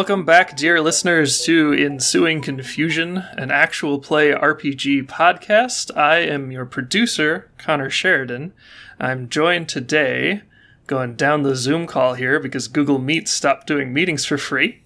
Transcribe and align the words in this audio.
Welcome 0.00 0.24
back, 0.24 0.56
dear 0.56 0.80
listeners, 0.80 1.44
to 1.44 1.74
Ensuing 1.74 2.40
Confusion, 2.40 3.18
an 3.36 3.50
actual 3.50 3.98
play 3.98 4.30
RPG 4.30 5.02
podcast. 5.08 5.94
I 5.94 6.20
am 6.20 6.50
your 6.50 6.64
producer, 6.64 7.50
Connor 7.58 7.90
Sheridan. 7.90 8.54
I'm 8.98 9.28
joined 9.28 9.68
today, 9.68 10.40
going 10.86 11.16
down 11.16 11.42
the 11.42 11.54
Zoom 11.54 11.86
call 11.86 12.14
here 12.14 12.40
because 12.40 12.66
Google 12.66 12.98
Meet 12.98 13.28
stopped 13.28 13.66
doing 13.66 13.92
meetings 13.92 14.24
for 14.24 14.38
free, 14.38 14.80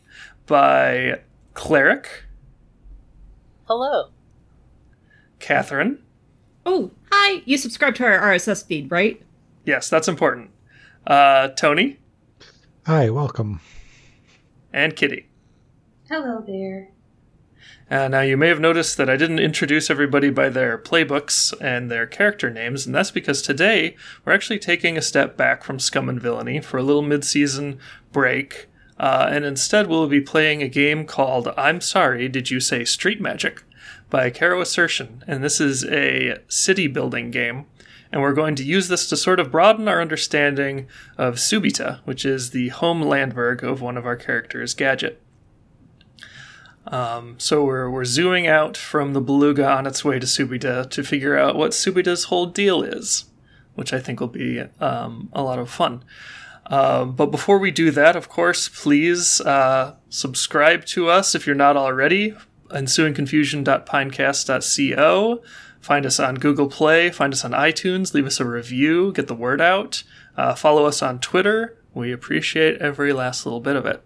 by 0.49 1.21
Cleric. 1.55 2.25
Hello. 3.69 4.09
Catherine. 5.39 6.03
Oh, 6.67 6.91
hi. 7.13 7.43
You 7.45 7.57
subscribe 7.57 7.95
to 7.95 8.05
our 8.05 8.19
RSS 8.19 8.67
feed, 8.67 8.91
right? 8.91 9.23
Yes, 9.65 9.89
that's 9.89 10.09
important. 10.09 10.51
Uh, 11.07 11.51
Tony. 11.51 11.99
Hi, 12.85 13.11
welcome 13.11 13.61
and 14.75 14.97
Kitty. 14.97 15.29
Hello 16.11 16.45
there. 16.47 16.91
Uh, 17.91 18.09
now, 18.09 18.21
you 18.21 18.37
may 18.37 18.49
have 18.49 18.61
noticed 18.61 18.97
that 18.97 19.09
I 19.09 19.17
didn't 19.17 19.39
introduce 19.39 19.89
everybody 19.89 20.29
by 20.29 20.49
their 20.49 20.77
playbooks 20.77 21.55
and 21.61 21.91
their 21.91 22.07
character 22.07 22.51
names, 22.51 22.85
and 22.85 22.95
that's 22.95 23.11
because 23.11 23.41
today 23.41 23.95
we're 24.25 24.35
actually 24.35 24.59
taking 24.59 24.99
a 24.99 25.03
step 25.03 25.37
back 25.37 25.63
from 25.63 25.79
Scum 25.79 26.09
and 26.09 26.21
Villainy 26.21 26.61
for 26.61 26.77
a 26.77 26.83
little 26.83 27.03
mid 27.03 27.25
season 27.25 27.79
break, 28.13 28.67
uh, 28.99 29.29
and 29.31 29.45
instead 29.45 29.87
we'll 29.87 30.09
be 30.09 30.21
playing 30.21 30.63
a 30.63 30.69
game 30.69 31.07
called 31.07 31.49
I'm 31.57 31.81
Sorry, 31.81 32.29
Did 32.29 32.51
You 32.51 32.61
Say 32.61 32.85
Street 32.85 33.21
Magic? 33.21 33.63
by 34.11 34.31
Caro 34.31 34.61
Asercion, 34.61 35.23
and 35.27 35.43
this 35.43 35.61
is 35.61 35.85
a 35.87 36.39
city 36.49 36.87
building 36.87 37.31
game 37.31 37.67
and 38.13 38.23
we're 38.23 38.33
going 38.33 38.55
to 38.57 38.65
use 38.65 38.89
this 38.89 39.09
to 39.09 39.17
sort 39.17 39.41
of 39.41 39.51
broaden 39.51 39.89
our 39.89 40.01
understanding 40.01 40.87
of 41.19 41.37
Subita, 41.37 42.01
which 42.05 42.25
is 42.25 42.51
the 42.51 42.69
home 42.69 43.03
landburg 43.03 43.65
of 43.65 43.81
one 43.81 43.97
of 43.97 44.07
our 44.07 44.17
characters, 44.17 44.75
Gadget. 44.75 45.21
Um, 46.87 47.37
so 47.39 47.65
we're, 47.65 47.91
we're 47.91 48.05
zooming 48.05 48.47
out 48.47 48.77
from 48.77 49.15
the 49.15 49.21
beluga 49.21 49.69
on 49.69 49.87
its 49.87 50.05
way 50.05 50.19
to 50.19 50.27
Subita 50.27 50.89
to 50.91 51.03
figure 51.03 51.37
out 51.37 51.57
what 51.57 51.73
Subita's 51.73 52.25
whole 52.25 52.47
deal 52.47 52.83
is, 52.83 53.25
which 53.75 53.93
I 53.93 54.01
think 54.01 54.21
will 54.21 54.29
be 54.29 54.61
um, 54.81 55.29
a 55.33 55.43
lot 55.43 55.59
of 55.59 55.71
fun. 55.71 56.05
Uh, 56.67 57.05
but 57.05 57.27
before 57.27 57.59
we 57.59 57.71
do 57.71 57.91
that, 57.91 58.17
of 58.17 58.29
course, 58.29 58.69
please 58.69 59.41
uh, 59.43 59.95
subscribe 60.09 60.85
to 60.87 61.09
us 61.09 61.35
if 61.35 61.47
you're 61.47 61.57
not 61.57 61.77
already. 61.77 62.35
Ensuingconfusion.pinecast.co. 62.71 65.43
Find 65.85 66.07
us 66.07 66.19
on 66.19 66.37
Google 66.37 66.69
Play, 66.69 67.11
find 67.11 67.35
us 67.35 67.45
on 67.45 67.51
iTunes, 67.51 68.15
leave 68.15 68.25
us 68.25 68.41
a 68.41 68.47
review, 68.47 69.13
get 69.13 69.27
the 69.27 69.35
word 69.35 69.61
out. 69.61 70.03
Uh, 70.35 70.55
follow 70.55 70.87
us 70.87 71.03
on 71.03 71.19
Twitter. 71.19 71.77
We 71.93 72.11
appreciate 72.11 72.81
every 72.81 73.13
last 73.13 73.45
little 73.45 73.61
bit 73.61 73.77
of 73.77 73.85
it. 73.85 74.03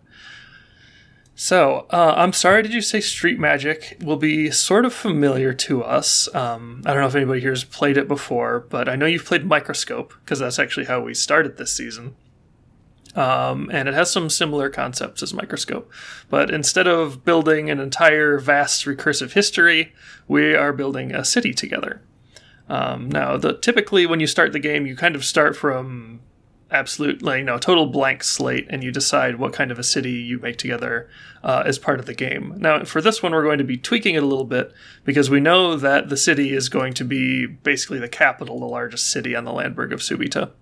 So, 1.37 1.87
uh, 1.91 2.15
I'm 2.17 2.33
sorry, 2.33 2.65
did 2.65 2.75
you 2.75 2.81
say 2.81 3.01
Street 3.01 3.39
Magic 3.39 3.97
will 4.03 4.17
be 4.17 4.51
sort 4.51 4.87
of 4.87 4.93
familiar 4.93 5.53
to 5.55 5.85
us? 5.85 6.29
Um, 6.35 6.83
I 6.85 6.93
don't 6.93 7.03
know 7.03 7.07
if 7.07 7.15
anybody 7.15 7.43
here 7.43 7.53
has 7.53 7.63
played 7.63 7.97
it 7.97 8.09
before, 8.09 8.67
but 8.69 8.89
I 8.89 8.97
know 8.97 9.07
you've 9.07 9.25
played 9.25 9.47
Microscope, 9.47 10.15
because 10.25 10.41
that's 10.41 10.59
actually 10.59 10.87
how 10.87 11.01
we 11.01 11.15
started 11.15 11.59
this 11.59 11.73
season. 11.73 12.17
Um, 13.19 13.69
and 13.73 13.89
it 13.89 13.95
has 13.95 14.13
some 14.13 14.31
similar 14.31 14.71
concepts 14.71 15.25
as 15.25 15.35
Microscope. 15.35 15.91
But 16.31 16.53
instead 16.53 16.87
of 16.87 17.25
building 17.25 17.69
an 17.69 17.81
entire 17.81 18.39
vast 18.39 18.85
recursive 18.85 19.33
history, 19.33 19.93
we 20.29 20.55
are 20.55 20.73
building 20.73 21.13
a 21.13 21.25
city 21.25 21.53
together. 21.53 22.01
Um, 22.69 23.11
now, 23.11 23.37
the, 23.37 23.55
typically 23.55 24.07
when 24.07 24.21
you 24.21 24.29
start 24.29 24.53
the 24.53 24.61
game, 24.61 24.87
you 24.87 24.95
kind 24.95 25.17
of 25.17 25.25
start 25.25 25.57
from 25.57 26.21
absolute, 26.71 27.21
like, 27.21 27.39
you 27.39 27.45
know, 27.45 27.59
total 27.59 27.87
blank 27.87 28.23
slate, 28.23 28.67
and 28.71 28.85
you 28.85 28.93
decide 28.93 29.41
what 29.41 29.53
kind 29.53 29.73
of 29.73 29.81
a 29.81 29.83
city 29.83 30.13
you 30.13 30.39
make 30.39 30.59
together 30.59 31.09
uh, 31.43 31.65
as 31.67 31.77
part 31.77 31.99
of 31.99 32.07
the 32.07 32.15
game. 32.15 32.55
Now, 32.59 32.85
for 32.85 33.01
this 33.01 33.21
one, 33.21 33.33
we're 33.33 33.43
going 33.43 33.59
to 33.59 33.65
be 33.65 33.79
tweaking 33.79 34.15
it 34.15 34.23
a 34.23 34.27
little 34.27 34.45
bit 34.45 34.73
because 35.03 35.29
we 35.29 35.41
know 35.41 35.77
that 35.77 36.09
the 36.09 36.17
city 36.17 36.55
is 36.55 36.69
going 36.69 36.95
to 36.95 37.05
be 37.05 37.47
basically 37.47 37.99
the 37.99 38.09
capital, 38.09 38.61
the 38.61 38.67
largest 38.67 39.11
city 39.11 39.35
on 39.35 39.45
the 39.45 39.53
Landburg 39.53 39.93
of 39.93 40.01
Subita. 40.01 40.53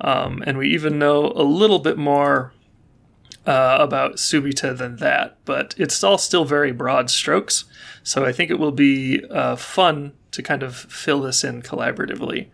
Um, 0.00 0.42
and 0.46 0.56
we 0.56 0.68
even 0.68 0.98
know 0.98 1.32
a 1.34 1.42
little 1.42 1.78
bit 1.78 1.98
more 1.98 2.52
uh, 3.46 3.78
about 3.80 4.16
Subita 4.16 4.76
than 4.76 4.96
that, 4.96 5.38
but 5.44 5.74
it's 5.76 6.02
all 6.04 6.18
still 6.18 6.44
very 6.44 6.72
broad 6.72 7.10
strokes. 7.10 7.64
So 8.02 8.24
I 8.24 8.32
think 8.32 8.50
it 8.50 8.58
will 8.58 8.72
be 8.72 9.24
uh, 9.30 9.56
fun 9.56 10.12
to 10.32 10.42
kind 10.42 10.62
of 10.62 10.76
fill 10.76 11.22
this 11.22 11.44
in 11.44 11.62
collaboratively. 11.62 12.48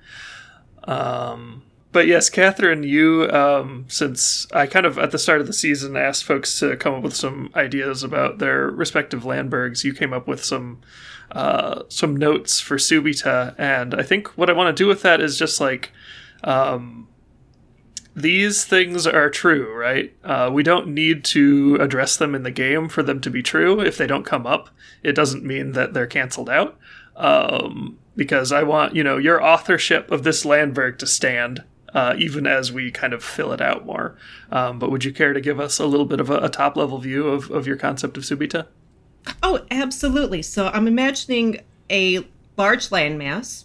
Um, 0.84 1.62
but 1.92 2.06
yes, 2.06 2.28
Catherine, 2.28 2.82
you, 2.82 3.28
um, 3.30 3.86
since 3.88 4.46
I 4.52 4.66
kind 4.66 4.86
of 4.86 4.98
at 4.98 5.12
the 5.12 5.18
start 5.18 5.40
of 5.40 5.46
the 5.46 5.52
season 5.52 5.96
asked 5.96 6.24
folks 6.24 6.58
to 6.60 6.76
come 6.76 6.94
up 6.94 7.02
with 7.02 7.16
some 7.16 7.50
ideas 7.54 8.02
about 8.02 8.38
their 8.38 8.68
respective 8.68 9.22
Landbergs, 9.22 9.82
you 9.82 9.94
came 9.94 10.12
up 10.12 10.28
with 10.28 10.44
some 10.44 10.80
uh, 11.32 11.82
some 11.88 12.16
notes 12.16 12.60
for 12.60 12.76
Subita, 12.76 13.54
and 13.58 13.94
I 13.94 14.02
think 14.02 14.28
what 14.36 14.48
I 14.48 14.52
want 14.52 14.76
to 14.76 14.82
do 14.82 14.86
with 14.86 15.02
that 15.02 15.20
is 15.20 15.38
just 15.38 15.60
like 15.60 15.90
um, 16.44 17.08
these 18.16 18.64
things 18.64 19.06
are 19.06 19.28
true, 19.28 19.76
right? 19.76 20.16
Uh, 20.24 20.50
we 20.50 20.62
don't 20.62 20.88
need 20.88 21.22
to 21.22 21.76
address 21.76 22.16
them 22.16 22.34
in 22.34 22.44
the 22.44 22.50
game 22.50 22.88
for 22.88 23.02
them 23.02 23.20
to 23.20 23.30
be 23.30 23.42
true. 23.42 23.78
If 23.80 23.98
they 23.98 24.06
don't 24.06 24.24
come 24.24 24.46
up, 24.46 24.70
it 25.02 25.12
doesn't 25.12 25.44
mean 25.44 25.72
that 25.72 25.92
they're 25.92 26.06
canceled 26.06 26.48
out. 26.48 26.78
Um, 27.14 27.98
because 28.16 28.52
I 28.52 28.62
want, 28.62 28.96
you 28.96 29.04
know, 29.04 29.18
your 29.18 29.42
authorship 29.42 30.10
of 30.10 30.22
this 30.22 30.46
Landburg 30.46 30.98
to 30.98 31.06
stand, 31.06 31.62
uh, 31.92 32.14
even 32.16 32.46
as 32.46 32.72
we 32.72 32.90
kind 32.90 33.12
of 33.12 33.22
fill 33.22 33.52
it 33.52 33.60
out 33.60 33.84
more. 33.84 34.16
Um, 34.50 34.78
but 34.78 34.90
would 34.90 35.04
you 35.04 35.12
care 35.12 35.34
to 35.34 35.40
give 35.40 35.60
us 35.60 35.78
a 35.78 35.84
little 35.84 36.06
bit 36.06 36.18
of 36.18 36.30
a, 36.30 36.38
a 36.38 36.48
top 36.48 36.74
level 36.74 36.98
view 36.98 37.28
of, 37.28 37.50
of 37.50 37.66
your 37.66 37.76
concept 37.76 38.16
of 38.16 38.22
Subita? 38.22 38.66
Oh, 39.42 39.66
absolutely. 39.70 40.40
So 40.40 40.68
I'm 40.68 40.88
imagining 40.88 41.60
a 41.90 42.26
large 42.56 42.88
landmass, 42.88 43.64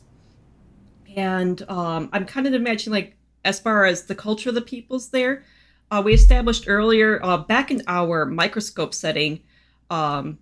and 1.15 1.61
um, 1.69 2.09
I'm 2.11 2.25
kind 2.25 2.47
of 2.47 2.53
imagining 2.53 2.93
like 2.93 3.15
as 3.43 3.59
far 3.59 3.85
as 3.85 4.05
the 4.05 4.15
culture 4.15 4.49
of 4.49 4.55
the 4.55 4.61
peoples 4.61 5.09
there. 5.09 5.43
Uh, 5.89 6.01
we 6.03 6.13
established 6.13 6.65
earlier, 6.67 7.19
uh, 7.23 7.37
back 7.37 7.69
in 7.69 7.81
our 7.87 8.25
microscope 8.25 8.93
setting, 8.93 9.41
um, 9.89 10.37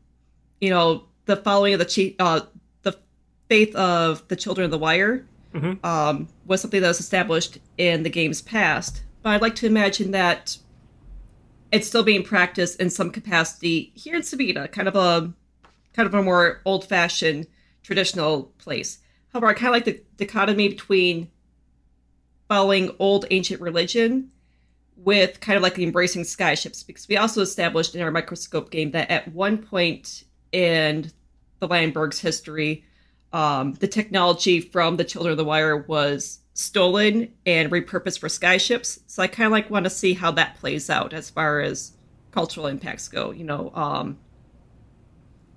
you 0.62 0.70
know, 0.70 1.06
the 1.26 1.38
following 1.38 1.74
of 1.74 1.80
the 1.80 2.16
uh, 2.20 2.42
the 2.84 2.98
faith 3.48 3.76
of 3.76 4.28
the 4.28 4.36
children 4.36 4.66
of 4.66 4.72
the 4.72 4.78
wire 4.78 5.26
mm-hmm. 5.54 5.84
um, 5.86 6.28
was 6.46 6.62
something 6.62 6.82
that 6.82 6.88
was 6.88 7.00
established 7.00 7.58
in 7.78 8.04
the 8.04 8.10
game's 8.10 8.42
past. 8.42 9.04
But 9.22 9.32
I'd 9.32 9.42
like 9.42 9.56
to 9.56 9.66
imagine 9.66 10.12
that 10.12 10.58
it's 11.72 11.88
still 11.88 12.04
being 12.04 12.24
practiced 12.24 12.80
in 12.80 12.90
some 12.90 13.12
capacity 13.12 13.92
here 13.96 14.16
in 14.16 14.22
Subita, 14.22 14.72
kind 14.72 14.88
of 14.88 14.96
a 14.96 15.34
kind 15.94 16.08
of 16.08 16.14
a 16.14 16.22
more 16.22 16.62
old-fashioned 16.66 17.48
traditional 17.82 18.44
place. 18.60 19.00
However, 19.34 19.48
I 19.48 19.54
kind 19.54 19.68
of 19.68 19.74
like 19.74 19.86
the 19.86 20.04
dichotomy 20.18 20.70
between 20.70 21.30
following 22.50 22.94
old 23.00 23.26
ancient 23.32 23.62
religion 23.62 24.32
with 24.98 25.40
kind 25.40 25.56
of 25.56 25.64
like 25.64 25.76
the 25.76 25.84
embracing 25.84 26.24
skyships 26.24 26.86
because 26.86 27.08
we 27.08 27.16
also 27.16 27.42
established 27.42 27.96
in 27.96 28.02
our 28.02 28.12
microscope 28.12 28.70
game 28.70 28.92
that 28.92 29.10
at 29.10 29.28
one 29.30 29.58
point 29.58 30.26
in 30.52 31.10
the 31.60 31.68
Landburg's 31.68 32.20
history, 32.20 32.84
um, 33.32 33.74
the 33.76 33.88
technology 33.88 34.60
from 34.60 34.98
the 34.98 35.04
Children 35.04 35.32
of 35.32 35.38
the 35.38 35.46
Wire 35.46 35.78
was 35.78 36.40
stolen 36.54 37.32
and 37.46 37.72
repurposed 37.72 38.20
for 38.20 38.28
skyships. 38.28 39.00
So 39.08 39.24
I 39.24 39.28
kind 39.28 39.46
of 39.46 39.52
like 39.52 39.70
want 39.70 39.86
to 39.86 39.90
see 39.90 40.14
how 40.14 40.32
that 40.32 40.56
plays 40.56 40.90
out 40.90 41.14
as 41.14 41.30
far 41.30 41.62
as 41.62 41.94
cultural 42.32 42.68
impacts 42.68 43.08
go. 43.08 43.32
You 43.32 43.44
know, 43.44 43.72
um, 43.76 44.18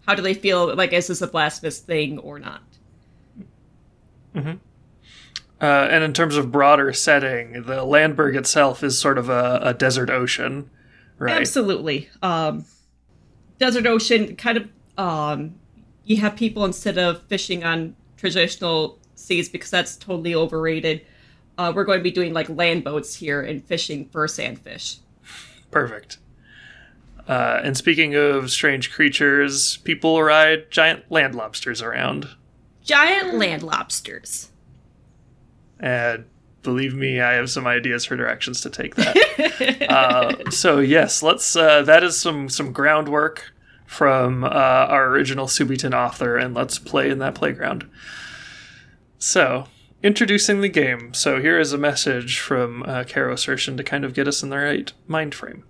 how 0.06 0.14
do 0.14 0.22
they 0.22 0.34
feel? 0.34 0.75
Like, 0.76 0.93
is 0.93 1.06
this 1.06 1.22
a 1.22 1.26
blasphemous 1.26 1.78
thing 1.78 2.19
or 2.19 2.38
not? 2.38 2.62
Mm-hmm. 4.34 4.56
Uh, 5.62 5.87
and 5.93 6.03
in 6.03 6.12
terms 6.12 6.37
of 6.37 6.50
broader 6.50 6.93
setting, 6.93 7.62
the 7.62 7.85
Landberg 7.85 8.35
itself 8.35 8.82
is 8.82 8.99
sort 8.99 9.17
of 9.17 9.29
a, 9.29 9.61
a 9.62 9.73
desert 9.73 10.11
ocean, 10.11 10.69
right? 11.19 11.41
Absolutely. 11.41 12.11
Um, 12.20 12.64
desert 13.59 13.87
ocean, 13.87 14.35
kind 14.35 14.59
of. 14.59 14.69
Um, 14.99 15.55
you 16.05 16.17
have 16.17 16.35
people 16.35 16.64
instead 16.64 16.99
of 16.99 17.23
fishing 17.29 17.62
on 17.62 17.94
traditional 18.17 18.99
seas 19.14 19.49
because 19.49 19.70
that's 19.70 19.97
totally 19.97 20.35
overrated. 20.35 21.06
Uh, 21.56 21.73
we're 21.75 21.85
going 21.85 22.00
to 22.00 22.03
be 22.03 22.11
doing 22.11 22.32
like 22.32 22.49
land 22.49 22.82
boats 22.82 23.14
here 23.14 23.41
and 23.41 23.64
fishing 23.64 24.09
for 24.09 24.26
sandfish. 24.26 24.99
Perfect. 25.70 26.19
Uh, 27.29 27.61
and 27.62 27.76
speaking 27.76 28.17
of 28.17 28.50
strange 28.50 28.91
creatures, 28.93 29.76
people 29.79 30.20
ride 30.23 30.70
giant 30.73 31.11
land 31.11 31.37
lobsters 31.37 31.81
around. 31.81 32.29
Giant 32.82 33.35
land 33.35 33.62
lobsters. 33.62 34.49
And 35.82 36.25
believe 36.62 36.94
me, 36.94 37.20
I 37.20 37.32
have 37.34 37.50
some 37.50 37.67
ideas 37.67 38.05
for 38.05 38.17
directions 38.17 38.61
to 38.62 38.70
take 38.70 38.94
that. 38.94 39.87
uh, 39.90 40.50
so 40.50 40.79
yes, 40.79 41.23
let's. 41.23 41.55
Uh, 41.55 41.82
that 41.82 42.02
is 42.02 42.19
some 42.19 42.49
some 42.49 42.73
groundwork 42.73 43.52
from 43.87 44.43
uh, 44.44 44.49
our 44.49 45.08
original 45.08 45.46
Subitan 45.46 45.93
author, 45.93 46.38
and 46.38 46.55
let's 46.55 46.79
play 46.79 47.11
in 47.11 47.19
that 47.19 47.34
playground. 47.34 47.88
So, 49.19 49.67
introducing 50.02 50.62
the 50.62 50.69
game. 50.69 51.12
So, 51.12 51.40
here 51.40 51.61
is 51.61 51.75
a 51.75 51.79
message 51.79 52.38
from 52.38 52.85
uh, 52.85 53.05
Caro 53.06 53.35
Asercion 53.35 53.76
to 53.76 53.85
kind 53.85 54.05
of 54.05 54.14
get 54.14 54.26
us 54.26 54.43
in 54.43 54.49
the 54.49 54.56
right 54.56 54.90
mind 55.06 55.35
frame. 55.35 55.64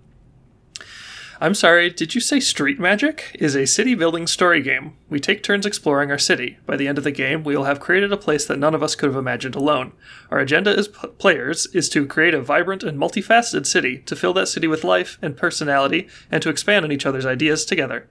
I'm 1.41 1.55
sorry, 1.55 1.89
did 1.89 2.13
you 2.13 2.21
say 2.21 2.39
Street 2.39 2.79
Magic? 2.79 3.35
Is 3.39 3.55
a 3.55 3.65
city 3.65 3.95
building 3.95 4.27
story 4.27 4.61
game. 4.61 4.95
We 5.09 5.19
take 5.19 5.41
turns 5.41 5.65
exploring 5.65 6.11
our 6.11 6.17
city. 6.19 6.59
By 6.65 6.77
the 6.77 6.87
end 6.87 6.99
of 6.99 7.03
the 7.03 7.11
game, 7.11 7.43
we 7.43 7.57
will 7.57 7.63
have 7.63 7.79
created 7.79 8.13
a 8.13 8.17
place 8.17 8.45
that 8.45 8.59
none 8.59 8.75
of 8.75 8.83
us 8.83 8.95
could 8.95 9.09
have 9.09 9.17
imagined 9.17 9.55
alone. 9.55 9.93
Our 10.29 10.39
agenda 10.39 10.77
as 10.77 10.87
p- 10.87 11.07
players 11.17 11.65
is 11.73 11.89
to 11.89 12.05
create 12.05 12.35
a 12.35 12.41
vibrant 12.41 12.83
and 12.83 12.99
multifaceted 12.99 13.65
city, 13.65 13.97
to 13.99 14.15
fill 14.15 14.33
that 14.33 14.47
city 14.47 14.67
with 14.67 14.83
life 14.83 15.17
and 15.21 15.35
personality, 15.35 16.07
and 16.31 16.41
to 16.43 16.49
expand 16.49 16.85
on 16.85 16.91
each 16.91 17.05
other's 17.05 17.25
ideas 17.25 17.65
together. 17.65 18.07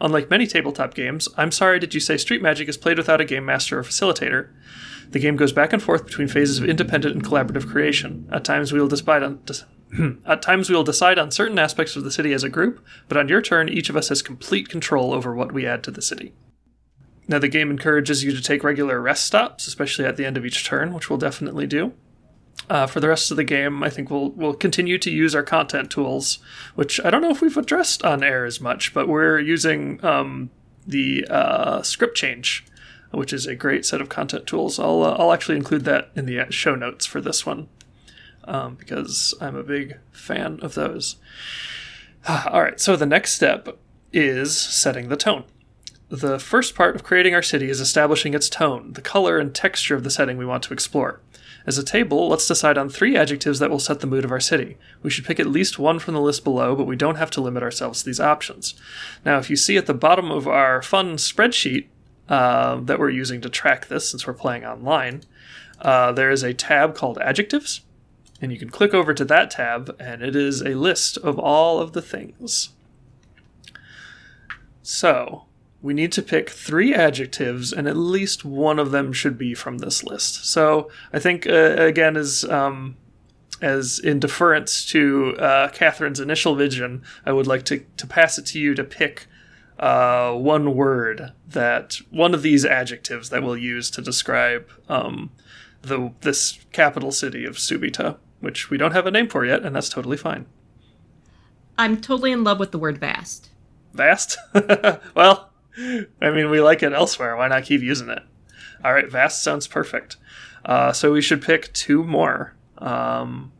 Unlike 0.00 0.30
many 0.30 0.46
tabletop 0.46 0.94
games, 0.94 1.28
I'm 1.36 1.52
sorry 1.52 1.78
did 1.78 1.94
you 1.94 2.00
say 2.00 2.16
Street 2.16 2.42
Magic 2.42 2.68
is 2.68 2.78
played 2.78 2.98
without 2.98 3.20
a 3.20 3.26
game 3.26 3.44
master 3.44 3.78
or 3.78 3.82
facilitator. 3.82 4.48
The 5.10 5.18
game 5.20 5.36
goes 5.36 5.52
back 5.52 5.72
and 5.72 5.82
forth 5.82 6.06
between 6.06 6.28
phases 6.28 6.58
of 6.58 6.68
independent 6.68 7.14
and 7.14 7.24
collaborative 7.24 7.70
creation. 7.70 8.28
At 8.32 8.44
times 8.44 8.72
we 8.72 8.80
will 8.80 8.88
decide 8.88 9.22
on 9.22 9.40
at 10.26 10.42
times 10.42 10.68
we 10.68 10.76
will 10.76 10.84
decide 10.84 11.18
on 11.18 11.30
certain 11.30 11.58
aspects 11.58 11.96
of 11.96 12.04
the 12.04 12.10
city 12.10 12.32
as 12.32 12.44
a 12.44 12.48
group, 12.48 12.84
but 13.08 13.16
on 13.16 13.28
your 13.28 13.42
turn 13.42 13.68
each 13.68 13.88
of 13.88 13.96
us 13.96 14.08
has 14.08 14.22
complete 14.22 14.68
control 14.68 15.12
over 15.12 15.34
what 15.34 15.52
we 15.52 15.66
add 15.66 15.82
to 15.84 15.90
the 15.90 16.02
city. 16.02 16.32
Now 17.26 17.38
the 17.38 17.48
game 17.48 17.70
encourages 17.70 18.22
you 18.22 18.32
to 18.32 18.42
take 18.42 18.64
regular 18.64 19.00
rest 19.00 19.24
stops, 19.24 19.66
especially 19.66 20.04
at 20.04 20.16
the 20.16 20.26
end 20.26 20.36
of 20.36 20.44
each 20.44 20.64
turn, 20.64 20.92
which 20.92 21.08
we'll 21.08 21.18
definitely 21.18 21.66
do. 21.66 21.92
Uh, 22.68 22.86
for 22.86 23.00
the 23.00 23.08
rest 23.08 23.30
of 23.30 23.36
the 23.36 23.44
game, 23.44 23.82
I 23.82 23.90
think 23.90 24.10
we'll 24.10 24.30
we'll 24.30 24.54
continue 24.54 24.96
to 24.98 25.10
use 25.10 25.34
our 25.34 25.42
content 25.42 25.90
tools, 25.90 26.38
which 26.74 27.00
I 27.04 27.10
don't 27.10 27.20
know 27.20 27.30
if 27.30 27.42
we've 27.42 27.56
addressed 27.56 28.02
on 28.04 28.22
air 28.22 28.44
as 28.44 28.60
much, 28.60 28.94
but 28.94 29.08
we're 29.08 29.38
using 29.38 30.02
um, 30.04 30.50
the 30.86 31.26
uh, 31.28 31.82
script 31.82 32.16
change, 32.16 32.64
which 33.10 33.32
is 33.32 33.46
a 33.46 33.54
great 33.54 33.84
set 33.84 34.00
of 34.00 34.08
content 34.08 34.46
tools. 34.46 34.78
I'll 34.78 35.02
uh, 35.02 35.16
I'll 35.18 35.32
actually 35.32 35.56
include 35.56 35.84
that 35.84 36.10
in 36.14 36.26
the 36.26 36.40
uh, 36.40 36.46
show 36.50 36.74
notes 36.74 37.04
for 37.04 37.20
this 37.20 37.44
one 37.44 37.68
um, 38.46 38.74
because 38.74 39.34
I'm 39.40 39.56
a 39.56 39.62
big 39.62 39.98
fan 40.12 40.60
of 40.62 40.74
those. 40.74 41.16
All 42.28 42.62
right, 42.62 42.80
so 42.80 42.96
the 42.96 43.06
next 43.06 43.32
step 43.32 43.78
is 44.12 44.56
setting 44.56 45.08
the 45.08 45.16
tone. 45.16 45.44
The 46.08 46.38
first 46.38 46.74
part 46.74 46.94
of 46.94 47.02
creating 47.02 47.34
our 47.34 47.42
city 47.42 47.68
is 47.68 47.80
establishing 47.80 48.34
its 48.34 48.48
tone, 48.48 48.92
the 48.92 49.00
color 49.00 49.38
and 49.38 49.54
texture 49.54 49.94
of 49.94 50.04
the 50.04 50.10
setting 50.10 50.36
we 50.36 50.46
want 50.46 50.62
to 50.64 50.72
explore. 50.72 51.20
As 51.66 51.78
a 51.78 51.82
table, 51.82 52.28
let's 52.28 52.46
decide 52.46 52.76
on 52.76 52.90
three 52.90 53.16
adjectives 53.16 53.58
that 53.58 53.70
will 53.70 53.78
set 53.78 54.00
the 54.00 54.06
mood 54.06 54.24
of 54.24 54.30
our 54.30 54.40
city. 54.40 54.76
We 55.02 55.08
should 55.08 55.24
pick 55.24 55.40
at 55.40 55.46
least 55.46 55.78
one 55.78 55.98
from 55.98 56.12
the 56.12 56.20
list 56.20 56.44
below, 56.44 56.76
but 56.76 56.86
we 56.86 56.94
don't 56.94 57.16
have 57.16 57.30
to 57.32 57.40
limit 57.40 57.62
ourselves 57.62 58.00
to 58.00 58.06
these 58.06 58.20
options. 58.20 58.74
Now, 59.24 59.38
if 59.38 59.48
you 59.48 59.56
see 59.56 59.78
at 59.78 59.86
the 59.86 59.94
bottom 59.94 60.30
of 60.30 60.46
our 60.46 60.82
fun 60.82 61.14
spreadsheet 61.16 61.86
uh, 62.28 62.76
that 62.80 62.98
we're 62.98 63.10
using 63.10 63.40
to 63.40 63.48
track 63.48 63.88
this 63.88 64.10
since 64.10 64.26
we're 64.26 64.34
playing 64.34 64.64
online, 64.64 65.22
uh, 65.80 66.12
there 66.12 66.30
is 66.30 66.42
a 66.42 66.52
tab 66.52 66.94
called 66.94 67.18
Adjectives 67.18 67.80
and 68.40 68.52
you 68.52 68.58
can 68.58 68.70
click 68.70 68.92
over 68.92 69.14
to 69.14 69.24
that 69.24 69.50
tab 69.50 69.94
and 69.98 70.22
it 70.22 70.36
is 70.36 70.60
a 70.60 70.74
list 70.74 71.16
of 71.18 71.38
all 71.38 71.80
of 71.80 71.92
the 71.92 72.02
things. 72.02 72.70
So, 74.82 75.44
we 75.80 75.94
need 75.94 76.12
to 76.12 76.22
pick 76.22 76.50
three 76.50 76.94
adjectives 76.94 77.72
and 77.72 77.86
at 77.86 77.96
least 77.96 78.44
one 78.44 78.78
of 78.78 78.90
them 78.90 79.12
should 79.12 79.38
be 79.38 79.54
from 79.54 79.78
this 79.78 80.02
list. 80.02 80.46
So, 80.46 80.90
I 81.12 81.18
think 81.18 81.46
uh, 81.46 81.76
again 81.78 82.16
as 82.16 82.44
um, 82.44 82.96
as 83.62 83.98
in 83.98 84.20
deference 84.20 84.84
to 84.86 85.36
uh, 85.38 85.68
Catherine's 85.70 86.20
initial 86.20 86.54
vision, 86.54 87.02
I 87.24 87.32
would 87.32 87.46
like 87.46 87.64
to, 87.66 87.84
to 87.96 88.06
pass 88.06 88.36
it 88.36 88.46
to 88.46 88.58
you 88.58 88.74
to 88.74 88.84
pick 88.84 89.26
uh, 89.78 90.32
one 90.32 90.74
word 90.74 91.32
that 91.48 91.98
one 92.10 92.34
of 92.34 92.42
these 92.42 92.64
adjectives 92.64 93.30
that 93.30 93.42
we'll 93.42 93.56
use 93.56 93.90
to 93.90 94.02
describe 94.02 94.68
um, 94.88 95.30
the 95.86 96.12
this 96.20 96.58
capital 96.72 97.12
city 97.12 97.44
of 97.44 97.56
Subita 97.56 98.18
which 98.44 98.70
we 98.70 98.76
don't 98.76 98.92
have 98.92 99.06
a 99.06 99.10
name 99.10 99.28
for 99.28 99.44
yet, 99.44 99.64
and 99.64 99.74
that's 99.74 99.88
totally 99.88 100.18
fine. 100.18 100.46
I'm 101.76 102.00
totally 102.00 102.30
in 102.30 102.44
love 102.44 102.60
with 102.60 102.70
the 102.70 102.78
word 102.78 102.98
vast. 102.98 103.50
Vast? 103.94 104.36
well, 105.14 105.50
I 105.76 106.30
mean, 106.30 106.50
we 106.50 106.60
like 106.60 106.82
it 106.82 106.92
elsewhere. 106.92 107.36
Why 107.36 107.48
not 107.48 107.64
keep 107.64 107.80
using 107.80 108.10
it? 108.10 108.22
All 108.84 108.92
right, 108.92 109.10
vast 109.10 109.42
sounds 109.42 109.66
perfect. 109.66 110.18
Uh, 110.64 110.92
so 110.92 111.12
we 111.12 111.22
should 111.22 111.42
pick 111.42 111.72
two 111.72 112.04
more. 112.04 112.54
Um, 112.78 113.52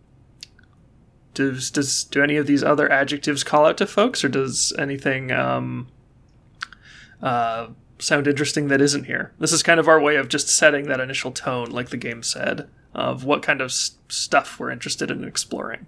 does 1.32 1.70
does 1.70 2.04
do 2.04 2.22
any 2.22 2.36
of 2.36 2.46
these 2.46 2.62
other 2.62 2.90
adjectives 2.90 3.42
call 3.42 3.66
out 3.66 3.78
to 3.78 3.86
folks, 3.86 4.22
or 4.22 4.28
does 4.28 4.72
anything 4.78 5.32
um, 5.32 5.88
uh, 7.22 7.68
sound 8.04 8.26
interesting 8.26 8.68
that 8.68 8.80
isn't 8.80 9.04
here? 9.04 9.32
This 9.38 9.52
is 9.52 9.62
kind 9.62 9.80
of 9.80 9.88
our 9.88 10.00
way 10.00 10.16
of 10.16 10.28
just 10.28 10.48
setting 10.48 10.86
that 10.88 11.00
initial 11.00 11.32
tone, 11.32 11.70
like 11.70 11.90
the 11.90 11.96
game 11.96 12.22
said 12.22 12.68
of 12.94 13.24
what 13.24 13.42
kind 13.42 13.60
of 13.60 13.66
s- 13.66 13.98
stuff 14.08 14.58
we're 14.58 14.70
interested 14.70 15.10
in 15.10 15.24
exploring. 15.24 15.86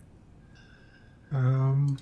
Um, 1.32 1.98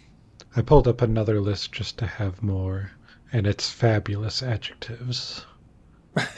I 0.56 0.62
pulled 0.62 0.88
up 0.88 1.02
another 1.02 1.40
list 1.40 1.72
just 1.72 1.98
to 1.98 2.06
have 2.06 2.42
more, 2.42 2.92
and 3.32 3.46
it's 3.46 3.70
fabulous 3.70 4.42
adjectives. 4.42 5.44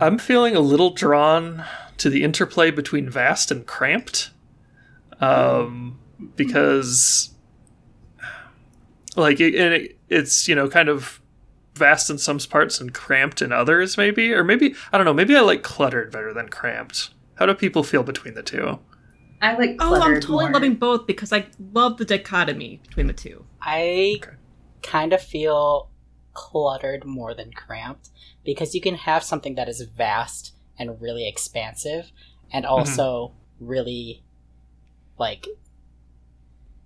I'm 0.00 0.18
feeling 0.18 0.54
a 0.54 0.60
little 0.60 0.90
drawn 0.90 1.64
to 1.98 2.08
the 2.08 2.22
interplay 2.22 2.70
between 2.70 3.10
vast 3.10 3.50
and 3.50 3.66
cramped, 3.66 4.30
um, 5.20 5.98
because, 6.36 7.34
like, 9.16 9.40
it, 9.40 9.54
it, 9.54 9.97
it's 10.08 10.48
you 10.48 10.54
know 10.54 10.68
kind 10.68 10.88
of 10.88 11.20
vast 11.78 12.10
in 12.10 12.18
some 12.18 12.38
parts 12.40 12.80
and 12.80 12.92
cramped 12.92 13.40
in 13.40 13.52
others, 13.52 13.96
maybe? 13.96 14.32
Or 14.34 14.44
maybe, 14.44 14.74
I 14.92 14.98
don't 14.98 15.04
know, 15.04 15.14
maybe 15.14 15.36
I 15.36 15.40
like 15.40 15.62
cluttered 15.62 16.10
better 16.12 16.34
than 16.34 16.48
cramped. 16.48 17.10
How 17.36 17.46
do 17.46 17.54
people 17.54 17.84
feel 17.84 18.02
between 18.02 18.34
the 18.34 18.42
two? 18.42 18.80
I 19.40 19.54
like 19.54 19.76
Oh, 19.78 19.94
I'm 19.94 20.14
totally 20.20 20.46
more. 20.46 20.52
loving 20.54 20.74
both 20.74 21.06
because 21.06 21.32
I 21.32 21.46
love 21.72 21.96
the 21.96 22.04
dichotomy 22.04 22.80
between 22.82 23.06
the 23.06 23.12
two. 23.12 23.44
I 23.62 24.16
Okay. 24.22 24.36
kind 24.82 25.12
of 25.12 25.22
feel 25.22 25.90
cluttered 26.34 27.04
more 27.04 27.34
than 27.34 27.52
cramped 27.52 28.10
because 28.44 28.74
you 28.74 28.80
can 28.80 28.96
have 28.96 29.22
something 29.22 29.54
that 29.54 29.68
is 29.68 29.80
vast 29.82 30.54
and 30.78 31.00
really 31.00 31.28
expansive 31.28 32.10
and 32.52 32.64
mm-hmm. 32.64 32.74
also 32.74 33.32
really 33.60 34.24
like 35.18 35.46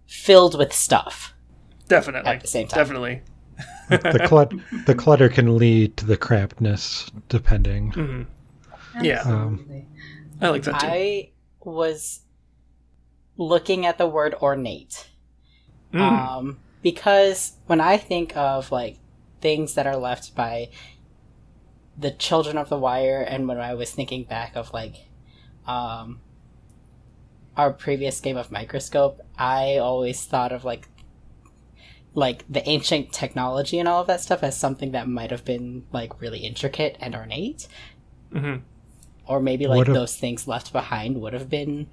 filled 0.07 0.59
with 0.59 0.73
stuff 0.73 1.32
Definitely. 1.97 2.31
at 2.31 2.41
the 2.41 2.47
same 2.47 2.69
time. 2.69 2.79
Definitely. 2.79 3.23
The, 3.91 4.25
clut- 4.27 4.53
the 4.87 4.95
clutter 4.95 5.29
can 5.29 5.57
lead 5.57 5.97
to 5.99 6.07
the 6.07 6.17
crampedness, 6.17 7.11
depending. 7.29 7.93
Mhm. 7.93 8.27
Yeah. 9.03 9.19
Absolutely. 9.19 9.87
I 10.41 10.49
like 10.49 10.63
that 10.65 10.81
too. 10.81 10.87
I 10.87 11.31
was 11.61 12.21
looking 13.37 13.87
at 13.87 13.99
the 13.99 14.07
word 14.07 14.35
ornate. 14.35 15.09
Mm. 15.93 16.01
Um, 16.01 16.59
because 16.83 17.53
when 17.67 17.81
I 17.81 17.97
think 17.97 18.37
of 18.37 18.73
like 18.73 18.97
things 19.41 19.75
that 19.75 19.87
are 19.87 19.97
left 19.97 20.35
by 20.35 20.71
the 21.99 22.11
children 22.11 22.57
of 22.57 22.69
the 22.69 22.79
wire, 22.79 23.21
and 23.21 23.47
when 23.47 23.59
I 23.59 23.75
was 23.75 23.91
thinking 23.91 24.25
back 24.25 24.57
of 24.57 24.73
like 24.73 24.97
um, 25.67 26.21
our 27.57 27.73
previous 27.73 28.21
game 28.21 28.37
of 28.37 28.51
microscope, 28.51 29.21
I 29.39 29.77
always 29.77 30.25
thought 30.25 30.53
of 30.53 30.65
like 30.65 30.89
like 32.15 32.45
the 32.49 32.67
ancient 32.69 33.13
technology 33.13 33.79
and 33.79 33.89
all 33.89 34.01
of 34.01 34.07
that 34.07 34.21
stuff 34.21 34.43
as 34.43 34.59
something 34.59 34.93
that 34.93 35.09
might 35.09 35.31
have 35.31 35.45
been 35.45 35.85
like 35.93 36.21
really 36.21 36.41
intricate 36.41 36.97
and 37.01 37.15
ornate, 37.15 37.69
hmm 38.33 38.57
or 39.27 39.41
maybe 39.41 39.67
like 39.69 39.79
What 39.79 39.87
those 39.87 40.17
things 40.17 40.49
left 40.49 40.73
behind 40.73 41.21
would 41.21 41.33
have 41.33 41.49
been 41.49 41.87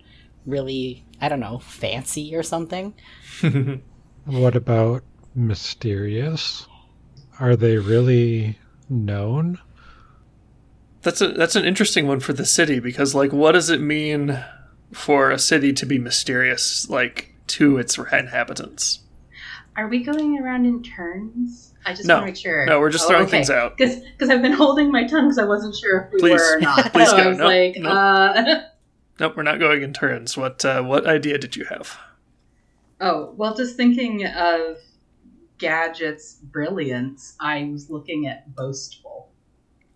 really 0.46 1.06
I 1.22 1.30
don't 1.30 1.40
know 1.40 1.60
fancy 1.60 2.36
or 2.36 2.44
something. 2.44 2.94
What 4.26 4.56
about 4.56 5.04
mysterious? 5.34 6.68
Are 7.40 7.56
they 7.56 7.78
really 7.78 8.60
known? 8.88 9.60
That's 11.02 11.22
a 11.22 11.30
that's 11.30 11.56
an 11.56 11.66
interesting 11.66 12.08
one 12.08 12.20
for 12.20 12.34
the 12.34 12.46
city 12.46 12.80
because 12.80 13.16
like 13.16 13.32
what 13.32 13.54
does 13.54 13.70
it 13.70 13.82
mean 13.82 14.44
for 14.92 15.32
a 15.32 15.40
city 15.40 15.74
to 15.74 15.86
be 15.86 15.98
mysterious 15.98 16.90
like 16.90 17.34
to 17.48 17.78
its 17.78 17.98
inhabitants? 17.98 19.00
Are 19.80 19.88
we 19.88 20.04
going 20.04 20.38
around 20.38 20.66
in 20.66 20.84
turns? 20.84 21.74
I 21.86 21.94
just 21.94 22.06
No. 22.06 22.16
want 22.16 22.24
to 22.26 22.32
make 22.32 22.36
sure. 22.36 22.66
No, 22.66 22.82
we're 22.82 22.90
just 22.90 23.08
throwing 23.08 23.28
things 23.28 23.50
out. 23.50 23.78
Because 23.78 24.30
I've 24.30 24.42
been 24.42 24.52
holding 24.52 24.92
my 24.92 25.08
tongue 25.08 25.28
because 25.28 25.38
I 25.40 25.46
wasn't 25.46 25.74
sure 25.74 26.02
if 26.02 26.12
we 26.14 26.20
Please. 26.20 26.34
were 26.42 26.58
or 26.58 26.60
not. 26.60 26.92
Please 26.94 27.10
so 27.10 27.16
go. 27.16 27.24
I 27.24 27.28
was 27.28 27.38
Nope. 27.38 27.48
like, 27.48 27.76
Nope. 27.78 27.94
uh, 27.94 28.60
Nope, 29.22 29.38
we're 29.38 29.44
not 29.44 29.58
going 29.60 29.82
in 29.82 29.94
turns. 29.94 30.36
What 30.36 30.66
uh, 30.66 30.82
what 30.84 31.08
idea 31.08 31.38
did 31.38 31.56
you 31.56 31.64
have? 31.66 31.98
oh, 33.00 33.34
well, 33.38 33.56
just 33.56 33.78
thinking 33.78 34.26
of 34.26 34.76
Gadget's 35.60 36.34
brilliance, 36.36 37.36
I 37.40 37.70
was 37.72 37.90
looking 37.90 38.28
at 38.28 38.54
boastful. 38.56 39.30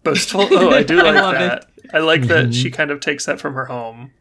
Boastful. 0.04 0.48
Oh, 0.52 0.70
I 0.70 0.84
do 0.84 0.98
I 1.02 1.04
like 1.12 1.16
love 1.16 1.34
that. 1.34 1.66
I 1.94 2.00
like 2.00 2.22
that 2.24 2.46
Mhm. 2.48 2.54
she 2.54 2.72
kind 2.72 2.90
of 2.92 3.02
takes 3.02 3.26
that 3.26 3.42
from 3.42 3.56
her 3.56 3.66
home. 3.66 4.12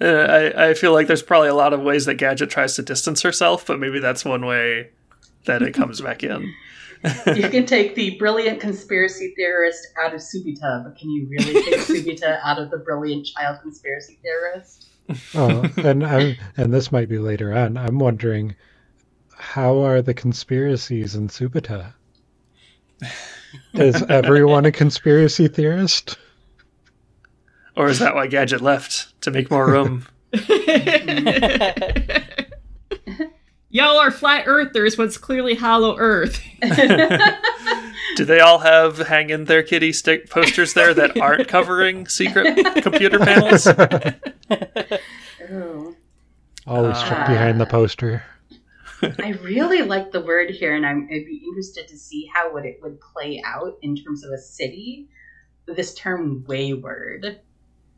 Uh, 0.00 0.04
I, 0.04 0.68
I 0.70 0.74
feel 0.74 0.92
like 0.92 1.06
there's 1.06 1.22
probably 1.22 1.48
a 1.48 1.54
lot 1.54 1.72
of 1.72 1.80
ways 1.80 2.06
that 2.06 2.14
Gadget 2.14 2.50
tries 2.50 2.76
to 2.76 2.82
distance 2.82 3.22
herself, 3.22 3.66
but 3.66 3.78
maybe 3.78 3.98
that's 3.98 4.24
one 4.24 4.46
way 4.46 4.90
that 5.44 5.62
it 5.62 5.72
comes 5.72 6.00
back 6.00 6.22
in. 6.22 6.52
you 7.34 7.48
can 7.48 7.66
take 7.66 7.94
the 7.94 8.16
brilliant 8.18 8.60
conspiracy 8.60 9.32
theorist 9.36 9.88
out 10.00 10.14
of 10.14 10.20
Subita, 10.20 10.84
but 10.84 10.96
can 10.96 11.10
you 11.10 11.26
really 11.28 11.54
take 11.64 11.80
Subita 11.80 12.38
out 12.44 12.58
of 12.58 12.70
the 12.70 12.78
brilliant 12.78 13.26
child 13.26 13.58
conspiracy 13.60 14.18
theorist? 14.22 14.88
Oh, 15.34 15.68
and 15.84 16.06
i 16.06 16.38
and 16.56 16.72
this 16.72 16.92
might 16.92 17.08
be 17.08 17.18
later 17.18 17.52
on. 17.52 17.76
I'm 17.76 17.98
wondering, 17.98 18.54
how 19.36 19.84
are 19.84 20.00
the 20.00 20.14
conspiracies 20.14 21.16
in 21.16 21.28
Subita? 21.28 21.92
Is 23.74 24.00
everyone 24.02 24.64
a 24.64 24.72
conspiracy 24.72 25.48
theorist? 25.48 26.16
Or 27.76 27.88
is 27.88 27.98
that 28.00 28.14
why 28.14 28.26
Gadget 28.26 28.60
left 28.60 29.20
to 29.22 29.30
make 29.30 29.50
more 29.50 29.66
room? 29.66 30.06
Y'all 33.70 33.96
are 33.98 34.10
flat 34.10 34.44
earthers, 34.46 34.98
what's 34.98 35.16
clearly 35.16 35.54
hollow 35.54 35.96
earth. 35.98 36.42
Do 38.16 38.26
they 38.26 38.40
all 38.40 38.58
have 38.58 38.98
hang 38.98 39.30
in 39.30 39.46
there 39.46 39.62
kitty 39.62 39.94
stick 39.94 40.28
posters 40.28 40.74
there 40.74 40.92
that 40.92 41.18
aren't 41.18 41.48
covering 41.48 42.06
secret 42.06 42.82
computer 42.82 43.18
panels? 43.18 43.66
Ooh. 45.50 45.96
Always 46.66 46.96
Ah. 46.98 47.08
check 47.08 47.26
behind 47.28 47.58
the 47.58 47.64
poster. 47.66 48.22
I 49.02 49.30
really 49.42 49.80
like 49.82 50.12
the 50.12 50.20
word 50.20 50.50
here, 50.50 50.76
and 50.76 50.84
I'm, 50.86 51.08
I'd 51.10 51.24
be 51.26 51.42
interested 51.48 51.88
to 51.88 51.96
see 51.98 52.30
how 52.32 52.52
would 52.52 52.66
it 52.66 52.78
would 52.82 53.00
play 53.00 53.42
out 53.44 53.78
in 53.80 53.96
terms 53.96 54.22
of 54.24 54.30
a 54.32 54.38
city. 54.38 55.08
This 55.66 55.94
term 55.94 56.44
wayward, 56.46 57.40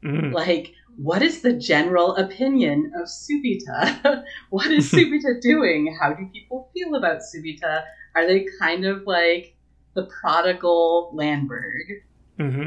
Mm. 0.05 0.33
like, 0.33 0.75
what 0.97 1.23
is 1.23 1.41
the 1.41 1.53
general 1.53 2.15
opinion 2.17 2.93
of 2.97 3.09
Subita? 3.09 4.25
what 4.51 4.67
is 4.67 4.91
Subita 4.93 5.41
doing? 5.41 5.97
How 6.01 6.13
do 6.13 6.29
people 6.33 6.71
feel 6.75 6.95
about 6.95 7.21
Subita? 7.21 7.85
Are 8.15 8.27
they 8.27 8.47
kind 8.61 8.85
of 8.85 9.07
like 9.07 9.57
the 9.95 10.05
prodigal 10.05 11.13
Landberg? 11.15 12.03
hmm 12.39 12.67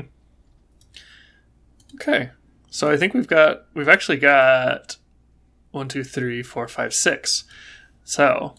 Okay, 1.96 2.30
so 2.70 2.92
I 2.92 2.98
think 2.98 3.14
we've 3.14 3.28
got 3.28 3.66
we've 3.74 3.88
actually 3.88 4.18
got 4.18 4.98
one, 5.72 5.88
two, 5.88 6.04
three, 6.04 6.44
four, 6.44 6.68
five, 6.68 6.94
six. 6.94 7.46
So 8.04 8.56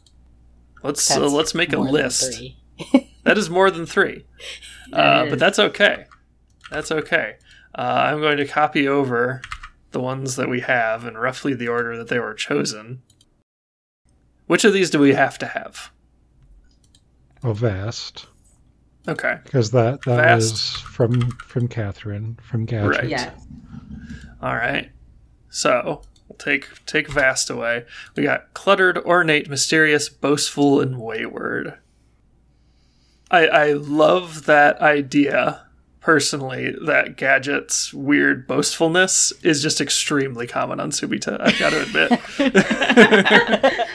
let's 0.83 1.11
uh, 1.11 1.29
let's 1.29 1.55
make 1.55 1.73
a 1.73 1.79
list. 1.79 2.41
That 3.25 3.37
is 3.37 3.51
more 3.51 3.71
than 3.71 3.87
three, 3.87 4.25
uh, 4.93 5.27
but 5.27 5.39
that's 5.39 5.59
okay. 5.59 6.07
That's 6.71 6.91
okay. 6.91 7.37
Uh, 7.75 7.81
I'm 8.07 8.21
going 8.21 8.39
to 8.39 8.47
copy 8.47 8.89
over 8.89 9.43
the 9.93 10.01
ones 10.01 10.37
that 10.37 10.49
we 10.49 10.61
have 10.61 11.05
in 11.05 11.17
roughly 11.17 11.55
the 11.55 11.69
order 11.69 11.97
that 11.97 12.09
they 12.09 12.19
were 12.19 12.35
chosen. 12.35 13.03
Which 14.47 14.65
of 14.65 14.73
these 14.73 14.91
do 14.91 14.99
we 14.99 15.15
have 15.15 15.39
to 15.39 15.47
have? 15.47 15.91
Oh, 17.45 17.53
vast, 17.53 18.27
Okay. 19.07 19.39
because 19.45 19.71
that 19.71 20.01
that 20.07 20.17
Vast. 20.17 20.51
was 20.53 20.71
from 20.73 21.31
from 21.47 21.69
Catherine 21.69 22.39
from 22.43 22.65
Gadget. 22.67 22.91
Right. 23.03 23.09
Yeah. 23.09 23.31
All 24.43 24.55
right. 24.57 24.91
So 25.51 26.03
we'll 26.29 26.37
take 26.39 26.85
take 26.87 27.09
vast 27.09 27.49
away. 27.49 27.85
We 28.17 28.25
got 28.25 28.53
cluttered, 28.55 28.99
ornate, 28.99 29.49
mysterious, 29.49 30.09
boastful, 30.09 30.81
and 30.81 30.99
wayward. 31.01 31.79
I 33.31 33.47
I 33.47 33.73
love 33.75 34.47
that 34.47 34.81
idea 34.81 35.67
personally. 36.09 36.75
That 36.87 37.19
gadget's 37.19 37.93
weird 37.93 38.47
boastfulness 38.47 39.31
is 39.43 39.63
just 39.63 39.79
extremely 39.79 40.47
common 40.47 40.81
on 40.81 40.91
Subita. 40.91 41.39
I've 41.39 41.59
got 41.59 41.69
to 41.69 41.83
admit. 41.83 42.09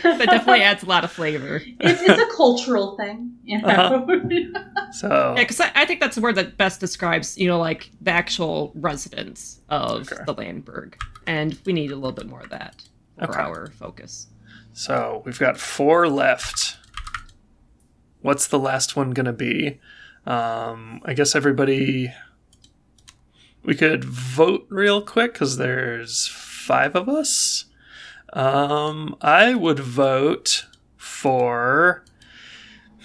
that 0.03 0.27
definitely 0.29 0.62
adds 0.62 0.84
a 0.84 0.86
lot 0.86 1.03
of 1.03 1.12
flavor. 1.12 1.60
It's, 1.79 2.01
it's 2.03 2.22
a 2.22 2.36
cultural 2.38 2.96
thing, 2.98 3.36
you 3.43 3.60
know. 3.63 3.67
Uh-huh. 3.67 4.91
so 4.91 5.34
Yeah, 5.36 5.41
because 5.41 5.60
I, 5.60 5.72
I 5.74 5.86
think 5.86 6.01
that's 6.01 6.13
the 6.13 6.22
word 6.22 6.36
that 6.36 6.55
best 6.55 6.79
describes, 6.79 7.36
you 7.36 7.48
know, 7.48 7.58
like 7.58 7.89
the 8.00 8.12
actual 8.12 8.72
residents 8.75 9.60
of 9.70 10.12
Okay. 10.12 10.22
the 10.27 10.36
Landberg, 10.36 10.93
and 11.25 11.60
we 11.65 11.74
need 11.74 11.89
a 11.91 11.96
little 11.96 12.12
bit 12.12 12.27
more 12.27 12.41
of 12.41 12.50
that 12.51 12.84
for 13.17 13.24
Okay. 13.32 13.39
our 13.41 13.72
focus. 13.72 14.27
So 14.74 15.24
we've 15.25 15.39
got 15.39 15.58
four 15.58 16.08
left. 16.08 16.77
What's 18.22 18.46
the 18.46 18.60
last 18.60 18.96
one 18.96 19.12
going 19.12 19.25
to 19.25 19.34
be? 19.34 19.79
Um, 20.25 21.01
I 21.06 21.13
guess 21.13 21.36
everybody. 21.36 22.13
We 23.63 23.75
could 23.75 24.03
vote 24.03 24.65
real 24.70 25.01
quick 25.01 25.34
because 25.34 25.58
there's 25.58 26.27
five 26.27 26.96
of 26.96 27.08
us. 27.08 27.65
Um, 28.34 29.15
I 29.22 29.53
would 29.53 29.80
vote 29.80 30.65
for. 30.98 32.03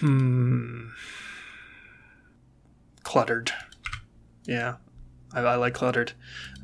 Hmm. 0.01 0.89
Cluttered. 3.03 3.53
Yeah, 4.47 4.77
I, 5.33 5.41
I 5.41 5.55
like 5.57 5.75
cluttered. 5.75 6.13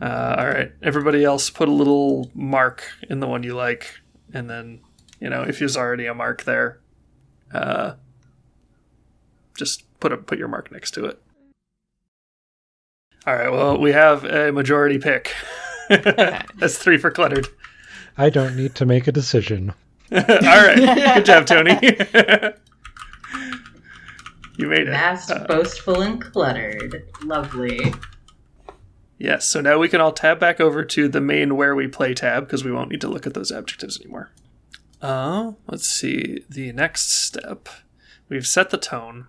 Uh, 0.01 0.37
all 0.39 0.47
right, 0.47 0.73
everybody 0.83 1.25
else 1.25 1.51
put 1.51 1.69
a 1.69 1.73
little 1.73 2.31
mark 2.35 2.85
in 3.09 3.21
the 3.21 3.27
one 3.27 3.43
you 3.43 3.55
like, 3.55 4.01
and 4.33 4.49
then 4.49 4.81
you 5.21 5.31
know 5.31 5.43
if 5.43 5.59
there's 5.59 5.77
already 5.77 6.07
a 6.07 6.15
mark 6.15 6.45
there, 6.45 6.81
uh, 7.53 7.95
just 9.57 9.85
put 10.05 10.13
a 10.13 10.19
put 10.19 10.39
your 10.39 10.49
mark 10.49 10.71
next 10.71 10.91
to 10.91 11.07
it. 11.07 11.19
All 13.27 13.35
right. 13.35 13.51
Well, 13.51 13.79
we 13.79 13.93
have 13.93 14.23
a 14.25 14.53
majority 14.53 14.99
pick. 14.99 15.33
That's 15.89 16.77
three 16.77 16.99
for 16.99 17.11
cluttered. 17.11 17.49
I 18.19 18.29
don't 18.29 18.55
need 18.55 18.75
to 18.75 18.85
make 18.85 19.07
a 19.07 19.13
decision. 19.13 19.73
All 20.13 20.21
right. 20.21 21.15
Good 21.15 21.25
job, 21.25 21.47
Tony. 21.47 21.71
you 24.59 24.67
made 24.69 24.89
it. 24.89 24.91
Vast, 24.91 25.31
Uh, 25.31 25.47
boastful, 25.47 26.03
and 26.03 26.21
cluttered. 26.21 27.09
Lovely. 27.23 27.95
Yes, 29.17 29.47
so 29.47 29.63
now 29.63 29.79
we 29.79 29.89
can 29.89 30.03
all 30.03 30.13
tab 30.13 30.39
back 30.39 30.61
over 30.61 30.85
to 30.85 31.09
the 31.09 31.21
main 31.23 31.57
where 31.57 31.75
we 31.75 31.89
play 31.89 32.13
tab 32.13 32.45
because 32.45 32.63
we 32.63 32.73
won't 32.73 32.91
need 32.91 33.01
to 33.01 33.09
look 33.09 33.27
at 33.27 33.33
those 33.33 33.51
adjectives 33.51 33.99
anymore. 33.99 34.33
Uh, 35.01 35.53
let's 35.67 35.87
see. 35.87 36.45
The 36.51 36.73
next 36.73 37.11
step. 37.11 37.71
We've 38.29 38.47
set 38.47 38.69
the 38.69 38.77
tone. 38.77 39.29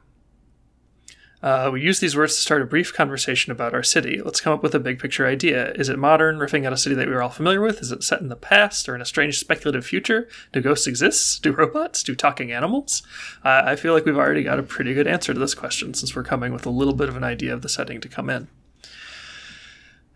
Uh, 1.44 1.70
we 1.72 1.82
use 1.82 2.00
these 2.00 2.16
words 2.16 2.36
to 2.36 2.42
start 2.42 2.62
a 2.62 2.66
brief 2.66 2.94
conversation 2.94 3.52
about 3.52 3.74
our 3.74 3.84
city. 3.84 4.22
Let's 4.24 4.42
come 4.42 4.54
up 4.54 4.64
with 4.64 4.74
a 4.74 4.80
big 4.80 5.00
picture 5.00 5.28
idea. 5.28 5.74
Is 5.74 5.90
it 5.90 6.00
modern, 6.00 6.38
riffing 6.38 6.66
at 6.66 6.74
a 6.74 6.78
city 6.78 6.96
that 6.96 7.08
we 7.08 7.14
are 7.14 7.22
all 7.22 7.30
familiar 7.30 7.62
with? 7.62 7.82
Is 7.82 7.92
it 7.92 8.04
set 8.04 8.22
in 8.22 8.30
the 8.30 8.36
past 8.36 8.90
or 8.90 8.96
in 8.96 9.02
a 9.02 9.06
strange 9.06 9.38
speculative 9.38 9.86
future? 9.86 10.28
Do 10.54 10.62
ghosts 10.62 10.88
exist? 10.88 11.44
Do 11.44 11.52
robots? 11.52 12.02
Do 12.04 12.16
talking 12.16 12.52
animals? 12.52 13.04
Uh, 13.44 13.62
I 13.66 13.76
feel 13.76 13.94
like 13.94 14.06
we've 14.06 14.18
already 14.18 14.44
got 14.44 14.60
a 14.60 14.64
pretty 14.64 14.94
good 14.94 15.08
answer 15.08 15.34
to 15.34 15.40
this 15.40 15.54
question 15.54 15.94
since 15.94 16.16
we're 16.16 16.24
coming 16.24 16.52
with 16.52 16.66
a 16.66 16.72
little 16.72 16.96
bit 16.96 17.10
of 17.10 17.18
an 17.18 17.24
idea 17.24 17.54
of 17.54 17.62
the 17.62 17.70
setting 17.70 18.02
to 18.02 18.10
come 18.10 18.30
in. 18.30 18.48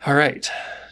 All 0.05 0.15
right. 0.15 0.49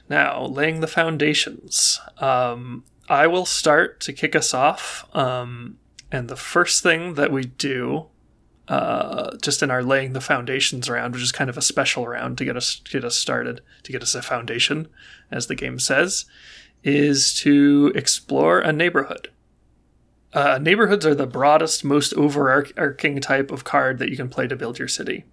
Now, 0.09 0.45
laying 0.45 0.81
the 0.81 0.87
foundations. 0.87 1.99
Um, 2.19 2.83
I 3.09 3.27
will 3.27 3.45
start 3.45 3.99
to 4.01 4.13
kick 4.13 4.35
us 4.35 4.53
off. 4.53 5.07
Um, 5.15 5.77
and 6.11 6.29
the 6.29 6.35
first 6.35 6.83
thing 6.83 7.15
that 7.15 7.31
we 7.31 7.45
do, 7.45 8.07
uh, 8.67 9.35
just 9.41 9.63
in 9.63 9.71
our 9.71 9.83
laying 9.83 10.13
the 10.13 10.21
foundations 10.21 10.89
round, 10.89 11.13
which 11.13 11.23
is 11.23 11.31
kind 11.31 11.49
of 11.49 11.57
a 11.57 11.61
special 11.61 12.07
round 12.07 12.37
to 12.37 12.45
get 12.45 12.57
us 12.57 12.81
get 12.89 13.05
us 13.05 13.15
started, 13.15 13.61
to 13.83 13.91
get 13.91 14.03
us 14.03 14.15
a 14.15 14.21
foundation, 14.21 14.87
as 15.31 15.47
the 15.47 15.55
game 15.55 15.79
says, 15.79 16.25
is 16.83 17.33
to 17.33 17.91
explore 17.95 18.59
a 18.59 18.73
neighborhood. 18.73 19.29
Uh, 20.33 20.59
neighborhoods 20.61 21.05
are 21.05 21.15
the 21.15 21.25
broadest, 21.25 21.85
most 21.85 22.13
overarching 22.13 23.21
type 23.21 23.51
of 23.51 23.63
card 23.63 23.97
that 23.99 24.09
you 24.09 24.17
can 24.17 24.29
play 24.29 24.47
to 24.47 24.55
build 24.55 24.77
your 24.77 24.87
city. 24.87 25.23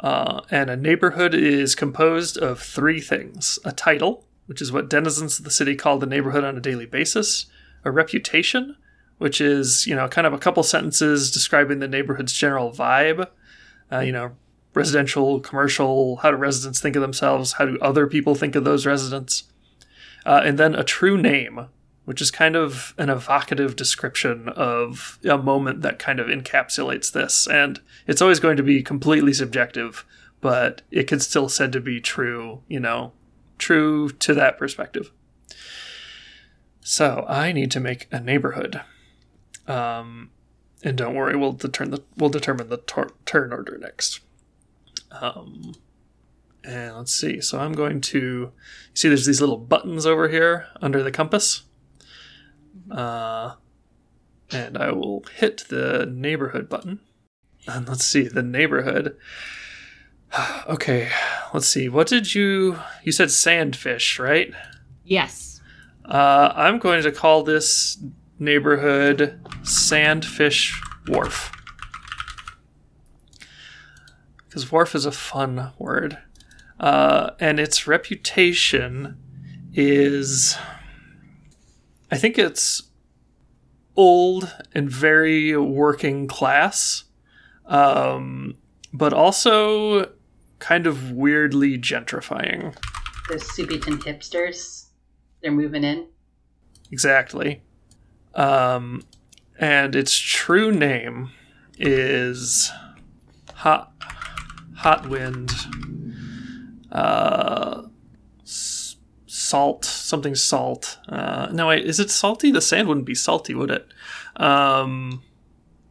Uh, 0.00 0.42
and 0.50 0.70
a 0.70 0.76
neighborhood 0.76 1.34
is 1.34 1.74
composed 1.74 2.36
of 2.36 2.60
three 2.60 3.00
things 3.00 3.58
a 3.64 3.72
title, 3.72 4.24
which 4.46 4.62
is 4.62 4.70
what 4.70 4.88
denizens 4.88 5.38
of 5.38 5.44
the 5.44 5.50
city 5.50 5.74
call 5.74 5.98
the 5.98 6.06
neighborhood 6.06 6.44
on 6.44 6.56
a 6.56 6.60
daily 6.60 6.86
basis, 6.86 7.46
a 7.84 7.90
reputation, 7.90 8.76
which 9.24 9.40
is, 9.40 9.86
you 9.86 9.96
know, 9.96 10.06
kind 10.06 10.26
of 10.26 10.34
a 10.34 10.38
couple 10.38 10.62
sentences 10.62 11.30
describing 11.30 11.78
the 11.78 11.88
neighborhood's 11.88 12.34
general 12.34 12.70
vibe, 12.70 13.26
uh, 13.90 14.00
you 14.00 14.12
know, 14.12 14.32
residential, 14.74 15.40
commercial, 15.40 16.16
how 16.16 16.30
do 16.30 16.36
residents 16.36 16.78
think 16.78 16.94
of 16.94 17.00
themselves, 17.00 17.54
how 17.54 17.64
do 17.64 17.78
other 17.80 18.06
people 18.06 18.34
think 18.34 18.54
of 18.54 18.64
those 18.64 18.84
residents, 18.84 19.44
uh, 20.26 20.42
and 20.44 20.58
then 20.58 20.74
a 20.74 20.84
true 20.84 21.16
name, 21.16 21.68
which 22.04 22.20
is 22.20 22.30
kind 22.30 22.54
of 22.54 22.92
an 22.98 23.08
evocative 23.08 23.76
description 23.76 24.50
of 24.50 25.18
a 25.24 25.38
moment 25.38 25.80
that 25.80 25.98
kind 25.98 26.20
of 26.20 26.26
encapsulates 26.26 27.10
this. 27.10 27.48
And 27.48 27.80
it's 28.06 28.20
always 28.20 28.40
going 28.40 28.58
to 28.58 28.62
be 28.62 28.82
completely 28.82 29.32
subjective, 29.32 30.04
but 30.42 30.82
it 30.90 31.04
can 31.04 31.18
still 31.18 31.48
said 31.48 31.72
to 31.72 31.80
be 31.80 31.98
true, 31.98 32.60
you 32.68 32.78
know, 32.78 33.12
true 33.56 34.10
to 34.10 34.34
that 34.34 34.58
perspective. 34.58 35.10
So 36.82 37.24
I 37.26 37.52
need 37.52 37.70
to 37.70 37.80
make 37.80 38.06
a 38.12 38.20
neighborhood. 38.20 38.82
Um, 39.66 40.30
and 40.82 40.96
don't 40.98 41.14
worry, 41.14 41.36
we'll 41.36 41.52
determine 41.52 41.92
the 41.92 42.02
we'll 42.16 42.30
determine 42.30 42.68
the 42.68 42.76
tor- 42.78 43.12
turn 43.24 43.52
order 43.52 43.78
next. 43.78 44.20
Um, 45.12 45.74
And 46.64 46.96
let's 46.96 47.14
see. 47.14 47.40
So 47.40 47.58
I'm 47.60 47.72
going 47.72 48.00
to 48.02 48.52
see 48.94 49.08
there's 49.08 49.26
these 49.26 49.40
little 49.40 49.58
buttons 49.58 50.06
over 50.06 50.28
here 50.28 50.66
under 50.80 51.02
the 51.02 51.10
compass. 51.10 51.62
Uh, 52.90 53.54
and 54.50 54.76
I 54.78 54.90
will 54.92 55.24
hit 55.36 55.64
the 55.68 56.06
neighborhood 56.06 56.68
button. 56.68 57.00
And 57.66 57.88
let's 57.88 58.04
see 58.04 58.28
the 58.28 58.42
neighborhood. 58.42 59.16
Okay, 60.66 61.10
let's 61.52 61.68
see. 61.68 61.88
What 61.88 62.08
did 62.08 62.34
you 62.34 62.80
you 63.04 63.12
said 63.12 63.28
sandfish, 63.28 64.18
right? 64.18 64.52
Yes. 65.04 65.60
Uh, 66.04 66.52
I'm 66.56 66.80
going 66.80 67.04
to 67.04 67.12
call 67.12 67.44
this 67.44 68.02
neighborhood 68.44 69.40
Sandfish 69.62 70.74
Wharf. 71.08 71.50
Because 74.46 74.70
wharf 74.70 74.94
is 74.94 75.06
a 75.06 75.12
fun 75.12 75.72
word. 75.78 76.18
Uh, 76.78 77.30
and 77.40 77.58
its 77.58 77.86
reputation 77.86 79.16
is. 79.72 80.56
I 82.10 82.16
think 82.16 82.38
it's 82.38 82.90
old 83.96 84.54
and 84.72 84.90
very 84.90 85.56
working 85.56 86.26
class, 86.26 87.04
um, 87.66 88.56
but 88.92 89.12
also 89.12 90.12
kind 90.58 90.86
of 90.86 91.10
weirdly 91.12 91.78
gentrifying. 91.78 92.74
The 93.28 93.36
Subitan 93.36 93.98
hipsters, 94.02 94.86
they're 95.42 95.50
moving 95.50 95.84
in. 95.84 96.06
Exactly. 96.90 97.62
Um, 98.34 99.04
and 99.58 99.94
its 99.94 100.16
true 100.18 100.72
name 100.72 101.30
is 101.78 102.70
Hot 103.54 103.92
Hot 104.76 105.08
Wind. 105.08 105.50
Uh, 106.90 107.82
salt 108.44 109.84
something 109.84 110.34
salt. 110.34 110.98
Uh, 111.08 111.48
no, 111.52 111.68
wait, 111.68 111.84
is 111.84 112.00
it 112.00 112.10
salty? 112.10 112.50
The 112.50 112.60
sand 112.60 112.88
wouldn't 112.88 113.06
be 113.06 113.14
salty, 113.14 113.54
would 113.54 113.70
it? 113.70 113.86
Um, 114.36 115.22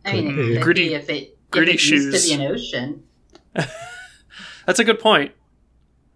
I 0.06 0.14
mean, 0.14 0.40
it 0.58 0.62
Gritty- 0.62 0.90
be 0.90 0.94
if 0.96 1.10
it, 1.10 1.38
gritty 1.52 1.72
if 1.72 1.76
it 1.76 1.80
shoes. 1.80 2.06
used 2.14 2.30
to 2.32 2.38
be 2.38 2.44
an 2.44 2.52
ocean. 2.52 3.04
that's 4.66 4.80
a 4.80 4.84
good 4.84 5.00
point. 5.00 5.32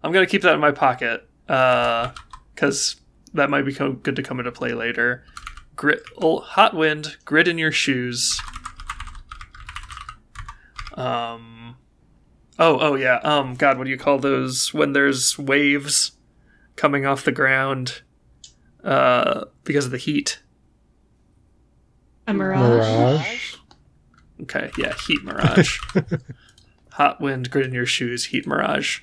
I'm 0.02 0.12
gonna 0.12 0.26
keep 0.26 0.42
that 0.42 0.54
in 0.54 0.60
my 0.60 0.70
pocket 0.70 1.26
because 1.46 2.96
that 3.34 3.50
might 3.50 3.62
become 3.64 3.96
good 3.96 4.16
to 4.16 4.22
come 4.22 4.38
into 4.38 4.52
play 4.52 4.72
later. 4.74 5.24
Grit, 5.78 6.02
oh, 6.20 6.40
hot 6.40 6.74
wind, 6.74 7.18
grit 7.24 7.46
in 7.46 7.56
your 7.56 7.70
shoes. 7.70 8.40
Um, 10.94 11.76
oh, 12.58 12.80
oh 12.80 12.94
yeah. 12.96 13.20
Um, 13.22 13.54
God, 13.54 13.78
what 13.78 13.84
do 13.84 13.90
you 13.90 13.96
call 13.96 14.18
those 14.18 14.74
when 14.74 14.92
there's 14.92 15.38
waves 15.38 16.12
coming 16.74 17.06
off 17.06 17.24
the 17.24 17.30
ground? 17.30 18.02
Uh, 18.82 19.44
because 19.62 19.84
of 19.84 19.92
the 19.92 19.98
heat. 19.98 20.42
A 22.26 22.34
mirage. 22.34 22.60
Mirage. 22.60 23.54
Okay, 24.42 24.72
yeah, 24.78 24.94
heat 25.06 25.22
mirage. 25.22 25.78
Hot 26.94 27.20
wind, 27.20 27.52
grit 27.52 27.66
in 27.66 27.72
your 27.72 27.86
shoes, 27.86 28.26
heat 28.26 28.48
mirage. 28.48 29.02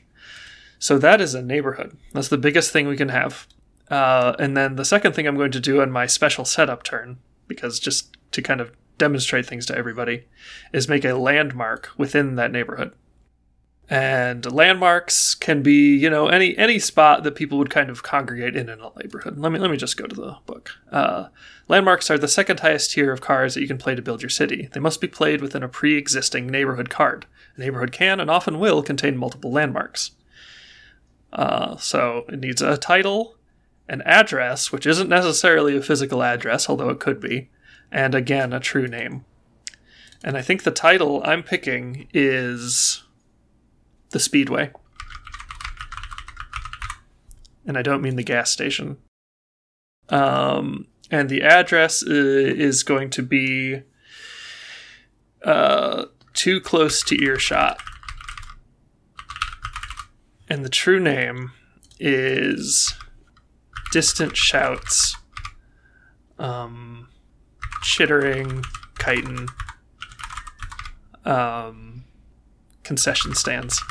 So 0.78 0.98
that 0.98 1.22
is 1.22 1.34
a 1.34 1.42
neighborhood. 1.42 1.98
That's 2.12 2.28
the 2.28 2.38
biggest 2.38 2.74
thing 2.74 2.90
we 2.90 2.98
can 2.98 3.10
have. 3.10 3.48
Uh, 3.90 4.36
and 4.40 4.58
then 4.58 4.76
the 4.76 4.86
second 4.86 5.14
thing 5.14 5.28
I'm 5.28 5.38
going 5.38 5.52
to 5.52 5.60
do 5.60 5.82
in 5.82 5.92
my 5.92 6.06
special 6.08 6.46
setup 6.46 6.84
turn, 6.84 7.18
because 7.48 7.80
just 7.80 8.18
to 8.32 8.42
kind 8.42 8.62
of 8.62 8.72
demonstrate 8.98 9.46
things 9.46 9.66
to 9.68 9.78
everybody, 9.78 10.26
is 10.74 10.90
make 10.90 11.06
a 11.06 11.14
landmark 11.14 11.92
within 11.98 12.36
that 12.36 12.52
neighborhood. 12.52 12.94
And 13.88 14.52
landmarks 14.52 15.36
can 15.36 15.62
be, 15.62 15.96
you 15.96 16.10
know, 16.10 16.28
any 16.28 16.58
any 16.58 16.80
spot 16.80 17.22
that 17.24 17.36
people 17.36 17.60
would 17.60 17.70
kind 17.70 17.92
of 17.92 18.02
congregate 18.02 18.56
in 18.56 18.68
in 18.68 18.82
a 18.82 18.90
neighborhood. 19.00 19.38
Let 19.38 19.52
me 19.52 19.60
let 19.60 19.70
me 19.70 19.78
just 19.78 19.96
go 19.96 20.08
to 20.08 20.16
the 20.16 20.38
book. 20.48 20.72
Uh, 20.92 21.28
landmarks 21.68 22.10
are 22.10 22.18
the 22.18 22.28
second 22.28 22.62
highest 22.62 22.92
tier 22.92 23.12
of 23.12 23.22
cards 23.22 23.54
that 23.54 23.62
you 23.62 23.68
can 23.68 23.78
play 23.78 23.94
to 23.94 24.02
build 24.02 24.24
your 24.24 24.30
city. 24.30 24.70
They 24.74 24.80
must 24.80 25.02
be 25.02 25.08
played 25.08 25.40
within 25.40 25.62
a 25.62 25.68
pre-existing 25.68 26.48
neighborhood 26.48 26.90
card. 26.90 27.28
A 27.58 27.60
neighborhood 27.60 27.92
can 27.92 28.20
and 28.20 28.32
often 28.32 28.58
will 28.58 28.82
contain 28.82 29.18
multiple 29.18 29.52
landmarks. 29.52 30.12
Uh, 31.32 31.78
so 31.78 32.26
it 32.30 32.40
needs 32.40 32.64
a 32.64 32.78
title, 32.78 33.35
an 33.88 34.02
address, 34.04 34.72
which 34.72 34.86
isn't 34.86 35.10
necessarily 35.10 35.78
a 35.78 35.82
physical 35.82 36.24
address, 36.24 36.70
although 36.70 36.90
it 36.90 37.00
could 37.00 37.20
be, 37.20 37.50
and 37.92 38.16
again 38.16 38.54
a 38.54 38.60
true 38.60 38.88
name. 38.88 39.26
And 40.24 40.36
I 40.38 40.42
think 40.42 40.64
the 40.64 40.72
title 40.72 41.22
I'm 41.24 41.44
picking 41.44 42.08
is 42.14 43.04
the 44.10 44.20
Speedway. 44.20 44.72
And 47.66 47.78
I 47.78 47.82
don't 47.82 48.02
mean 48.02 48.16
the 48.16 48.24
gas 48.24 48.50
station. 48.50 48.98
Um, 50.10 50.88
and 51.12 51.30
the 51.30 51.44
address 51.44 52.02
is 52.02 52.84
going 52.84 53.10
to 53.12 53.22
be 53.22 53.84
uh, 55.44 56.06
too 56.34 56.60
close 56.60 57.04
to 57.04 57.24
earshot. 57.24 57.80
And 60.50 60.66
the 60.66 60.70
true 60.70 61.00
name 61.00 61.52
is 62.00 62.96
Distant 63.96 64.36
Shouts, 64.36 65.16
um, 66.38 67.08
Chittering, 67.82 68.62
Chitin, 69.00 69.48
um, 71.24 72.04
concession 72.84 73.34
stands. 73.36 73.82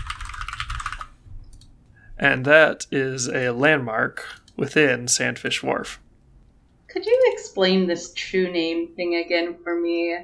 And 2.19 2.45
that 2.45 2.85
is 2.91 3.29
a 3.29 3.49
landmark 3.53 4.27
within 4.59 5.07
Sandfish 5.07 5.63
Wharf. 5.63 5.99
Could 6.89 7.07
you 7.07 7.21
explain 7.33 7.87
this 7.87 8.13
true 8.13 8.53
name 8.53 8.95
thing 8.95 9.15
again 9.15 9.57
for 9.65 9.81
me? 9.81 10.19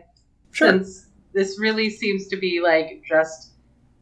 Sure. 0.51 0.73
Since 0.73 1.07
this 1.33 1.59
really 1.59 1.89
seems 1.89 2.27
to 2.27 2.37
be 2.37 2.61
like 2.63 3.03
just 3.09 3.53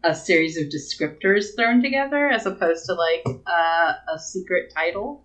a 0.03 0.13
series 0.13 0.59
of 0.59 0.71
descriptors 0.71 1.55
thrown 1.55 1.81
together 1.81 2.29
as 2.29 2.47
opposed 2.47 2.85
to 2.87 2.95
like 2.95 3.25
uh, 3.47 3.93
a 4.13 4.19
secret 4.19 4.73
title. 4.75 5.25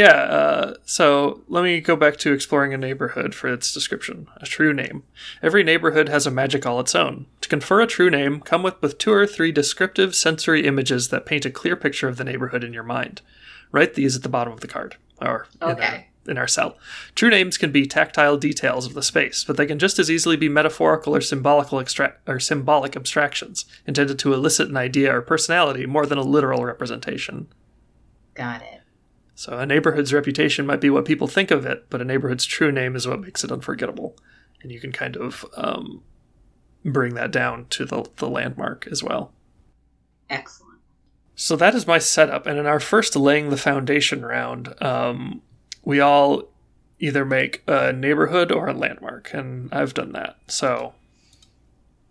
Yeah, 0.00 0.06
uh, 0.14 0.74
so 0.86 1.42
let 1.46 1.62
me 1.62 1.78
go 1.82 1.94
back 1.94 2.16
to 2.18 2.32
exploring 2.32 2.72
a 2.72 2.78
neighborhood 2.78 3.34
for 3.34 3.52
its 3.52 3.70
description. 3.70 4.28
A 4.38 4.46
true 4.46 4.72
name. 4.72 5.02
Every 5.42 5.62
neighborhood 5.62 6.08
has 6.08 6.26
a 6.26 6.30
magic 6.30 6.64
all 6.64 6.80
its 6.80 6.94
own. 6.94 7.26
To 7.42 7.50
confer 7.50 7.82
a 7.82 7.86
true 7.86 8.08
name, 8.08 8.40
come 8.40 8.62
with, 8.62 8.80
with 8.80 8.96
two 8.96 9.12
or 9.12 9.26
three 9.26 9.52
descriptive 9.52 10.14
sensory 10.14 10.66
images 10.66 11.08
that 11.08 11.26
paint 11.26 11.44
a 11.44 11.50
clear 11.50 11.76
picture 11.76 12.08
of 12.08 12.16
the 12.16 12.24
neighborhood 12.24 12.64
in 12.64 12.72
your 12.72 12.82
mind. 12.82 13.20
Write 13.72 13.92
these 13.92 14.16
at 14.16 14.22
the 14.22 14.30
bottom 14.30 14.54
of 14.54 14.60
the 14.60 14.66
card, 14.66 14.96
or 15.20 15.48
in, 15.60 15.68
our, 15.68 16.04
in 16.28 16.38
our 16.38 16.48
cell. 16.48 16.78
True 17.14 17.28
names 17.28 17.58
can 17.58 17.70
be 17.70 17.84
tactile 17.84 18.38
details 18.38 18.86
of 18.86 18.94
the 18.94 19.02
space, 19.02 19.44
but 19.44 19.58
they 19.58 19.66
can 19.66 19.78
just 19.78 19.98
as 19.98 20.10
easily 20.10 20.38
be 20.38 20.48
metaphorical 20.48 21.14
or 21.14 21.20
symbolical 21.20 21.78
extra- 21.78 22.16
or 22.26 22.40
symbolic 22.40 22.96
abstractions, 22.96 23.66
intended 23.86 24.18
to 24.20 24.32
elicit 24.32 24.70
an 24.70 24.78
idea 24.78 25.14
or 25.14 25.20
personality 25.20 25.84
more 25.84 26.06
than 26.06 26.16
a 26.16 26.22
literal 26.22 26.64
representation. 26.64 27.48
Got 28.32 28.62
it. 28.62 28.79
So 29.40 29.56
a 29.56 29.64
neighborhood's 29.64 30.12
reputation 30.12 30.66
might 30.66 30.82
be 30.82 30.90
what 30.90 31.06
people 31.06 31.26
think 31.26 31.50
of 31.50 31.64
it, 31.64 31.86
but 31.88 32.02
a 32.02 32.04
neighborhood's 32.04 32.44
true 32.44 32.70
name 32.70 32.94
is 32.94 33.08
what 33.08 33.22
makes 33.22 33.42
it 33.42 33.50
unforgettable. 33.50 34.14
And 34.60 34.70
you 34.70 34.78
can 34.78 34.92
kind 34.92 35.16
of 35.16 35.46
um, 35.56 36.02
bring 36.84 37.14
that 37.14 37.30
down 37.30 37.64
to 37.70 37.86
the, 37.86 38.04
the 38.16 38.28
landmark 38.28 38.86
as 38.90 39.02
well. 39.02 39.32
Excellent. 40.28 40.80
So 41.36 41.56
that 41.56 41.74
is 41.74 41.86
my 41.86 41.96
setup. 41.96 42.46
And 42.46 42.58
in 42.58 42.66
our 42.66 42.80
first 42.80 43.16
laying 43.16 43.48
the 43.48 43.56
foundation 43.56 44.26
round, 44.26 44.74
um, 44.82 45.40
we 45.82 46.00
all 46.00 46.42
either 46.98 47.24
make 47.24 47.62
a 47.66 47.94
neighborhood 47.94 48.52
or 48.52 48.68
a 48.68 48.74
landmark. 48.74 49.32
And 49.32 49.72
I've 49.72 49.94
done 49.94 50.12
that. 50.12 50.36
So 50.48 50.92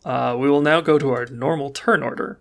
uh, 0.03 0.35
we 0.35 0.49
will 0.49 0.61
now 0.61 0.81
go 0.81 0.97
to 0.97 1.11
our 1.11 1.27
normal 1.27 1.69
turn 1.69 2.01
order. 2.01 2.39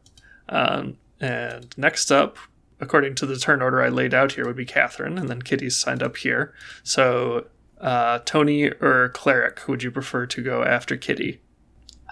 Um, 0.48 0.96
and 1.20 1.76
next 1.76 2.10
up, 2.10 2.38
according 2.80 3.14
to 3.16 3.26
the 3.26 3.36
turn 3.38 3.60
order 3.62 3.82
I 3.82 3.88
laid 3.88 4.14
out 4.14 4.32
here, 4.32 4.46
would 4.46 4.56
be 4.56 4.64
Catherine. 4.64 5.18
And 5.18 5.28
then 5.28 5.42
Kitty's 5.42 5.76
signed 5.76 6.02
up 6.02 6.16
here. 6.18 6.54
So 6.82 7.46
uh, 7.80 8.20
Tony 8.24 8.70
or 8.80 9.10
Cleric, 9.10 9.66
would 9.68 9.82
you 9.82 9.90
prefer 9.90 10.26
to 10.26 10.42
go 10.42 10.62
after 10.64 10.96
Kitty? 10.96 11.40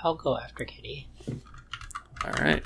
I'll 0.05 0.15
go 0.15 0.37
after 0.39 0.65
Kitty. 0.65 1.09
All 2.25 2.33
right. 2.41 2.63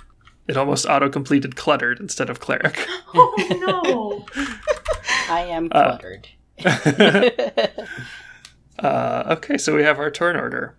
It 0.48 0.56
almost 0.56 0.86
auto 0.86 1.08
completed 1.08 1.54
cluttered 1.56 2.00
instead 2.00 2.28
of 2.30 2.40
cleric. 2.40 2.86
Oh 3.14 4.24
no! 4.36 4.44
I 5.28 5.40
am 5.42 5.68
Uh, 5.72 5.96
cluttered. 5.98 6.28
Uh, 8.78 9.24
okay, 9.36 9.58
so 9.58 9.76
we 9.76 9.82
have 9.82 9.98
our 9.98 10.10
turn 10.10 10.36
order. 10.36 10.74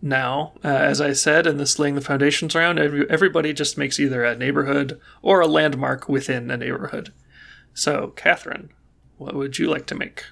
Now, 0.00 0.52
uh, 0.64 0.68
as 0.68 1.00
I 1.00 1.12
said 1.12 1.46
in 1.46 1.56
this 1.56 1.78
laying 1.78 1.96
the 1.96 2.00
foundations 2.00 2.54
around, 2.54 2.78
every, 2.78 3.08
everybody 3.10 3.52
just 3.52 3.76
makes 3.76 3.98
either 3.98 4.22
a 4.22 4.36
neighborhood 4.36 5.00
or 5.22 5.40
a 5.40 5.48
landmark 5.48 6.08
within 6.08 6.50
a 6.50 6.56
neighborhood. 6.56 7.12
So, 7.74 8.12
Catherine, 8.14 8.70
what 9.16 9.34
would 9.34 9.58
you 9.58 9.68
like 9.68 9.86
to 9.86 9.94
make? 9.94 10.24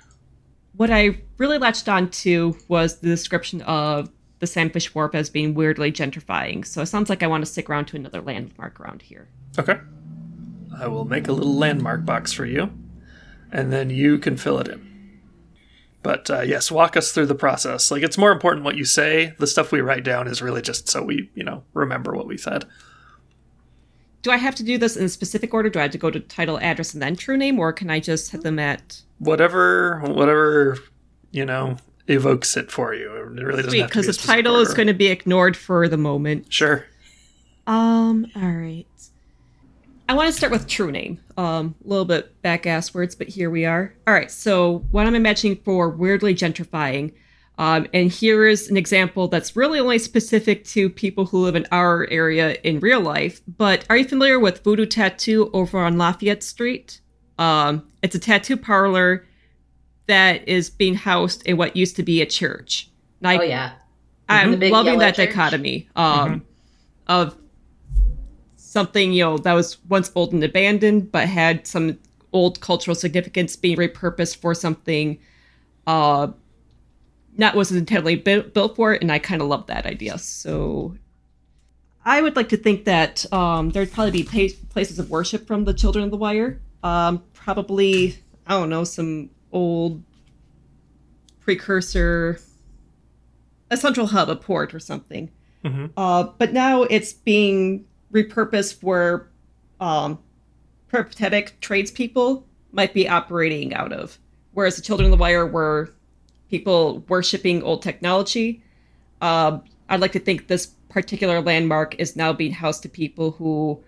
What 0.77 0.91
I 0.91 1.23
really 1.39 1.59
latched 1.59 1.89
on 1.89 2.11
to 2.11 2.57
was 2.69 2.99
the 2.99 3.09
description 3.09 3.63
of 3.63 4.11
the 4.39 4.47
Sandfish 4.47 4.95
Wharf 4.95 5.15
as 5.15 5.31
being 5.31 5.55
weirdly 5.55 5.91
gentrifying. 5.91 6.65
So 6.65 6.83
it 6.83 6.87
sounds 6.87 7.09
like 7.09 7.23
I 7.23 7.27
want 7.27 7.45
to 7.45 7.51
stick 7.51 7.71
around 7.71 7.87
to 7.87 7.97
another 7.97 8.21
landmark 8.21 8.79
around 8.79 9.03
here. 9.03 9.29
Okay. 9.59 9.79
I 10.79 10.87
will 10.89 11.07
make 11.07 11.27
a 11.29 11.33
little 11.33 11.55
landmark 11.55 12.05
box 12.05 12.33
for 12.33 12.45
you, 12.45 12.71
and 13.51 13.73
then 13.73 13.89
you 13.89 14.19
can 14.19 14.37
fill 14.37 14.59
it 14.59 14.69
in. 14.69 14.96
But 16.07 16.31
uh, 16.31 16.43
yes, 16.43 16.71
walk 16.71 16.97
us 16.97 17.11
through 17.11 17.27
the 17.27 17.35
process. 17.35 17.91
Like 17.91 18.05
it's 18.05 18.17
more 18.17 18.31
important 18.31 18.65
what 18.65 18.77
you 18.77 18.85
say. 18.85 19.35
The 19.41 19.47
stuff 19.49 19.73
we 19.73 19.81
write 19.81 20.05
down 20.05 20.29
is 20.29 20.41
really 20.41 20.63
just 20.63 20.89
so 20.89 21.03
we, 21.03 21.29
you 21.35 21.43
know, 21.43 21.65
remember 21.75 22.15
what 22.15 22.29
we 22.29 22.37
said. 22.39 22.65
Do 24.23 24.31
I 24.31 24.37
have 24.37 24.55
to 24.55 24.63
do 24.63 24.79
this 24.79 24.97
in 24.97 25.07
a 25.07 25.09
specific 25.09 25.53
order? 25.53 25.69
Do 25.69 25.81
I 25.81 25.83
have 25.83 25.91
to 25.91 25.99
go 25.99 26.13
to 26.13 26.21
title, 26.21 26.61
address, 26.61 26.95
and 26.95 27.03
then 27.03 27.17
true 27.17 27.37
name, 27.37 27.59
or 27.59 27.73
can 27.73 27.91
I 27.91 27.99
just 27.99 28.31
hit 28.31 28.43
them 28.43 28.61
at 28.61 29.03
Whatever, 29.19 30.01
whatever, 30.03 30.79
you 31.33 31.45
know, 31.45 31.77
evokes 32.07 32.57
it 32.57 32.71
for 32.71 32.95
you. 32.95 33.13
It 33.13 33.25
really 33.25 33.65
doesn't 33.65 33.71
Sweet, 33.71 33.81
have 33.81 33.91
to 33.91 33.99
because 33.99 34.07
be 34.07 34.13
the 34.13 34.29
title 34.29 34.55
specific 34.55 34.71
is 34.71 34.75
going 34.77 34.87
to 34.87 34.95
be 34.95 35.07
ignored 35.09 35.57
for 35.57 35.89
the 35.89 35.97
moment. 35.97 36.53
Sure. 36.53 36.87
Um, 37.67 38.31
all 38.37 38.43
right. 38.43 38.87
I 40.09 40.15
want 40.15 40.29
to 40.29 40.33
start 40.33 40.53
with 40.53 40.67
true 40.67 40.93
name. 40.93 41.21
Um, 41.37 41.75
a 41.85 41.89
little 41.89 42.05
bit 42.05 42.41
back 42.43 42.67
ass 42.67 42.95
words, 42.95 43.15
but 43.15 43.29
here 43.29 43.51
we 43.51 43.65
are. 43.65 43.95
All 44.07 44.15
right, 44.15 44.31
so 44.31 44.85
what 44.91 45.07
I'm 45.07 45.15
imagining 45.15 45.57
for 45.65 45.89
weirdly 45.89 46.35
gentrifying, 46.35 47.13
um, 47.59 47.87
and 47.93 48.11
here 48.11 48.47
is 48.47 48.69
an 48.71 48.77
example 48.77 49.29
that's 49.29 49.57
really 49.57 49.81
only 49.81 49.99
specific 49.99 50.65
to 50.67 50.91
people 50.91 51.27
who 51.27 51.39
live 51.39 51.57
in 51.57 51.67
our 51.73 52.07
area 52.11 52.57
in 52.63 52.81
real 52.81 53.01
life. 53.01 53.41
But 53.49 53.85
are 53.91 53.97
you 53.97 54.05
familiar 54.05 54.39
with 54.39 54.63
Voodoo 54.63 54.87
Tattoo 54.87 55.51
over 55.53 55.79
on 55.79 55.99
Lafayette 55.99 56.43
Street? 56.43 57.01
Um, 57.39 57.89
it's 58.03 58.15
a 58.15 58.19
tattoo 58.19 58.57
parlor 58.57 59.27
that 60.07 60.47
is 60.47 60.71
being 60.71 60.95
housed 60.95 61.45
in 61.47 61.57
what 61.57 61.77
used 61.77 61.97
to 61.97 62.03
be 62.03 62.23
a 62.23 62.27
church. 62.27 62.91
I 63.25 63.39
Oh 63.39 63.43
yeah. 63.43 63.73
I'm 64.29 64.61
loving 64.61 64.99
that 64.99 65.17
church? 65.17 65.29
dichotomy 65.29 65.89
um, 65.97 66.45
of 67.07 67.37
something 68.77 69.15
you 69.15 69.25
know 69.25 69.39
that 69.39 69.55
was 69.55 69.79
once 69.89 70.13
old 70.15 70.35
and 70.35 70.45
abandoned, 70.45 71.11
but 71.11 71.27
had 71.27 71.67
some 71.67 71.99
old 72.35 72.61
cultural 72.61 72.95
significance 72.95 73.57
being 73.57 73.79
repurposed 73.79 74.37
for 74.37 74.53
something 74.55 75.19
uh, 75.87 76.27
not 77.39 77.55
was 77.55 77.73
intended 77.73 78.23
built, 78.23 78.53
built 78.53 78.77
for 78.77 78.93
it, 78.93 79.01
and 79.01 79.11
I 79.11 79.19
kind 79.19 79.41
of 79.41 79.49
love 79.49 79.67
that 79.69 79.87
idea. 79.87 80.19
So 80.19 80.95
I 82.05 82.21
would 82.21 82.37
like 82.37 82.51
to 82.51 82.59
think 82.59 82.85
that 82.85 83.25
um, 83.33 83.71
there'd 83.71 83.93
probably 83.93 84.23
be 84.23 84.51
places 84.69 84.99
of 84.99 85.09
worship 85.09 85.47
from 85.47 85.65
the 85.65 85.73
Children 85.73 86.05
of 86.05 86.11
the 86.11 86.19
Wire. 86.19 86.61
Um, 86.83 87.23
probably 87.33 88.19
I 88.47 88.51
don't 88.59 88.69
know 88.69 88.85
some 88.85 89.31
old 89.53 90.03
precursor 91.41 92.39
a 93.71 93.77
central 93.79 94.09
hub, 94.09 94.29
a 94.29 94.37
port 94.37 94.75
or 94.75 94.81
something. 94.81 95.31
Mhm. 95.65 95.91
Uh, 95.97 96.25
but 96.39 96.53
now 96.53 96.83
it's 96.83 97.15
being 97.15 97.87
repurposed 98.17 98.81
for 98.81 99.29
um, 99.81 100.19
peripatetic 100.89 101.61
tradespeople 101.61 102.47
might 102.73 102.95
be 102.95 103.09
operating 103.09 103.75
out 103.75 103.93
of. 103.93 104.19
Whereas 104.53 104.77
the 104.77 104.83
Children 104.83 105.13
of 105.13 105.19
the 105.19 105.21
Wire 105.21 105.47
were 105.47 105.93
people 106.51 107.01
worshiping 107.09 107.63
old 107.63 107.83
technology. 107.83 108.63
Um, 109.21 109.63
I'd 109.89 110.01
like 110.01 110.13
to 110.13 110.19
think 110.19 110.49
this 110.49 110.67
particular 110.89 111.41
landmark 111.43 111.95
is 111.97 112.17
now 112.17 112.33
being 112.33 112.53
housed 112.53 112.83
to 112.83 112.89
people 112.89 113.33
who 113.33 113.83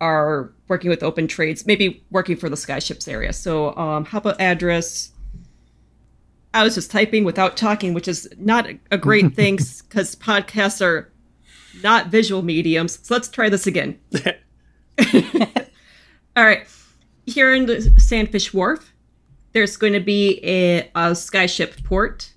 are 0.00 0.52
working 0.68 0.90
with 0.90 1.02
open 1.02 1.28
trades, 1.28 1.66
maybe 1.66 2.02
working 2.10 2.36
for 2.36 2.48
the 2.48 2.56
skyships 2.56 3.06
area. 3.06 3.32
So, 3.32 3.76
um, 3.76 4.04
how 4.06 4.18
about 4.18 4.40
address? 4.40 5.12
I 6.52 6.64
was 6.64 6.74
just 6.74 6.90
typing 6.90 7.22
without 7.22 7.56
talking, 7.56 7.94
which 7.94 8.08
is 8.08 8.28
not 8.38 8.68
a- 8.68 8.78
a 8.90 8.98
great 8.98 9.34
thing 9.36 9.56
because 9.56 10.16
podcasts 10.16 10.84
are 10.84 11.09
not 11.82 12.08
visual 12.08 12.42
mediums. 12.42 12.98
So 13.02 13.14
let's 13.14 13.28
try 13.28 13.48
this 13.48 13.66
again. 13.66 13.98
All 16.36 16.44
right. 16.44 16.66
Here 17.26 17.54
in 17.54 17.66
the 17.66 17.76
Sandfish 17.76 18.52
Wharf, 18.52 18.92
there's 19.52 19.76
going 19.76 19.92
to 19.92 20.00
be 20.00 20.40
a, 20.44 20.80
a 20.94 21.12
skyship 21.12 21.84
port. 21.84 22.32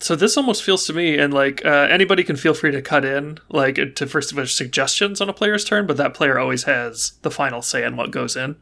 So 0.00 0.14
this 0.14 0.36
almost 0.36 0.62
feels 0.62 0.86
to 0.86 0.92
me, 0.92 1.16
and 1.16 1.32
like 1.32 1.64
uh, 1.64 1.88
anybody 1.90 2.24
can 2.24 2.36
feel 2.36 2.52
free 2.52 2.70
to 2.72 2.82
cut 2.82 3.06
in, 3.06 3.38
like 3.48 3.76
to 3.96 4.06
first 4.06 4.32
of 4.32 4.38
all 4.38 4.44
suggestions 4.44 5.20
on 5.22 5.30
a 5.30 5.32
player's 5.32 5.64
turn, 5.64 5.86
but 5.86 5.96
that 5.96 6.12
player 6.12 6.38
always 6.38 6.64
has 6.64 7.12
the 7.22 7.30
final 7.30 7.62
say 7.62 7.84
on 7.84 7.96
what 7.96 8.10
goes 8.10 8.36
in. 8.36 8.56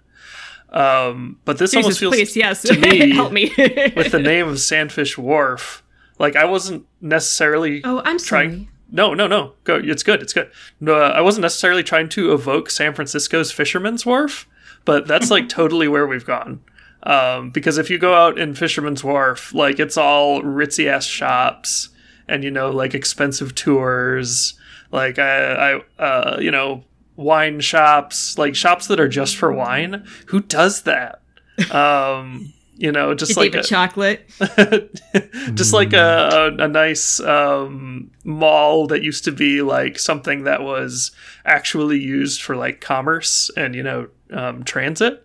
Um, 0.70 1.38
but 1.44 1.58
this 1.58 1.74
almost 1.74 1.98
Jesus, 1.98 2.00
feels 2.00 2.14
please, 2.14 2.36
yes, 2.36 2.62
to 2.62 2.78
me 2.78 3.10
help 3.14 3.32
me. 3.32 3.52
with 3.96 4.12
the 4.12 4.20
name 4.20 4.46
of 4.46 4.56
Sandfish 4.56 5.18
Wharf. 5.18 5.82
Like 6.18 6.36
I 6.36 6.44
wasn't 6.44 6.86
necessarily 7.00 7.82
oh, 7.84 8.02
I'm 8.04 8.18
sorry. 8.18 8.48
trying. 8.48 8.68
No, 8.92 9.14
no, 9.14 9.26
no. 9.26 9.54
Go. 9.64 9.80
It's 9.82 10.02
good. 10.02 10.22
It's 10.22 10.34
good. 10.34 10.50
No, 10.78 10.94
uh, 10.94 11.12
I 11.16 11.22
wasn't 11.22 11.42
necessarily 11.42 11.82
trying 11.82 12.10
to 12.10 12.32
evoke 12.32 12.68
San 12.68 12.94
Francisco's 12.94 13.50
Fisherman's 13.50 14.04
Wharf, 14.04 14.46
but 14.84 15.08
that's 15.08 15.30
like 15.30 15.48
totally 15.48 15.88
where 15.88 16.06
we've 16.06 16.26
gone. 16.26 16.60
Um, 17.04 17.50
because 17.50 17.78
if 17.78 17.90
you 17.90 17.98
go 17.98 18.14
out 18.14 18.38
in 18.38 18.54
Fisherman's 18.54 19.02
Wharf, 19.02 19.54
like 19.54 19.80
it's 19.80 19.96
all 19.96 20.42
ritzy 20.42 20.86
ass 20.86 21.06
shops, 21.06 21.88
and 22.28 22.44
you 22.44 22.50
know, 22.50 22.70
like 22.70 22.94
expensive 22.94 23.54
tours, 23.54 24.54
like 24.92 25.18
I, 25.18 25.78
I, 25.98 26.02
uh, 26.02 26.38
you 26.38 26.50
know, 26.50 26.84
wine 27.16 27.60
shops, 27.60 28.36
like 28.36 28.54
shops 28.54 28.86
that 28.88 29.00
are 29.00 29.08
just 29.08 29.36
for 29.36 29.50
wine. 29.50 30.06
Who 30.26 30.40
does 30.40 30.82
that? 30.82 31.22
Um, 31.70 32.52
you 32.82 32.90
know, 32.90 33.14
just 33.14 33.36
like 33.36 33.54
a- 33.54 33.62
Chocolate. 33.62 34.28
just 35.54 35.72
like 35.72 35.92
a, 35.92 36.56
a, 36.58 36.64
a 36.64 36.68
nice 36.68 37.20
um, 37.20 38.10
mall 38.24 38.88
that 38.88 39.02
used 39.02 39.24
to 39.24 39.32
be 39.32 39.62
like 39.62 39.98
something 40.00 40.42
that 40.44 40.62
was 40.62 41.12
actually 41.46 42.00
used 42.00 42.42
for 42.42 42.56
like 42.56 42.80
commerce 42.80 43.50
and 43.56 43.74
you 43.76 43.82
know 43.82 44.08
um, 44.32 44.64
transit 44.64 45.24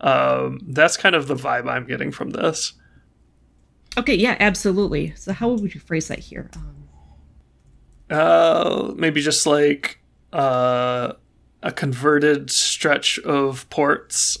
um, 0.00 0.58
that's 0.68 0.96
kind 0.96 1.14
of 1.14 1.26
the 1.26 1.34
vibe 1.34 1.68
i'm 1.68 1.84
getting 1.86 2.12
from 2.12 2.30
this 2.30 2.74
Okay, 3.96 4.14
yeah, 4.14 4.36
absolutely. 4.38 5.12
So 5.16 5.32
how 5.32 5.48
would 5.48 5.74
you 5.74 5.80
phrase 5.80 6.06
that 6.06 6.20
here? 6.20 6.50
Um, 6.54 6.88
uh, 8.16 8.92
maybe 8.94 9.20
just 9.20 9.44
like 9.44 9.98
uh, 10.32 11.14
a 11.64 11.72
converted 11.72 12.48
stretch 12.50 13.18
of 13.20 13.68
ports 13.70 14.38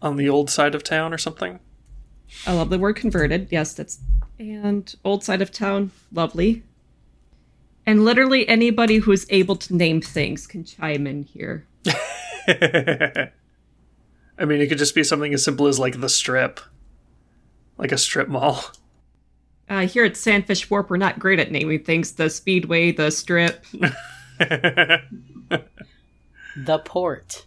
on 0.00 0.16
the 0.16 0.30
old 0.30 0.48
side 0.48 0.74
of 0.74 0.82
town 0.82 1.12
or 1.12 1.18
something 1.18 1.60
I 2.46 2.52
love 2.52 2.70
the 2.70 2.78
word 2.78 2.96
converted. 2.96 3.48
Yes, 3.50 3.72
that's 3.74 3.98
and 4.38 4.94
old 5.04 5.24
side 5.24 5.40
of 5.42 5.50
town, 5.50 5.90
lovely. 6.12 6.62
And 7.86 8.04
literally 8.04 8.48
anybody 8.48 8.96
who's 8.98 9.26
able 9.30 9.56
to 9.56 9.74
name 9.74 10.00
things 10.00 10.46
can 10.46 10.64
chime 10.64 11.06
in 11.06 11.22
here. 11.22 11.66
i 12.48 14.44
mean 14.44 14.60
it 14.60 14.68
could 14.68 14.78
just 14.78 14.94
be 14.94 15.02
something 15.02 15.32
as 15.34 15.42
simple 15.44 15.66
as 15.66 15.78
like 15.80 16.00
the 16.00 16.08
strip 16.08 16.60
like 17.78 17.90
a 17.92 17.98
strip 17.98 18.28
mall 18.28 18.64
Uh, 19.68 19.86
here 19.86 20.04
at 20.04 20.12
Sandfish 20.12 20.70
Wharf, 20.70 20.88
we're 20.90 20.96
not 20.96 21.18
great 21.18 21.40
at 21.40 21.50
naming 21.50 21.82
things. 21.82 22.12
The 22.12 22.30
Speedway, 22.30 22.92
the 22.92 23.10
Strip. 23.10 23.64
The 26.56 26.78
port. 26.84 27.44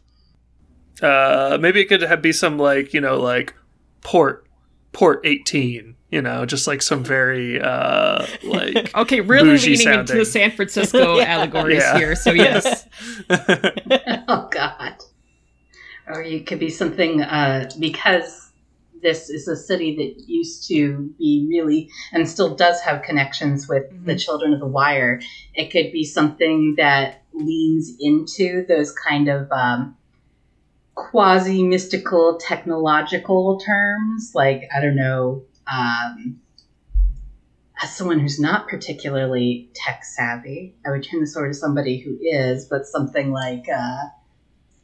uh 1.01 1.57
maybe 1.61 1.79
it 1.81 1.85
could 1.85 2.01
have 2.01 2.21
be 2.21 2.31
some 2.33 2.57
like 2.59 2.93
you 2.93 3.01
know 3.01 3.19
like 3.19 3.55
port 4.01 4.45
port 4.91 5.21
18 5.23 5.95
you 6.09 6.21
know 6.21 6.45
just 6.45 6.65
like 6.65 6.81
some 6.81 7.03
very 7.03 7.61
uh 7.61 8.25
like 8.43 8.91
Okay, 8.95 9.21
really 9.21 9.49
Bougie 9.51 9.77
leaning 9.77 9.99
into 9.99 10.17
the 10.17 10.25
San 10.25 10.51
Francisco 10.51 11.17
Yeah. 11.19 11.25
allegories 11.25 11.77
Yeah. 11.77 11.97
here. 11.97 12.15
So 12.15 12.33
yes, 12.33 12.87
oh 13.29 14.49
God. 14.51 14.95
Or 16.07 16.23
you 16.23 16.43
could 16.43 16.59
be 16.59 16.69
something 16.69 17.21
uh, 17.21 17.69
because 17.79 18.51
this 19.01 19.29
is 19.29 19.47
a 19.47 19.55
city 19.55 19.95
that 19.95 20.23
used 20.27 20.67
to 20.67 21.13
be 21.17 21.47
really 21.49 21.89
and 22.11 22.27
still 22.27 22.55
does 22.55 22.81
have 22.81 23.03
connections 23.03 23.67
with 23.69 23.83
the 24.05 24.15
Children 24.17 24.53
of 24.53 24.59
the 24.59 24.67
Wire. 24.67 25.21
It 25.53 25.71
could 25.71 25.91
be 25.91 26.03
something 26.03 26.75
that 26.77 27.23
leans 27.33 27.93
into 27.99 28.65
those 28.67 28.91
kind 28.91 29.29
of 29.29 29.49
um, 29.51 29.95
quasi 30.99 31.63
mystical 31.63 32.37
technological 32.37 33.59
terms, 33.59 34.31
like 34.35 34.63
I 34.75 34.81
don't 34.81 34.95
know. 34.95 35.43
Um, 35.71 36.41
as 37.81 37.95
someone 37.95 38.19
who's 38.19 38.39
not 38.39 38.67
particularly 38.67 39.69
tech 39.73 40.03
savvy, 40.03 40.75
I 40.85 40.91
would 40.91 41.03
turn 41.03 41.21
this 41.21 41.37
over 41.37 41.47
to 41.47 41.53
somebody 41.53 41.99
who 41.99 42.17
is, 42.21 42.65
but 42.65 42.85
something 42.85 43.31
like 43.31 43.65
uh, 43.73 44.05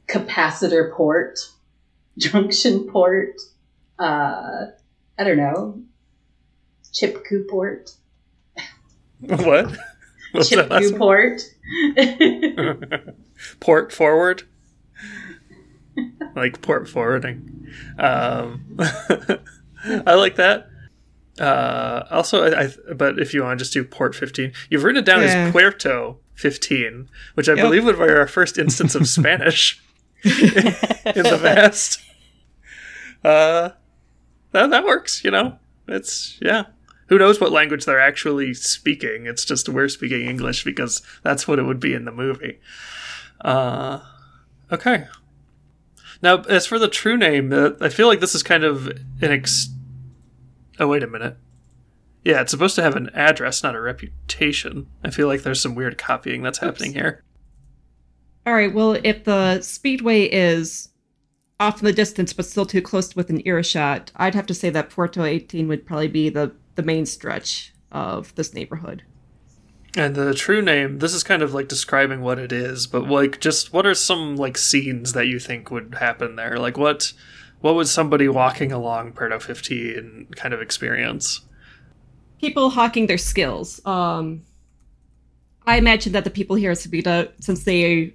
capacitor 0.07 0.93
port, 0.93 1.39
junction 2.17 2.87
port, 2.87 3.35
uh, 3.99 4.67
I 5.19 5.23
don't 5.23 5.37
know, 5.37 5.81
chipku 6.93 7.47
port, 7.49 7.91
what 9.19 9.77
What's 10.31 10.49
that 10.49 10.69
last 10.69 10.97
port. 10.97 11.41
port 13.59 13.93
forward 13.93 14.43
like 16.35 16.61
port 16.61 16.87
forwarding 16.89 17.67
um 17.97 18.77
i 20.05 20.13
like 20.15 20.35
that 20.35 20.67
Uh, 21.39 22.05
also, 22.11 22.45
I, 22.45 22.63
I, 22.63 22.93
but 22.93 23.19
if 23.19 23.33
you 23.33 23.43
want 23.43 23.59
to 23.59 23.63
just 23.65 23.73
do 23.73 23.83
port 23.83 24.15
15, 24.15 24.53
you've 24.69 24.85
written 24.85 25.03
it 25.03 25.05
down 25.05 25.19
Yeah. 25.21 25.47
as 25.47 25.51
Puerto 25.51 26.15
15, 26.35 27.09
which 27.33 27.49
I 27.49 27.55
Yep. 27.55 27.61
believe 27.65 27.83
would 27.83 27.97
be 27.97 28.03
our 28.03 28.25
first 28.25 28.57
instance 28.57 28.95
of 28.95 29.05
Spanish 29.05 29.83
in 30.23 30.31
the 31.27 31.39
past. 31.43 31.99
Uh, 33.21 33.71
that, 34.53 34.69
that 34.69 34.85
works, 34.85 35.25
you 35.25 35.31
know? 35.31 35.59
It's, 35.89 36.37
yeah. 36.41 36.67
Who 37.09 37.17
knows 37.17 37.41
what 37.41 37.51
language 37.51 37.83
they're 37.83 37.99
actually 37.99 38.53
speaking? 38.53 39.25
It's 39.25 39.43
just 39.43 39.67
we're 39.67 39.89
speaking 39.89 40.25
English 40.25 40.63
because 40.63 41.01
that's 41.21 41.49
what 41.49 41.59
it 41.59 41.63
would 41.63 41.81
be 41.81 41.93
in 41.93 42.05
the 42.05 42.13
movie. 42.13 42.59
Uh, 43.41 43.99
okay. 44.71 45.07
Now, 46.25 46.41
as 46.49 46.65
for 46.65 46.79
the 46.79 46.87
true 46.87 47.17
name, 47.17 47.53
uh, 47.53 47.73
I 47.79 47.89
feel 47.89 48.07
like 48.07 48.19
this 48.19 48.33
is 48.33 48.41
kind 48.41 48.63
of 48.63 48.87
an 48.87 49.31
ex. 49.31 49.69
Oh, 50.79 50.87
wait 50.87 51.03
a 51.03 51.07
minute. 51.07 51.37
Yeah, 52.23 52.41
it's 52.41 52.49
supposed 52.49 52.73
to 52.77 52.81
have 52.81 52.95
an 52.95 53.11
address, 53.13 53.61
not 53.61 53.75
a 53.75 53.79
reputation. 53.79 54.87
I 55.03 55.11
feel 55.11 55.27
like 55.27 55.43
there's 55.43 55.61
some 55.61 55.75
weird 55.75 55.99
copying 55.99 56.41
that's 56.41 56.57
happening 56.57 56.93
here. 56.93 57.23
All 58.47 58.55
right. 58.55 58.73
Well, 58.73 58.97
if 59.03 59.23
the 59.23 59.61
speedway 59.61 60.23
is 60.23 60.89
off 61.59 61.79
in 61.79 61.85
the 61.85 61.93
distance 61.93 62.33
but 62.33 62.47
still 62.47 62.65
too 62.65 62.81
close 62.81 63.15
with 63.15 63.29
an 63.29 63.47
earshot, 63.47 64.11
I'd 64.15 64.33
have 64.33 64.47
to 64.47 64.55
say 64.55 64.71
that 64.71 64.89
Puerto 64.89 65.23
18 65.23 65.67
would 65.67 65.85
probably 65.85 66.07
be 66.07 66.29
the 66.29 66.55
the 66.73 66.81
main 66.81 67.05
stretch 67.05 67.71
of 67.91 68.33
this 68.33 68.51
neighborhood. 68.51 69.03
And 69.95 70.15
the 70.15 70.33
true 70.33 70.61
name, 70.61 70.99
this 70.99 71.13
is 71.13 71.23
kind 71.23 71.41
of 71.41 71.53
like 71.53 71.69
describing 71.69 72.21
what 72.21 72.37
it 72.37 72.51
is, 72.51 72.85
but 72.85 73.07
like 73.07 73.39
just 73.39 73.71
what 73.71 73.85
are 73.85 73.93
some 73.93 74.35
like 74.35 74.57
scenes 74.57 75.13
that 75.13 75.27
you 75.27 75.39
think 75.39 75.71
would 75.71 75.95
happen 75.99 76.35
there? 76.35 76.57
Like 76.57 76.77
what 76.77 77.13
what 77.61 77.75
would 77.75 77.87
somebody 77.87 78.27
walking 78.27 78.71
along 78.71 79.13
Puerto 79.13 79.39
15 79.39 80.27
kind 80.35 80.53
of 80.53 80.61
experience? 80.61 81.41
People 82.41 82.69
hawking 82.69 83.07
their 83.07 83.17
skills. 83.17 83.83
Um, 83.85 84.41
I 85.65 85.77
imagine 85.77 86.11
that 86.11 86.25
the 86.25 86.29
people 86.29 86.57
here 86.57 86.71
at 86.71 86.77
Subita, 86.77 87.31
since 87.39 87.63
they 87.63 88.13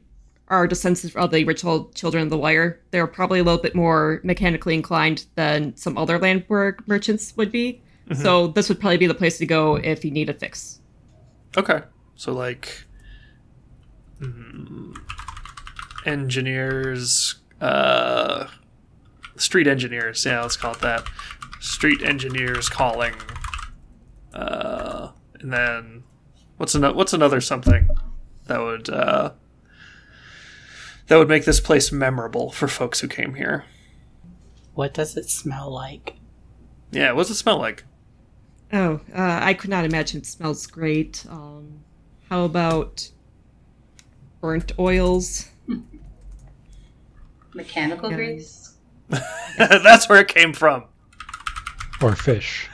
are 0.49 0.67
descendants 0.67 1.17
of 1.17 1.31
the 1.31 1.45
original 1.45 1.91
Children 1.95 2.25
of 2.25 2.31
the 2.31 2.39
Wire, 2.39 2.81
they're 2.91 3.07
probably 3.07 3.41
a 3.41 3.45
little 3.45 3.61
bit 3.61 3.75
more 3.75 4.21
mechanically 4.23 4.75
inclined 4.75 5.25
than 5.35 5.75
some 5.77 5.97
other 5.97 6.19
landwork 6.19 6.87
merchants 6.87 7.35
would 7.37 7.51
be. 7.51 7.81
So 8.13 8.49
this 8.49 8.69
would 8.69 8.81
probably 8.81 8.99
be 8.99 9.07
the 9.07 9.15
place 9.15 9.39
to 9.39 9.47
go 9.47 9.77
if 9.77 10.05
you 10.05 10.11
need 10.11 10.29
a 10.29 10.35
fix. 10.35 10.80
Okay. 11.57 11.83
So 12.15 12.33
like 12.33 12.85
mm, 14.21 14.95
engineers 16.07 17.37
uh 17.61 18.47
street 19.37 19.67
engineers, 19.67 20.25
yeah, 20.25 20.43
let's 20.43 20.57
call 20.57 20.73
it 20.73 20.81
that. 20.81 21.05
Street 21.61 22.03
engineers 22.03 22.69
calling 22.69 23.15
uh 24.33 25.09
and 25.41 25.53
then 25.53 26.05
what's 26.57 26.75
another 26.75 26.95
what's 26.95 27.13
another 27.13 27.41
something 27.41 27.89
that 28.47 28.61
would 28.61 28.89
uh 28.89 29.33
that 31.09 31.17
would 31.17 31.29
make 31.29 31.45
this 31.45 31.59
place 31.59 31.91
memorable 31.91 32.53
for 32.53 32.69
folks 32.69 33.01
who 33.01 33.09
came 33.09 33.35
here. 33.35 33.65
What 34.75 34.95
does 34.95 35.17
it 35.17 35.29
smell 35.29 35.71
like? 35.71 36.15
Yeah, 36.93 37.13
what's 37.13 37.31
it 37.31 37.35
smell 37.35 37.59
like? 37.59 37.85
Oh, 38.73 39.01
uh, 39.15 39.39
I 39.43 39.55
could 39.55 39.71
not 39.71 39.85
imagine 39.85 40.21
it 40.21 40.27
smells 40.27 40.67
great. 40.67 41.25
Um, 41.29 41.81
how 42.29 42.45
about 42.45 43.11
burnt 44.41 44.73
oils? 44.79 45.49
Mechanical 47.55 48.11
Yeah. 48.11 48.17
grease. 48.17 48.75
That's 49.59 50.09
where 50.09 50.21
it 50.21 50.29
came 50.29 50.53
from. 50.53 50.85
Or 52.01 52.15
fish. 52.15 52.69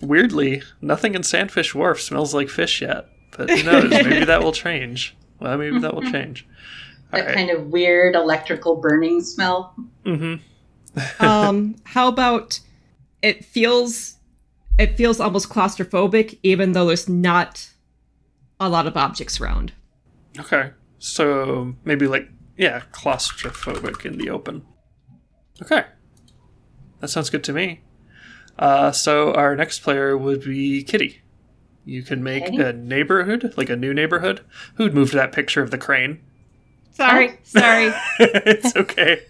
Weirdly, 0.00 0.62
nothing 0.82 1.14
in 1.14 1.22
Sandfish 1.22 1.74
Wharf 1.74 2.00
smells 2.02 2.34
like 2.34 2.48
fish 2.50 2.82
yet. 2.82 3.06
But 3.36 3.50
who 3.50 3.62
knows? 3.62 3.90
maybe 3.90 4.24
that 4.26 4.42
will 4.42 4.52
change. 4.52 5.16
Well, 5.40 5.56
maybe 5.56 5.78
that 5.78 5.94
will 5.94 6.02
change. 6.02 6.46
All 7.12 7.18
That 7.18 7.26
right. 7.26 7.34
kind 7.34 7.50
of 7.50 7.68
weird 7.68 8.14
electrical 8.14 8.76
burning 8.76 9.22
smell. 9.22 9.74
Mm-hmm. 10.04 11.24
um, 11.24 11.76
how 11.84 12.08
about 12.08 12.60
it 13.22 13.44
feels 13.44 14.15
it 14.78 14.96
feels 14.96 15.20
almost 15.20 15.48
claustrophobic, 15.48 16.38
even 16.42 16.72
though 16.72 16.86
there's 16.86 17.08
not 17.08 17.68
a 18.60 18.68
lot 18.68 18.86
of 18.86 18.96
objects 18.96 19.40
around. 19.40 19.72
Okay. 20.38 20.70
So 20.98 21.74
maybe 21.84 22.06
like 22.06 22.28
yeah, 22.56 22.82
claustrophobic 22.92 24.04
in 24.06 24.18
the 24.18 24.30
open. 24.30 24.64
Okay. 25.62 25.84
That 27.00 27.08
sounds 27.08 27.30
good 27.30 27.44
to 27.44 27.52
me. 27.52 27.82
Uh, 28.58 28.90
so 28.90 29.32
our 29.34 29.54
next 29.54 29.80
player 29.80 30.16
would 30.16 30.42
be 30.44 30.82
Kitty. 30.82 31.20
You 31.84 32.02
can 32.02 32.22
make 32.22 32.44
Okay. 32.44 32.70
a 32.70 32.72
neighborhood, 32.72 33.52
like 33.56 33.68
a 33.70 33.76
new 33.76 33.92
neighborhood. 33.94 34.40
Who'd 34.74 34.94
moved 34.94 35.12
that 35.12 35.32
picture 35.32 35.62
of 35.62 35.70
the 35.70 35.78
crane? 35.78 36.20
Sorry, 36.92 37.38
sorry. 37.42 37.92
it's 38.18 38.74
okay. 38.74 39.22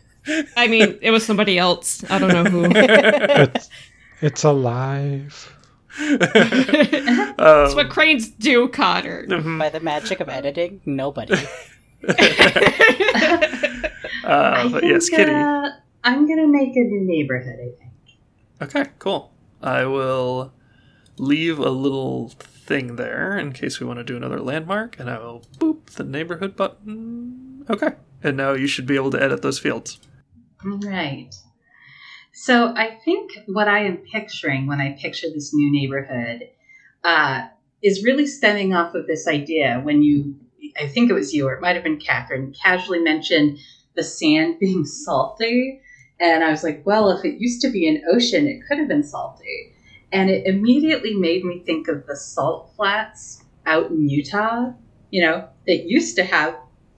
I 0.56 0.68
mean, 0.68 0.98
it 1.02 1.10
was 1.10 1.26
somebody 1.26 1.58
else. 1.58 2.02
I 2.08 2.18
don't 2.18 2.32
know 2.32 2.44
who. 2.44 2.62
It's, 4.16 4.22
it's 4.22 4.44
alive. 4.44 5.52
That's 5.98 7.74
what 7.74 7.88
cranes 7.88 8.28
do, 8.28 8.68
Connor. 8.68 9.26
mhm. 9.26 9.58
By 9.58 9.70
the 9.70 9.80
magic 9.80 10.20
of 10.20 10.28
editing, 10.28 10.80
nobody. 10.84 11.34
Uh, 14.24 14.68
but 14.70 14.82
yes, 14.82 15.08
Kitty. 15.08 15.30
Uh, 15.30 15.68
I'm 16.02 16.26
gonna 16.26 16.48
make 16.48 16.74
a 16.74 16.80
new 16.80 17.02
neighborhood. 17.06 17.54
I 17.60 17.70
think. 17.78 17.92
Okay, 18.60 18.90
cool. 18.98 19.32
I 19.62 19.84
will 19.84 20.52
leave 21.16 21.60
a 21.60 21.70
little 21.70 22.30
thing 22.30 22.96
there 22.96 23.38
in 23.38 23.52
case 23.52 23.78
we 23.78 23.86
want 23.86 23.98
to 24.00 24.04
do 24.04 24.16
another 24.16 24.40
landmark, 24.40 24.98
and 24.98 25.08
I 25.08 25.18
will 25.20 25.44
boop 25.58 25.90
the 25.90 26.02
neighborhood 26.02 26.56
button. 26.56 27.64
Okay, 27.70 27.90
and 28.24 28.36
now 28.36 28.52
you 28.52 28.66
should 28.66 28.86
be 28.86 28.96
able 28.96 29.12
to 29.12 29.22
edit 29.22 29.42
those 29.42 29.60
fields. 29.60 30.00
Right. 30.64 31.32
So 32.38 32.74
I 32.76 32.98
think 33.02 33.30
what 33.46 33.66
I 33.66 33.84
am 33.84 33.96
picturing 33.96 34.66
when 34.66 34.78
I 34.78 34.98
picture 35.00 35.28
this 35.32 35.54
new 35.54 35.72
neighborhood 35.72 36.50
uh, 37.02 37.46
is 37.82 38.04
really 38.04 38.26
stemming 38.26 38.74
off 38.74 38.94
of 38.94 39.06
this 39.06 39.26
idea 39.26 39.80
when 39.82 40.02
you, 40.02 40.36
I 40.78 40.86
think 40.86 41.08
it 41.08 41.14
was 41.14 41.32
you 41.32 41.48
or 41.48 41.54
it 41.54 41.62
might 41.62 41.76
have 41.76 41.82
been 41.82 41.98
Catherine, 41.98 42.54
casually 42.62 42.98
mentioned 42.98 43.58
the 43.94 44.02
sand 44.02 44.58
being 44.60 44.84
salty. 44.84 45.80
And 46.20 46.44
I 46.44 46.50
was 46.50 46.62
like, 46.62 46.82
well, 46.84 47.08
if 47.08 47.24
it 47.24 47.40
used 47.40 47.62
to 47.62 47.70
be 47.70 47.88
an 47.88 48.02
ocean, 48.12 48.46
it 48.46 48.60
could 48.68 48.78
have 48.78 48.88
been 48.88 49.02
salty. 49.02 49.72
And 50.12 50.28
it 50.28 50.46
immediately 50.46 51.14
made 51.14 51.42
me 51.42 51.62
think 51.64 51.88
of 51.88 52.06
the 52.06 52.16
salt 52.16 52.70
flats 52.76 53.42
out 53.64 53.90
in 53.90 54.10
Utah, 54.10 54.72
you 55.10 55.24
know, 55.24 55.48
that 55.66 55.88
used 55.88 56.16
to 56.16 56.24
have 56.24 56.54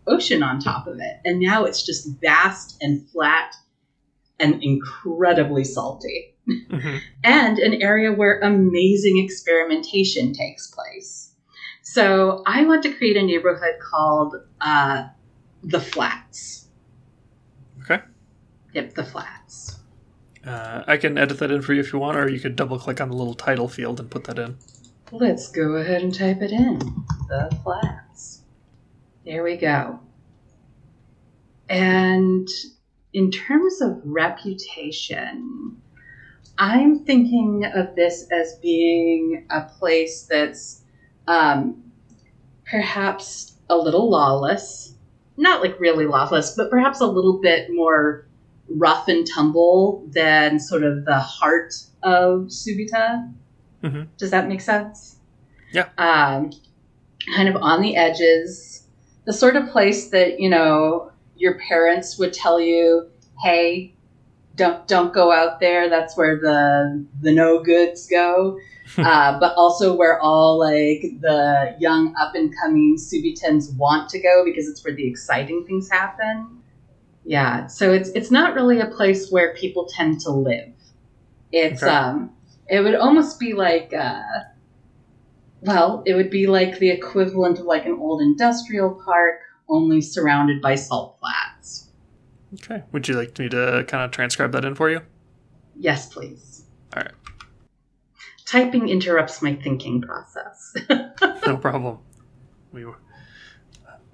ocean 0.09 0.43
on 0.43 0.59
top 0.59 0.89
of 0.89 0.99
it. 0.99 1.21
And 1.25 1.39
now 1.39 1.65
it's 1.65 1.87
just 1.87 2.09
vast 2.21 2.77
and 2.81 3.09
flat 3.11 3.55
and 4.41 4.63
incredibly 4.63 5.65
salty. 5.65 6.35
Mhm. 6.49 7.01
And 7.25 7.59
an 7.59 7.83
area 7.83 8.13
where 8.13 8.41
amazing 8.41 9.23
experimentation 9.23 10.33
takes 10.33 10.69
place. 10.69 11.33
So 11.83 12.43
I 12.47 12.65
want 12.65 12.83
to 12.85 12.93
create 12.93 13.17
a 13.17 13.23
neighborhood 13.23 13.75
called 13.81 14.35
uh, 14.61 15.05
The 15.63 15.81
Flats. 15.81 16.69
Okay. 17.83 18.03
Yep, 18.75 18.95
The 18.95 19.05
Flats. 19.05 19.79
Uh, 20.47 20.85
I 20.87 20.97
can 20.97 21.19
edit 21.19 21.39
that 21.39 21.51
in 21.51 21.61
for 21.63 21.75
you 21.75 21.81
if 21.81 21.93
you 21.93 21.99
want, 21.99 22.17
or 22.17 22.31
you 22.31 22.41
could 22.41 22.57
double 22.57 22.79
click 22.79 23.01
on 23.01 23.11
the 23.11 23.17
little 23.17 23.35
title 23.35 23.69
field 23.69 24.01
and 24.01 24.11
put 24.11 24.25
that 24.25 24.39
in. 24.39 24.57
Let's 25.11 25.51
go 25.51 25.77
ahead 25.77 26.03
and 26.03 26.15
type 26.15 26.41
it 26.43 26.53
in. 26.53 26.79
The 27.29 27.59
Flats. 27.63 28.43
There 29.25 29.43
we 29.43 29.57
go. 29.57 30.01
And 31.69 32.49
in 33.13 33.31
terms 33.31 33.81
of 33.81 34.01
reputation, 34.05 35.77
I'm 36.59 37.05
thinking 37.05 37.65
of 37.75 37.95
this 37.95 38.27
as 38.33 38.57
being 38.63 39.47
a 39.51 39.63
place 39.63 40.27
that's 40.29 40.83
um, 41.27 41.83
perhaps 42.65 43.55
a 43.71 43.77
little 43.77 44.11
lawless. 44.11 44.95
Not 45.37 45.63
like 45.63 45.79
really 45.79 46.07
lawless, 46.07 46.57
but 46.57 46.71
perhaps 46.71 47.01
a 47.01 47.07
little 47.07 47.39
bit 47.41 47.69
more 47.71 48.27
rough 48.69 49.09
and 49.09 49.27
tumble 49.27 50.05
than 50.09 50.59
sort 50.59 50.83
of 50.83 51.05
the 51.05 51.19
heart 51.19 51.75
of 52.03 52.49
Subita. 52.49 53.33
Mhm. 53.83 54.09
Does 54.19 54.31
that 54.31 54.49
make 54.49 54.61
sense? 54.61 55.17
Yeah. 55.73 55.89
Um, 55.97 56.51
kind 57.35 57.49
of 57.49 57.57
on 57.57 57.81
the 57.81 57.97
edges, 57.97 58.87
the 59.25 59.33
sort 59.33 59.57
of 59.57 59.69
place 59.71 60.11
that 60.11 60.41
you 60.41 60.51
know 60.51 61.13
your 61.39 61.59
parents 61.69 62.19
would 62.19 62.33
tell 62.33 62.61
you, 62.61 63.09
"Hey, 63.43 63.95
don't 64.57 64.87
don't 64.89 65.13
go 65.13 65.33
out 65.33 65.61
there. 65.61 65.89
That's 65.89 66.17
where 66.17 66.37
the 66.39 67.07
the 67.21 67.33
no 67.33 67.63
goods 67.63 68.07
go." 68.09 68.59
uh, 68.99 69.39
but 69.39 69.55
also 69.57 69.95
where 69.95 70.19
all 70.21 70.59
like 70.59 71.03
the 71.21 71.77
young 71.79 72.15
up 72.19 72.35
and 72.35 72.53
coming 72.63 72.97
Subitans 72.97 73.77
want 73.77 74.09
to 74.11 74.19
go 74.21 74.45
because 74.45 74.67
it's 74.67 74.83
where 74.85 74.95
the 74.95 75.07
exciting 75.07 75.65
things 75.67 75.91
happen. 75.91 76.63
Yeah, 77.25 77.67
so 77.67 77.93
it's 77.93 78.09
it's 78.11 78.31
not 78.31 78.55
really 78.55 78.81
a 78.81 78.87
place 78.87 79.31
where 79.31 79.55
people 79.55 79.87
tend 79.95 80.21
to 80.23 80.31
live. 80.31 80.73
It's 81.53 81.83
Okay. 81.83 81.93
um 81.95 82.31
It 82.69 82.81
would 82.81 82.95
almost 82.95 83.39
be 83.41 83.55
like, 83.55 83.93
uh, 83.95 84.23
well, 85.61 86.03
it 86.07 86.15
would 86.15 86.31
be 86.31 86.47
like 86.47 86.79
the 86.79 86.91
equivalent 86.91 87.59
of 87.59 87.65
like 87.67 87.87
an 87.87 87.93
old 87.95 88.21
industrial 88.23 89.01
park, 89.05 89.41
only 89.69 90.01
surrounded 90.01 90.61
by 90.61 90.75
salt 90.75 91.19
flats. 91.21 91.89
Okay. 92.55 92.83
Would 92.93 93.09
you 93.09 93.15
like 93.15 93.39
me 93.39 93.49
to 93.51 93.85
kind 93.87 94.05
of 94.05 94.11
transcribe 94.11 94.53
that 94.53 94.65
in 94.65 94.75
for 94.75 94.91
you? 94.91 95.01
Yes, 95.77 96.13
please. 96.13 96.65
All 96.97 97.03
right. 97.03 97.13
Typing 98.47 98.89
interrupts 98.89 99.43
my 99.43 99.55
thinking 99.55 100.01
process. 100.01 100.75
No 101.47 101.57
problem. 101.57 101.99
We 102.73 102.85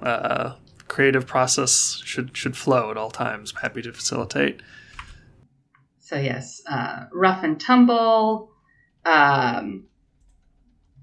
uh, 0.01 0.55
creative 0.87 1.27
process 1.27 2.01
should 2.05 2.37
should 2.37 2.57
flow 2.57 2.91
at 2.93 2.97
all 2.97 3.11
times. 3.11 3.53
I'm 3.57 3.63
happy 3.63 3.83
to 3.83 3.93
facilitate. 3.93 4.63
So 5.99 6.17
yes, 6.17 6.63
uh, 6.71 7.07
rough 7.13 7.43
and 7.43 7.61
tumble, 7.61 8.53
um, 9.05 9.85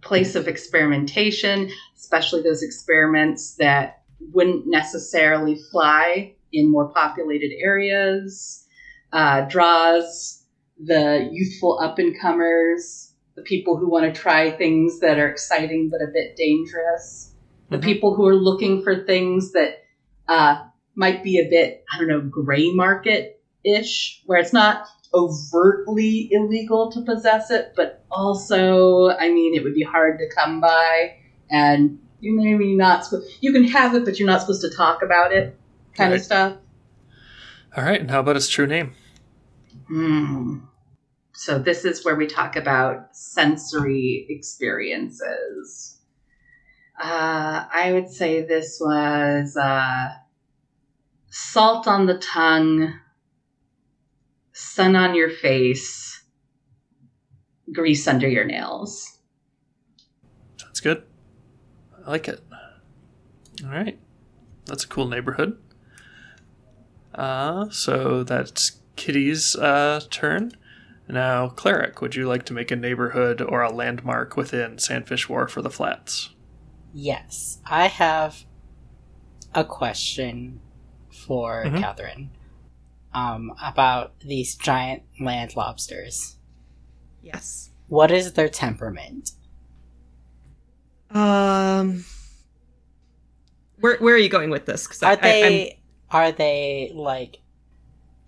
place 0.02 0.36
of 0.36 0.48
experimentation, 0.48 1.70
especially 1.98 2.44
those 2.44 2.64
experiments 2.64 3.56
that 3.56 4.01
wouldn't 4.32 4.66
necessarily 4.68 5.56
fly 5.72 6.34
in 6.54 6.70
more 6.70 6.90
populated 6.90 7.52
areas. 7.60 8.66
Uh, 9.14 9.42
draws 9.42 10.44
the 10.84 11.28
youthful 11.32 11.78
up 11.80 12.00
and 12.00 12.18
comers, 12.20 13.14
the 13.36 13.42
people 13.42 13.78
who 13.78 13.90
want 13.90 14.06
to 14.06 14.22
try 14.22 14.50
things 14.50 15.00
that 15.00 15.20
are 15.20 15.28
exciting 15.28 15.90
but 15.90 16.02
a 16.02 16.08
bit 16.14 16.36
dangerous, 16.36 17.34
the 17.70 17.78
Mhm. 17.78 17.84
people 17.84 18.14
who 18.16 18.26
are 18.26 18.36
looking 18.36 18.82
for 18.82 19.04
things 19.04 19.52
that 19.52 19.80
uh, 20.28 20.56
might 20.96 21.24
be 21.24 21.40
a 21.40 21.50
bit, 21.50 21.84
I 21.94 21.98
don't 21.98 22.08
know, 22.08 22.22
gray 22.22 22.72
market 22.72 23.42
ish, 23.66 24.22
where 24.26 24.40
it's 24.40 24.54
not 24.54 24.86
overtly 25.14 26.30
illegal 26.32 26.90
to 26.92 27.02
possess 27.02 27.52
it, 27.52 27.74
but 27.76 28.04
also, 28.10 29.10
I 29.10 29.30
mean, 29.30 29.54
it 29.56 29.64
would 29.64 29.74
be 29.74 29.84
hard 29.84 30.20
to 30.20 30.30
come 30.34 30.62
by, 30.62 31.16
and 31.50 32.00
you 32.22 32.36
maybe 32.36 32.76
not 32.76 33.04
supposed. 33.04 33.30
You 33.42 33.52
can 33.52 33.66
have 33.66 33.94
it, 33.96 34.06
but 34.06 34.18
you're 34.20 34.28
not 34.28 34.42
supposed 34.42 34.62
to 34.62 34.70
talk 34.70 35.02
about 35.02 35.34
it, 35.34 35.58
kind 35.96 36.12
Right. 36.12 36.20
of 36.20 36.24
stuff. 36.26 36.58
All 37.76 37.84
right. 37.84 38.00
And 38.00 38.10
how 38.10 38.20
about 38.20 38.36
its 38.38 38.48
true 38.48 38.68
name? 38.68 38.94
Hmm. 39.88 40.60
So 41.34 41.58
this 41.58 41.84
is 41.84 42.06
where 42.06 42.16
we 42.16 42.28
talk 42.28 42.56
about 42.56 43.16
sensory 43.16 44.28
experiences. 44.30 45.98
Uh, 47.02 47.66
I 47.74 47.92
would 47.94 48.10
say 48.10 48.46
this 48.46 48.78
was 48.80 49.58
uh, 49.58 50.10
salt 51.30 51.88
on 51.88 52.06
the 52.06 52.20
tongue, 52.20 52.94
sun 54.54 54.96
on 54.96 55.16
your 55.16 55.30
face, 55.30 56.22
grease 57.74 58.08
under 58.08 58.28
your 58.28 58.46
nails. 58.46 59.18
Sounds 60.58 60.80
good. 60.80 61.04
I 62.06 62.10
like 62.12 62.28
it. 62.28 62.42
All 63.64 63.70
right. 63.70 64.00
That's 64.66 64.84
a 64.84 64.88
cool 64.88 65.08
neighborhood. 65.08 65.58
Uh, 67.14 67.70
so 67.70 68.24
that's 68.24 68.80
Kitty's 68.96 69.56
uh, 69.56 70.02
turn. 70.10 70.54
Now, 71.08 71.50
Cleric, 71.50 72.02
would 72.02 72.16
you 72.16 72.28
like 72.28 72.46
to 72.46 72.54
make 72.54 72.72
a 72.72 72.76
neighborhood 72.76 73.42
or 73.42 73.62
a 73.62 73.72
landmark 73.72 74.38
within 74.38 74.78
Sandfish 74.78 75.28
Wharf 75.28 75.52
for 75.52 75.62
the 75.62 75.70
Flats? 75.70 76.30
Yes, 76.94 77.60
I 77.66 77.88
have 77.88 78.46
a 79.54 79.66
question 79.66 80.62
for 81.12 81.66
Mhm. 81.66 81.80
Catherine 81.80 82.30
um, 83.14 83.54
about 83.62 84.18
these 84.22 84.56
giant 84.56 85.04
land 85.20 85.56
lobsters. 85.58 86.38
Yes. 87.22 87.72
What 87.88 88.10
is 88.10 88.34
their 88.34 88.48
temperament? 88.48 89.32
Um. 91.14 92.06
Where 93.80 93.98
where 93.98 94.14
are 94.16 94.20
you 94.20 94.30
going 94.30 94.50
with 94.50 94.66
this? 94.66 95.02
Are 95.04 95.16
they 95.16 95.80
are 96.10 96.32
they 96.32 96.92
like 96.94 97.38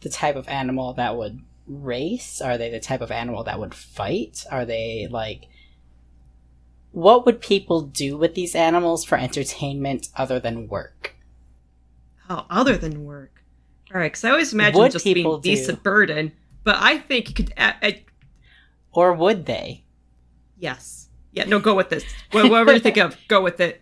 the 0.02 0.10
type 0.10 0.36
of 0.36 0.48
animal 0.50 0.94
that 0.94 1.16
would 1.16 1.40
race? 1.68 2.42
Are 2.42 2.58
they 2.58 2.70
the 2.72 2.80
type 2.80 3.02
of 3.02 3.12
animal 3.12 3.44
that 3.44 3.60
would 3.60 3.74
fight? 3.76 4.46
Are 4.52 4.66
they 4.66 5.08
like 5.10 5.46
what 6.92 7.26
would 7.26 7.42
people 7.42 7.82
do 7.82 8.18
with 8.18 8.36
these 8.36 8.54
animals 8.56 9.04
for 9.04 9.18
entertainment 9.18 10.10
other 10.16 10.40
than 10.40 10.68
work? 10.68 11.16
oh, 12.30 12.46
other 12.50 12.78
than 12.78 13.04
work. 13.04 13.44
All 13.94 14.00
right, 14.00 14.12
because 14.12 14.24
I 14.24 14.30
always 14.32 14.54
imagine 14.54 14.80
What 14.80 14.92
just 14.92 15.04
being 15.06 15.24
do. 15.24 15.40
decent 15.42 15.84
burden, 15.84 16.32
but 16.64 16.78
I 16.80 16.98
think 16.98 17.30
you 17.30 17.36
could. 17.36 17.54
Uh, 17.58 17.74
uh, 17.82 17.92
Or 18.92 19.14
would 19.14 19.46
they? 19.46 19.84
yes. 20.58 21.03
Yeah. 21.34 21.46
No. 21.46 21.60
Go 21.60 21.76
with 21.76 21.90
this. 21.90 22.04
Wha- 22.34 22.48
Whatever 22.50 22.74
you 22.74 22.80
think 22.80 22.98
of, 22.98 23.18
go 23.28 23.42
with 23.42 23.60
it. 23.60 23.82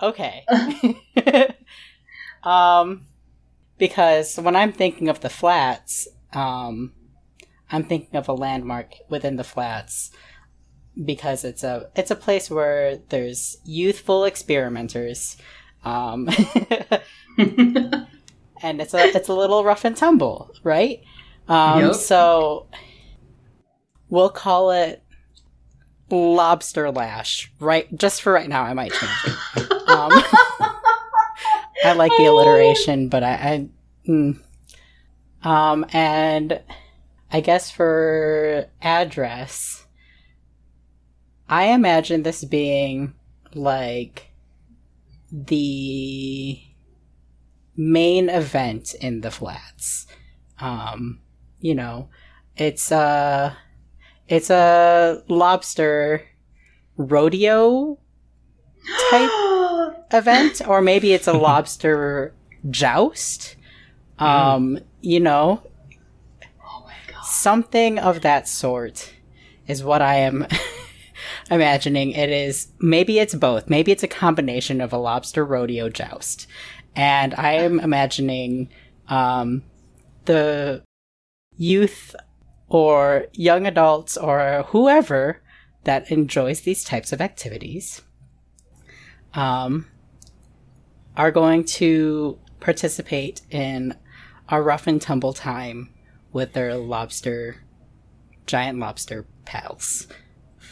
Okay. 0.00 0.44
um, 2.42 3.06
because 3.78 4.36
when 4.36 4.56
I'm 4.56 4.72
thinking 4.72 5.08
of 5.08 5.20
the 5.20 5.28
flats, 5.30 6.08
um, 6.32 6.92
I'm 7.70 7.84
thinking 7.84 8.16
of 8.16 8.28
a 8.28 8.32
landmark 8.32 8.94
within 9.08 9.36
the 9.36 9.44
flats 9.44 10.10
because 11.04 11.44
it's 11.44 11.62
a 11.64 11.88
it's 11.96 12.10
a 12.10 12.16
place 12.16 12.50
where 12.50 12.98
there's 13.08 13.56
youthful 13.64 14.24
experimenters, 14.24 15.36
um, 15.84 16.28
and 17.38 18.06
it's 18.80 18.94
a 18.94 19.04
it's 19.16 19.28
a 19.28 19.34
little 19.34 19.64
rough 19.64 19.84
and 19.84 19.96
tumble, 19.96 20.50
right? 20.62 21.00
Um, 21.48 21.80
Yep. 21.80 21.94
So 21.94 22.66
we'll 24.10 24.30
call 24.30 24.70
it 24.70 25.01
lobster 26.12 26.90
lash, 26.90 27.50
right? 27.58 27.94
Just 27.96 28.22
for 28.22 28.32
right 28.32 28.48
now, 28.48 28.62
I 28.62 28.74
might 28.74 28.92
change 28.92 29.36
it. 29.56 29.72
Um, 29.88 30.10
I 31.84 31.94
like 31.96 32.12
the 32.16 32.26
alliteration, 32.26 33.08
but 33.08 33.24
I, 33.24 33.32
I 33.32 33.68
mm. 34.08 34.38
um, 35.42 35.86
and 35.92 36.60
I 37.30 37.40
guess 37.40 37.70
for 37.70 38.66
address, 38.80 39.86
I 41.48 41.64
imagine 41.64 42.22
this 42.22 42.44
being 42.44 43.14
like 43.54 44.28
the 45.30 46.60
main 47.76 48.28
event 48.28 48.94
in 49.00 49.22
the 49.22 49.30
flats. 49.30 50.06
Um, 50.60 51.20
you 51.60 51.74
know, 51.74 52.10
it's 52.56 52.92
a 52.92 53.56
it's 54.32 54.48
a 54.48 55.22
lobster 55.28 56.22
rodeo 56.96 57.98
type 59.10 59.30
event 60.12 60.62
or 60.66 60.80
maybe 60.80 61.12
it's 61.12 61.28
a 61.28 61.32
lobster 61.48 62.32
joust. 62.70 63.56
Um 64.18 64.78
you 65.02 65.20
know 65.20 65.62
oh 66.64 66.84
my 66.86 67.12
god. 67.12 67.24
something 67.24 67.98
of 67.98 68.22
that 68.22 68.48
sort 68.48 69.12
is 69.66 69.84
what 69.84 70.00
i 70.00 70.14
am 70.14 70.46
imagining 71.50 72.12
it 72.12 72.30
is. 72.30 72.68
Maybe 72.80 73.18
it's 73.18 73.34
both. 73.34 73.68
Maybe 73.68 73.92
it's 73.92 74.02
a 74.02 74.08
combination 74.08 74.80
of 74.80 74.94
a 74.94 74.98
lobster 74.98 75.44
rodeo 75.44 75.90
joust. 75.90 76.46
And 76.96 77.34
i 77.34 77.52
am 77.52 77.80
imagining 77.80 78.70
um 79.08 79.62
the 80.24 80.82
youth 81.58 82.14
or 82.72 83.26
young 83.34 83.66
adults 83.66 84.16
or 84.16 84.64
whoever 84.68 85.42
that 85.84 86.10
enjoys 86.10 86.62
these 86.62 86.82
types 86.82 87.12
of 87.12 87.20
activities 87.20 88.00
um, 89.34 89.86
are 91.14 91.30
going 91.30 91.64
to 91.64 92.38
participate 92.60 93.42
in 93.50 93.94
a 94.48 94.62
rough 94.62 94.86
and 94.86 95.02
tumble 95.02 95.34
time 95.34 95.90
with 96.32 96.54
their 96.54 96.74
lobster, 96.74 97.56
giant 98.46 98.78
lobster 98.78 99.26
pals. 99.44 100.06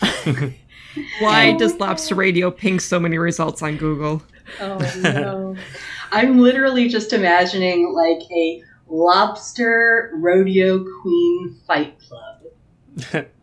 Why 1.21 1.53
does 1.53 1.77
Lobster 1.77 2.15
Rodeo 2.15 2.51
ping 2.51 2.81
so 2.81 2.99
many 2.99 3.19
results 3.19 3.63
on 3.63 3.77
Google? 3.77 4.23
Oh 4.59 4.79
no. 5.03 5.57
I'm 6.13 6.39
literally 6.39 6.89
just 6.89 7.13
imagining 7.13 7.93
like 7.93 8.23
a 8.33 8.63
lobster 8.91 10.11
rodeo 10.15 10.85
queen 11.01 11.57
fight 11.67 11.97
club. 12.01 13.27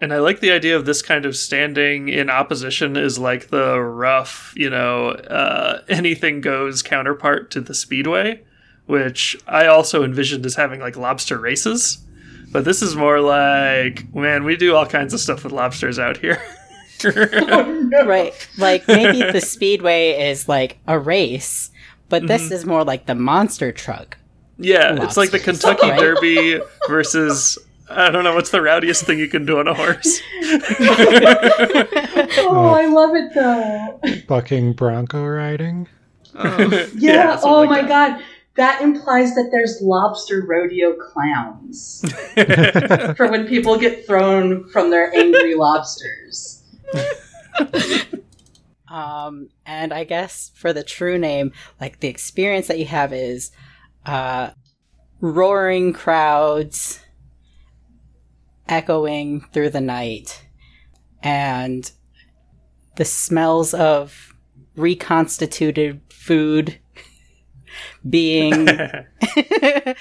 And 0.00 0.12
I 0.12 0.18
like 0.18 0.40
the 0.40 0.50
idea 0.50 0.76
of 0.76 0.84
this 0.84 1.02
kind 1.02 1.26
of 1.26 1.36
standing 1.36 2.08
in 2.08 2.30
opposition 2.30 2.96
is 2.96 3.18
like 3.18 3.48
the 3.48 3.80
rough, 3.80 4.52
you 4.56 4.70
know, 4.70 5.10
uh, 5.10 5.82
anything 5.88 6.40
goes 6.40 6.82
counterpart 6.82 7.50
to 7.52 7.60
the 7.60 7.74
speedway, 7.74 8.42
which 8.86 9.36
I 9.46 9.66
also 9.66 10.02
envisioned 10.02 10.44
as 10.46 10.54
having 10.54 10.80
like 10.80 10.96
lobster 10.96 11.38
races. 11.38 11.98
But 12.50 12.64
this 12.64 12.82
is 12.82 12.96
more 12.96 13.20
like, 13.20 14.12
man, 14.14 14.44
we 14.44 14.56
do 14.56 14.74
all 14.74 14.86
kinds 14.86 15.14
of 15.14 15.20
stuff 15.20 15.44
with 15.44 15.52
lobsters 15.52 15.98
out 15.98 16.16
here. 16.16 16.42
Right. 17.04 18.34
Like 18.58 18.86
maybe 18.86 19.22
the 19.32 19.40
speedway 19.40 20.30
is 20.30 20.48
like 20.48 20.78
a 20.86 20.98
race, 20.98 21.70
but 22.10 22.26
this 22.26 22.50
is 22.50 22.66
more 22.66 22.84
like 22.84 23.06
the 23.06 23.14
monster 23.14 23.72
truck. 23.72 24.18
Yeah, 24.60 25.02
it's 25.02 25.16
like 25.16 25.30
the 25.30 25.38
Kentucky 25.38 25.88
Right. 25.88 25.98
Derby 25.98 26.60
versus 26.88 27.58
I 27.88 28.10
don't 28.10 28.22
know 28.24 28.34
what's 28.34 28.50
the 28.50 28.60
rowdiest 28.62 29.04
thing 29.04 29.18
you 29.18 29.26
can 29.28 29.44
do 29.46 29.58
on 29.58 29.66
a 29.66 29.74
horse. 29.74 30.20
oh, 32.38 32.72
I 32.76 32.86
love 32.86 33.16
it 33.16 33.34
though. 33.34 34.00
Bucking 34.28 34.74
bronco 34.74 35.24
riding. 35.26 35.88
Oh. 36.34 36.86
Yeah. 36.94 37.32
something 37.36 37.50
oh 37.50 37.60
like 37.60 37.70
my 37.70 37.82
that. 37.82 37.88
god. 38.18 38.24
That 38.56 38.82
implies 38.82 39.34
that 39.36 39.48
there's 39.50 39.80
lobster 39.80 40.44
rodeo 40.46 40.92
clowns 40.94 42.04
for 43.16 43.28
when 43.30 43.46
people 43.46 43.78
get 43.78 44.06
thrown 44.06 44.68
from 44.68 44.90
their 44.90 45.14
angry 45.16 45.54
lobsters. 45.54 46.62
Um, 48.88 49.48
and 49.64 49.92
I 49.94 50.02
guess 50.04 50.50
for 50.54 50.72
the 50.72 50.82
true 50.82 51.16
name, 51.16 51.52
like 51.80 52.00
the 52.00 52.08
experience 52.08 52.66
that 52.66 52.78
you 52.80 52.86
have 52.86 53.12
is 53.12 53.52
uh, 54.06 54.50
roaring 55.20 55.92
crowds 55.92 57.00
echoing 58.68 59.40
through 59.52 59.70
the 59.70 59.80
night, 59.80 60.46
and 61.22 61.90
the 62.96 63.04
smells 63.04 63.74
of 63.74 64.34
reconstituted 64.76 66.00
food 66.10 66.78
being 68.08 68.68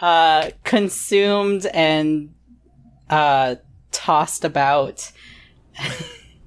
uh, 0.00 0.50
consumed 0.64 1.66
and 1.66 2.34
uh, 3.10 3.56
tossed 3.90 4.44
about. 4.44 5.12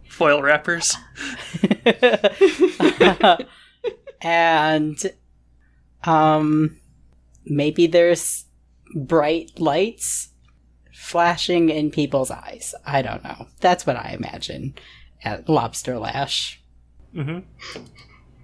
Foil 0.09 0.41
wrappers. 0.41 0.95
and 4.21 5.11
um 6.05 6.77
maybe 7.45 7.87
there's 7.87 8.45
bright 8.95 9.51
lights 9.59 10.29
flashing 10.93 11.69
in 11.69 11.91
people's 11.91 12.31
eyes. 12.31 12.73
I 12.85 13.01
don't 13.01 13.23
know. 13.23 13.47
That's 13.59 13.85
what 13.85 13.95
I 13.95 14.15
imagine 14.17 14.75
at 15.23 15.47
Lobster 15.49 15.97
Lash. 15.99 16.61
hmm 17.13 17.39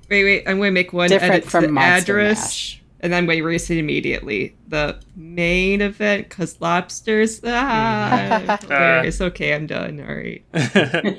Wait, 0.09 0.25
wait. 0.25 0.43
I'm 0.45 0.57
going 0.57 0.67
to 0.67 0.71
make 0.73 0.91
one 0.91 1.07
Different 1.07 1.33
edit 1.35 1.43
to 1.45 1.49
from 1.49 1.65
the 1.67 1.71
Monster 1.71 2.19
address, 2.19 2.41
Mash. 2.41 2.80
And 3.01 3.11
then 3.11 3.23
we 3.23 3.33
going 3.33 3.39
to 3.39 3.43
erase 3.43 3.69
it 3.69 3.77
immediately. 3.77 4.55
The 4.67 4.99
main 5.15 5.81
event, 5.81 6.29
because 6.29 6.61
lobsters. 6.61 7.41
Ah, 7.53 9.01
it's 9.01 9.19
okay, 9.19 9.53
I'm 9.53 9.67
done. 9.67 9.99
All 9.99 10.15
right. 10.15 10.43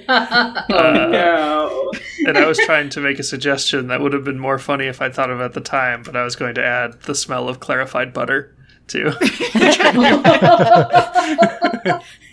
oh 0.08 0.64
no. 1.10 1.92
and 2.26 2.38
I 2.38 2.46
was 2.46 2.58
trying 2.58 2.88
to 2.90 3.00
make 3.00 3.18
a 3.18 3.22
suggestion 3.22 3.88
that 3.88 4.00
would 4.00 4.12
have 4.12 4.24
been 4.24 4.38
more 4.38 4.58
funny 4.58 4.86
if 4.86 5.02
I'd 5.02 5.14
thought 5.14 5.30
of 5.30 5.40
it 5.40 5.44
at 5.44 5.52
the 5.54 5.60
time, 5.60 6.02
but 6.02 6.16
I 6.16 6.24
was 6.24 6.36
going 6.36 6.54
to 6.54 6.64
add 6.64 7.02
the 7.02 7.14
smell 7.14 7.48
of 7.48 7.60
clarified 7.60 8.12
butter 8.12 8.56
too. 8.86 9.12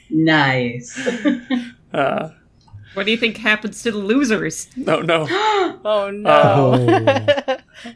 nice. 0.10 1.08
Uh, 1.94 2.30
What 3.00 3.06
do 3.06 3.12
you 3.12 3.18
think 3.18 3.38
happens 3.38 3.82
to 3.84 3.92
the 3.94 3.98
losers? 3.98 4.68
no, 4.76 5.00
no. 5.00 5.26
Oh 5.86 6.12
no. 6.12 6.74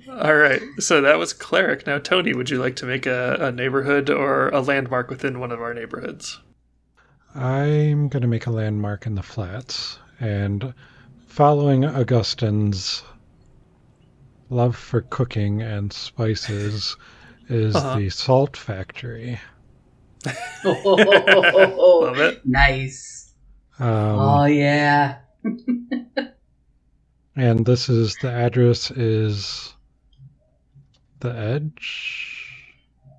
All 0.08 0.34
right. 0.36 0.62
So 0.80 1.02
that 1.02 1.18
was 1.20 1.34
cleric. 1.34 1.86
Now, 1.86 1.98
Tony, 2.00 2.34
would 2.34 2.50
you 2.50 2.58
like 2.58 2.78
to 2.78 2.86
make 2.86 3.06
a, 3.06 3.36
a 3.42 3.52
neighborhood 3.52 4.10
or 4.10 4.48
a 4.52 4.62
landmark 4.62 5.10
within 5.10 5.42
one 5.42 5.52
of 5.52 5.60
our 5.60 5.74
neighborhoods? 5.74 6.40
I'm 7.36 8.08
going 8.08 8.22
to 8.22 8.28
make 8.30 8.46
a 8.46 8.52
landmark 8.52 9.06
in 9.06 9.16
the 9.16 9.24
flats, 9.24 10.00
and 10.22 10.74
following 11.28 11.84
Augustine's 11.84 13.04
love 14.50 14.78
for 14.78 15.02
cooking 15.02 15.62
and 15.62 15.92
spices 15.92 16.96
is 17.50 17.76
Uh-huh. 17.76 17.98
the 18.00 18.10
salt 18.10 18.56
factory. 18.56 19.38
Love 20.64 22.20
it. 22.20 22.46
Nice. 22.46 23.23
Um, 23.84 24.20
oh 24.20 24.46
yeah. 24.46 25.18
and 27.36 27.66
this 27.66 27.90
is 27.90 28.16
the 28.22 28.32
address 28.32 28.92
is 28.92 29.74
the 31.20 31.36
edge. 31.36 32.40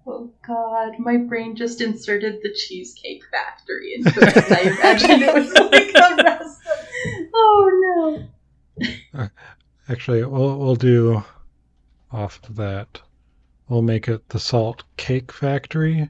Oh 0.07 0.31
god, 0.47 0.99
my 0.99 1.17
brain 1.19 1.55
just 1.57 1.81
inserted 1.81 2.39
the 2.43 2.53
cheesecake 2.55 3.23
factory 3.31 3.95
into 3.95 4.11
it. 4.17 4.35
'cause 4.35 4.53
I 4.53 4.61
imagined 4.61 5.23
it 5.23 5.35
was 5.35 5.53
like 5.53 5.95
a 5.95 6.23
restaurant. 6.23 7.29
Oh 7.35 8.27
no. 9.13 9.29
Actually, 9.89 10.25
we'll 10.25 10.59
we'll 10.59 10.77
do 10.77 11.23
off 12.11 12.41
of 12.49 12.57
that. 12.57 13.01
We'll 13.69 13.83
make 13.83 14.09
it 14.09 14.29
the 14.31 14.39
salt 14.41 14.85
cake 14.97 15.31
factory. 15.33 16.09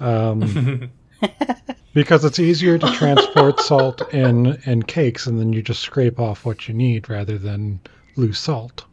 Um, 0.00 0.90
because 1.94 2.24
it's 2.24 2.38
easier 2.38 2.78
to 2.78 2.86
transport 2.92 3.60
salt 3.60 4.02
in 4.14 4.56
in 4.66 4.82
cakes 4.82 5.26
and 5.26 5.38
then 5.40 5.52
you 5.52 5.62
just 5.62 5.80
scrape 5.80 6.18
off 6.20 6.44
what 6.44 6.68
you 6.68 6.74
need 6.74 7.08
rather 7.08 7.38
than 7.38 7.80
loose 8.16 8.38
salt 8.40 8.84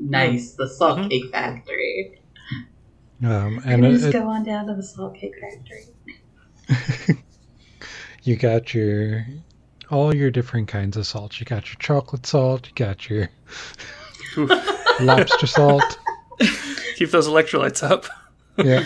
Nice, 0.00 0.52
the 0.52 0.68
salt 0.68 0.98
Mhm. 1.00 1.10
cake 1.10 1.30
factory. 1.32 2.20
um, 3.24 3.58
And 3.64 3.84
and 3.84 3.86
it, 3.86 3.90
just 3.94 4.04
it- 4.06 4.12
go 4.12 4.28
on 4.28 4.44
down 4.44 4.66
to 4.68 4.74
the 4.74 4.82
salt 4.82 5.16
cake 5.16 5.34
factory. 5.40 7.18
you 8.22 8.36
got 8.36 8.72
your 8.74 9.26
all 9.90 10.14
your 10.14 10.30
different 10.30 10.68
kinds 10.68 10.96
of 10.96 11.06
salt 11.06 11.40
you 11.40 11.46
got 11.46 11.66
your 11.68 11.76
chocolate 11.80 12.26
salt 12.26 12.66
you 12.66 12.72
got 12.74 13.08
your 13.08 13.28
lobster 15.00 15.46
salt 15.46 15.98
Keep 16.96 17.10
those 17.10 17.26
electrolytes 17.28 17.82
up. 17.82 18.04
yeah 18.58 18.84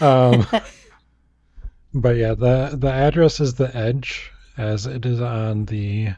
um, 0.00 0.46
but 1.94 2.16
yeah 2.16 2.34
the 2.34 2.76
the 2.76 2.90
address 2.90 3.40
is 3.40 3.54
the 3.54 3.74
edge 3.76 4.30
as 4.56 4.86
it 4.86 5.06
is 5.06 5.20
on 5.20 5.64
the 5.66 6.08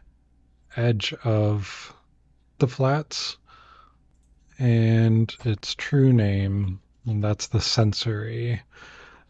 edge 0.77 1.15
of 1.25 1.95
the 2.59 2.69
flats. 2.69 3.37
And 4.59 5.35
its 5.45 5.75
true 5.75 6.13
name 6.13 6.81
and 7.05 7.23
that's 7.23 7.49
the 7.49 7.61
sensory. 7.61 8.61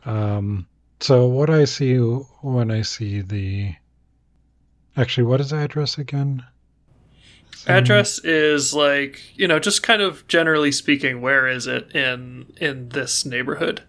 Um, 0.05 0.67
so 1.01 1.27
what 1.27 1.51
i 1.51 1.65
see 1.65 1.97
when 1.99 2.71
i 2.71 2.81
see 2.81 3.21
the 3.21 3.75
actually 4.97 5.25
what 5.25 5.41
is 5.41 5.53
address 5.53 5.99
again? 5.99 6.45
Address 7.67 8.21
is 8.21 8.73
like 8.73 9.21
you 9.37 9.49
know, 9.49 9.59
just 9.59 9.83
kind 9.83 10.01
of 10.01 10.27
generally 10.29 10.71
speaking, 10.71 11.21
where 11.21 11.49
is 11.49 11.67
it 11.67 11.95
in 11.95 12.53
in 12.61 12.91
this 12.91 13.27
neighborhood? 13.27 13.83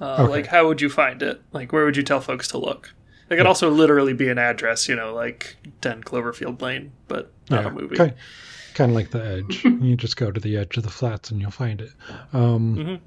Uh, 0.00 0.16
Okay. 0.24 0.30
Like, 0.30 0.46
how 0.46 0.66
would 0.66 0.80
you 0.80 0.88
find 0.90 1.22
it? 1.22 1.40
Like, 1.52 1.72
where 1.72 1.84
would 1.84 1.96
you 1.96 2.02
tell 2.02 2.20
folks 2.20 2.48
to 2.48 2.58
look? 2.58 2.92
It 3.28 3.36
could 3.36 3.44
Yeah. 3.44 3.48
also 3.48 3.70
literally 3.70 4.12
be 4.12 4.28
an 4.28 4.38
address, 4.38 4.88
you 4.88 4.96
know, 4.96 5.14
like 5.14 5.56
10 5.80 6.02
Cloverfield 6.02 6.60
Lane, 6.60 6.92
but 7.08 7.32
not 7.50 7.66
a 7.66 7.70
movie. 7.70 7.96
Kind, 7.96 8.14
kind 8.74 8.90
of 8.90 8.94
like 8.96 9.10
the 9.10 9.24
edge. 9.24 9.64
you 9.80 9.96
just 9.96 10.16
go 10.16 10.30
to 10.30 10.40
the 10.40 10.56
edge 10.56 10.76
of 10.76 10.82
the 10.82 10.90
flats 10.90 11.30
and 11.30 11.40
you'll 11.40 11.50
find 11.50 11.80
it. 11.80 11.90
Um, 12.32 12.76
Mhm. 12.76 13.00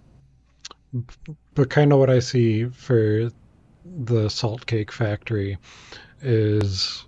But 1.56 1.70
kind 1.70 1.92
of 1.92 2.00
what 2.00 2.10
I 2.10 2.20
see 2.20 2.66
for 2.66 3.30
the 3.86 4.30
salt 4.30 4.66
cake 4.66 4.92
factory 4.92 5.58
is 6.22 7.06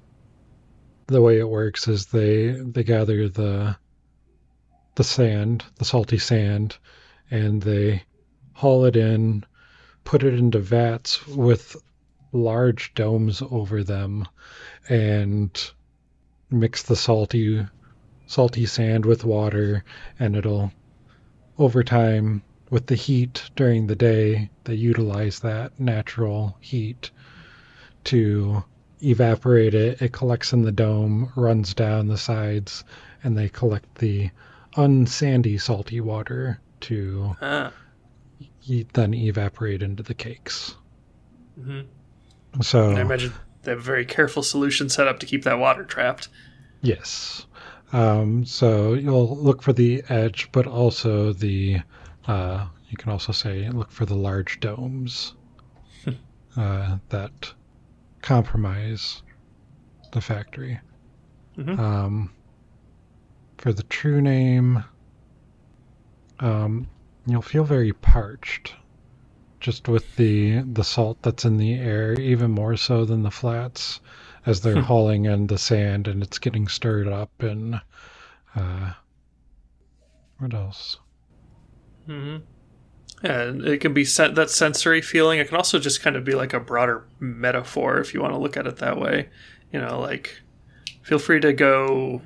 the 1.08 1.22
way 1.22 1.40
it 1.40 1.48
works 1.48 1.88
is 1.88 2.08
they 2.08 2.50
they 2.52 2.84
gather 2.84 3.30
the 3.30 3.78
the 4.96 5.04
sand, 5.06 5.64
the 5.78 5.86
salty 5.86 6.18
sand, 6.18 6.78
and 7.32 7.62
they 7.62 8.04
haul 8.54 8.84
it 8.86 8.96
in, 8.98 9.46
put 10.08 10.24
it 10.24 10.34
into 10.36 10.58
vats 10.58 11.28
with 11.28 11.76
large 12.32 12.94
domes 12.94 13.44
over 13.52 13.84
them, 13.84 14.26
and 14.88 15.72
mix 16.50 16.82
the 16.84 16.96
salty 16.96 17.68
salty 18.26 18.66
sand 18.66 19.06
with 19.06 19.26
water, 19.26 19.84
and 20.18 20.38
it'll 20.38 20.72
over 21.58 21.84
time 21.84 22.42
with 22.70 22.86
the 22.86 22.96
heat 22.96 23.50
during 23.58 23.88
the 23.88 23.98
day 23.98 24.50
they 24.64 24.76
utilize 24.76 25.42
that 25.42 25.78
natural 25.78 26.56
heat 26.62 27.12
to 28.06 28.64
evaporate 29.04 29.74
it 29.74 30.02
it 30.02 30.14
collects 30.14 30.54
in 30.54 30.62
the 30.62 30.72
dome 30.72 31.30
runs 31.36 31.74
down 31.74 32.08
the 32.08 32.18
sides 32.18 32.86
and 33.24 33.38
they 33.38 33.50
collect 33.50 33.94
the 33.96 34.30
unsandy 34.78 35.58
salty 35.58 36.00
water 36.00 36.60
to 36.80 37.36
Ah. 37.42 37.74
Then 38.94 39.14
evaporate 39.14 39.82
into 39.82 40.04
the 40.04 40.14
cakes 40.14 40.76
hmm 41.62 41.82
so 42.62 42.92
I 42.92 43.02
imagine 43.02 43.34
they 43.68 43.72
have 43.72 43.80
a 43.80 43.84
very 43.84 44.06
careful 44.06 44.44
solution 44.44 44.88
set 44.90 45.08
up 45.08 45.20
to 45.20 45.26
keep 45.26 45.44
that 45.44 45.60
water 45.60 45.84
trapped. 45.84 46.30
Yes. 46.82 47.46
Um, 47.92 48.46
so 48.46 48.94
you'll 48.94 49.38
look 49.38 49.62
for 49.62 49.74
the 49.74 50.04
edge, 50.08 50.50
but 50.54 50.68
also 50.68 51.34
the, 51.34 51.82
uh, 52.28 52.68
you 52.90 52.98
can 52.98 53.12
also 53.12 53.34
say 53.34 53.70
look 53.70 53.92
for 53.92 54.06
the 54.06 54.16
large 54.16 54.62
domes 54.62 55.34
uh, 56.58 56.98
that 57.10 57.54
compromise 58.22 59.22
the 60.14 60.22
factory. 60.22 60.80
Mhm. 61.58 61.78
Um, 61.78 62.34
for 63.58 63.74
the 63.74 63.84
true 63.84 64.22
name, 64.22 64.84
um, 66.40 66.88
you'll 67.28 67.42
feel 67.42 67.64
very 67.64 67.94
parched 67.94 68.74
just 69.60 69.88
with 69.88 70.16
the 70.16 70.62
the 70.62 70.84
salt 70.84 71.22
that's 71.22 71.46
in 71.46 71.58
the 71.58 71.74
air, 71.74 72.14
even 72.20 72.52
more 72.52 72.78
so 72.78 73.06
than 73.06 73.24
the 73.24 73.32
flats, 73.32 74.00
as 74.46 74.62
they're 74.62 74.82
hauling 74.82 75.26
in 75.26 75.48
the 75.48 75.58
sand 75.58 76.08
and 76.08 76.24
it's 76.24 76.40
getting 76.40 76.68
stirred 76.68 77.08
up 77.08 77.32
and 77.42 77.82
uh, 78.56 78.94
what 80.40 80.54
else? 80.54 80.98
Mm-hmm. 82.08 83.26
And 83.26 83.66
it 83.66 83.82
can 83.82 83.94
be 83.94 84.06
sen- 84.06 84.36
that 84.36 84.50
sensory 84.50 85.02
feeling. 85.02 85.40
It 85.40 85.48
can 85.48 85.58
also 85.58 85.80
just 85.80 86.02
kind 86.02 86.16
of 86.16 86.24
be 86.24 86.34
like 86.34 86.54
a 86.54 86.60
broader 86.60 87.08
metaphor 87.20 88.00
if 88.00 88.14
you 88.14 88.22
want 88.22 88.34
to 88.34 88.40
look 88.40 88.56
at 88.56 88.68
it 88.68 88.78
that 88.78 89.00
way. 89.00 89.30
You 89.74 89.82
know, 89.82 90.00
like 90.00 90.42
feel 91.02 91.20
free 91.20 91.40
to 91.40 91.52
go 91.52 92.22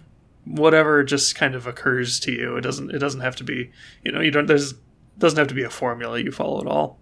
whatever 0.46 1.04
just 1.04 1.36
kind 1.36 1.56
of 1.56 1.66
occurs 1.66 2.20
to 2.22 2.32
you. 2.32 2.58
It 2.58 2.62
doesn't 2.62 2.92
it 2.92 3.00
doesn't 3.00 3.22
have 3.22 3.36
to 3.38 3.44
be, 3.44 3.72
you 4.04 4.12
know, 4.12 4.20
you 4.20 4.32
don't 4.32 4.48
there's 4.48 4.74
doesn't 5.18 5.38
have 5.38 5.48
to 5.48 5.54
be 5.54 5.64
a 5.64 5.70
formula 5.70 6.20
you 6.20 6.32
follow 6.32 6.62
at 6.62 6.68
all. 6.68 7.00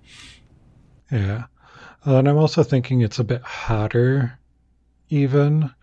Yeah. 1.12 1.46
Uh, 2.06 2.18
and 2.18 2.30
I'm 2.30 2.38
also 2.38 2.64
thinking 2.64 3.02
it's 3.02 3.20
a 3.20 3.24
bit 3.24 3.42
hotter, 3.42 4.40
even. 5.10 5.74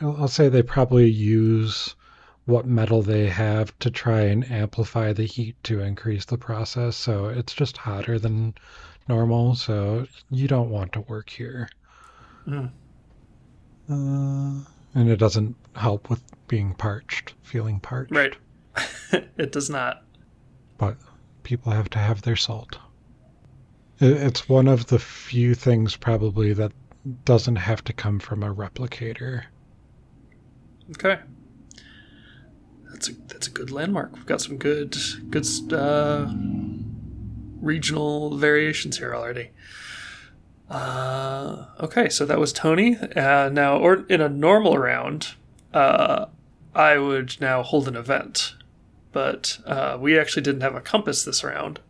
I'll, 0.00 0.16
I'll 0.22 0.28
say 0.28 0.48
they 0.48 0.62
probably 0.62 1.08
use 1.08 1.94
what 2.46 2.66
metal 2.66 3.02
they 3.02 3.28
have 3.28 3.76
to 3.78 3.90
try 3.90 4.22
and 4.22 4.50
amplify 4.50 5.12
the 5.12 5.24
heat 5.24 5.56
to 5.64 5.80
increase 5.80 6.24
the 6.24 6.38
process. 6.38 6.96
So 6.96 7.26
it's 7.26 7.54
just 7.54 7.76
hotter 7.76 8.18
than 8.18 8.54
normal. 9.08 9.54
So 9.54 10.06
you 10.30 10.48
don't 10.48 10.70
want 10.70 10.92
to 10.92 11.00
work 11.02 11.30
here. 11.30 11.68
Mm. 12.46 12.70
Uh, 13.88 14.64
and 14.94 15.08
it 15.08 15.16
doesn't 15.18 15.54
help 15.76 16.10
with 16.10 16.22
being 16.48 16.74
parched, 16.74 17.34
feeling 17.42 17.78
parched. 17.78 18.12
Right. 18.12 18.36
it 19.12 19.52
does 19.52 19.70
not. 19.70 20.04
But 20.78 20.96
people 21.42 21.72
have 21.72 21.90
to 21.90 21.98
have 21.98 22.22
their 22.22 22.36
salt. 22.36 22.78
It's 23.98 24.48
one 24.48 24.68
of 24.68 24.86
the 24.86 24.98
few 24.98 25.54
things 25.54 25.96
probably 25.96 26.52
that 26.54 26.72
doesn't 27.24 27.56
have 27.56 27.84
to 27.84 27.92
come 27.92 28.18
from 28.18 28.42
a 28.42 28.54
replicator. 28.54 29.44
Okay. 30.92 31.18
That's 32.90 33.08
a 33.08 33.12
that's 33.28 33.46
a 33.46 33.50
good 33.50 33.70
landmark. 33.70 34.14
We've 34.14 34.26
got 34.26 34.40
some 34.40 34.56
good 34.56 34.96
good 35.30 35.46
uh, 35.72 36.28
regional 37.60 38.36
variations 38.36 38.98
here 38.98 39.14
already. 39.14 39.50
Uh, 40.68 41.66
okay, 41.80 42.08
so 42.08 42.24
that 42.24 42.38
was 42.38 42.52
Tony. 42.52 42.96
Uh, 42.96 43.48
now, 43.52 43.76
or 43.76 44.04
in 44.08 44.20
a 44.20 44.28
normal 44.28 44.78
round, 44.78 45.34
uh, 45.74 46.26
I 46.74 46.98
would 46.98 47.40
now 47.40 47.62
hold 47.62 47.88
an 47.88 47.96
event, 47.96 48.54
but 49.12 49.58
uh, 49.66 49.96
we 50.00 50.18
actually 50.18 50.42
didn't 50.42 50.60
have 50.62 50.74
a 50.74 50.80
compass 50.80 51.24
this 51.24 51.42
round. 51.44 51.80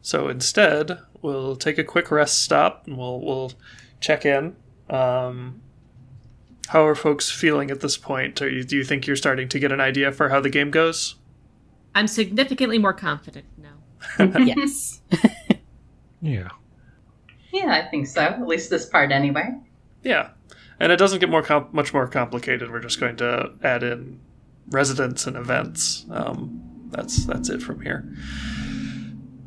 So 0.00 0.28
instead, 0.28 0.98
we'll 1.20 1.56
take 1.56 1.78
a 1.78 1.84
quick 1.84 2.10
rest 2.10 2.42
stop 2.42 2.86
and 2.86 2.96
we'll 2.96 3.20
we'll 3.20 3.52
check 4.00 4.24
in. 4.24 4.56
Um, 4.90 5.62
how 6.68 6.86
are 6.86 6.94
folks 6.94 7.30
feeling 7.30 7.70
at 7.70 7.80
this 7.80 7.96
point? 7.96 8.40
Are 8.40 8.48
you, 8.48 8.64
do 8.64 8.76
you 8.76 8.84
think 8.84 9.06
you're 9.06 9.16
starting 9.16 9.48
to 9.48 9.58
get 9.58 9.72
an 9.72 9.80
idea 9.80 10.12
for 10.12 10.28
how 10.28 10.40
the 10.40 10.50
game 10.50 10.70
goes? 10.70 11.16
I'm 11.94 12.06
significantly 12.06 12.78
more 12.78 12.94
confident 12.94 13.46
now. 13.58 13.78
yes. 14.38 15.02
Yeah. 16.22 16.50
Yeah, 17.52 17.72
I 17.72 17.82
think 17.90 18.06
so. 18.06 18.22
At 18.22 18.46
least 18.46 18.70
this 18.70 18.86
part, 18.86 19.10
anyway. 19.10 19.50
Yeah, 20.04 20.30
and 20.80 20.90
it 20.90 20.96
doesn't 20.96 21.18
get 21.18 21.28
more 21.28 21.42
com- 21.42 21.68
much 21.72 21.92
more 21.92 22.06
complicated. 22.06 22.70
We're 22.70 22.80
just 22.80 23.00
going 23.00 23.16
to 23.16 23.52
add 23.62 23.82
in 23.82 24.20
residents 24.68 25.26
and 25.26 25.36
events. 25.36 26.06
Um, 26.10 26.88
that's 26.90 27.24
that's 27.24 27.48
it 27.48 27.62
from 27.62 27.80
here. 27.80 28.12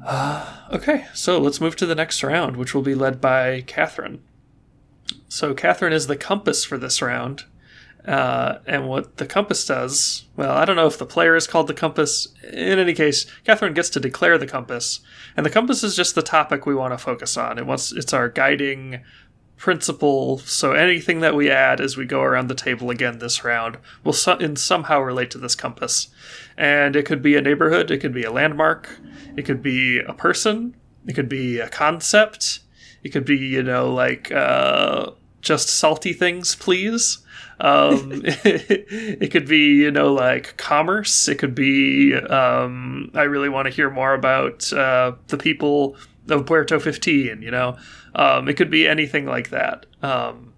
Uh, 0.05 0.68
okay, 0.72 1.07
so 1.13 1.39
let's 1.39 1.61
move 1.61 1.76
to 1.78 1.86
the 1.86 1.95
next 1.95 2.24
round, 2.24 2.57
which 2.57 2.76
will 2.76 2.84
be 2.84 2.95
led 2.95 3.20
by 3.20 3.61
Catherine. 3.61 4.22
So 5.28 5.53
Catherine 5.53 5.93
is 5.93 6.07
the 6.07 6.16
compass 6.16 6.63
for 6.63 6.78
this 6.78 7.01
round. 7.01 7.45
Uh, 8.07 8.59
and 8.68 8.88
what 8.88 9.18
the 9.18 9.26
compass 9.26 9.66
does, 9.66 10.26
well, 10.36 10.51
I 10.51 10.63
don't 10.63 10.76
know 10.76 10.86
if 10.86 10.99
the 10.99 11.07
player 11.07 11.36
is 11.36 11.47
called 11.47 11.66
the 11.66 11.74
compass. 11.74 12.28
In 12.43 12.78
any 12.78 12.93
case, 12.93 13.26
Catherine 13.43 13.74
gets 13.74 13.89
to 13.91 13.99
declare 13.99 14.38
the 14.38 14.45
compass, 14.45 14.99
and 15.36 15.43
the 15.43 15.49
compass 15.49 15.84
is 15.84 15.95
just 15.95 16.13
the 16.13 16.22
topic 16.22 16.68
we 16.68 16.76
want 16.76 16.93
to 16.93 16.99
focus 16.99 17.36
on. 17.36 17.57
It 17.57 17.66
wants 17.66 17.91
it's 17.91 18.13
our 18.13 18.30
guiding 18.30 19.01
principle. 19.58 20.39
So 20.39 20.74
anything 20.74 21.22
that 21.22 21.36
we 21.36 21.49
add 21.49 21.80
as 21.80 21.97
we 21.97 22.06
go 22.06 22.22
around 22.22 22.47
the 22.47 22.56
table 22.56 22.89
again 22.89 23.20
this 23.20 23.43
round 23.43 23.78
will 24.03 24.14
so- 24.14 24.38
in 24.38 24.56
somehow 24.56 24.99
relate 24.99 25.32
to 25.32 25.38
this 25.38 25.56
compass, 25.56 26.10
and 26.58 26.95
it 26.95 27.06
could 27.06 27.22
be 27.22 27.36
a 27.36 27.41
neighborhood, 27.41 27.91
it 27.91 27.99
could 27.99 28.14
be 28.14 28.24
a 28.24 28.32
landmark, 28.32 28.99
it 29.36 29.43
could 29.43 29.62
be 29.62 29.99
a 29.99 30.14
person, 30.14 30.76
it 31.08 31.14
could 31.14 31.30
be 31.30 31.60
a 31.60 31.70
concept, 31.70 32.60
it 33.03 33.10
could 33.10 33.26
be 33.26 33.38
you 33.38 33.64
know 33.64 33.93
like 33.93 34.32
uh, 34.32 35.12
just 35.41 35.70
salty 35.70 36.14
things, 36.14 36.56
please. 36.56 37.20
Um, 37.60 38.12
it 38.26 39.32
could 39.32 39.47
be, 39.47 39.76
you 39.76 39.91
know, 39.91 40.14
like 40.14 40.58
commerce. 40.58 41.28
It 41.28 41.36
could 41.36 41.56
be, 41.56 42.14
um, 42.14 43.12
I 43.14 43.24
really 43.24 43.47
want 43.49 43.68
to 43.68 43.74
hear 43.74 43.89
more 43.89 44.14
about 44.14 44.72
uh, 44.74 45.14
the 45.28 45.38
people 45.38 45.95
of 46.30 46.45
Puerto 46.45 46.80
15, 46.80 47.41
you 47.41 47.51
know. 47.51 47.78
Um, 48.13 48.47
it 48.47 48.55
could 48.55 48.69
be 48.69 48.88
anything 48.88 49.26
like 49.26 49.49
that. 49.49 49.86
Um, 50.01 50.53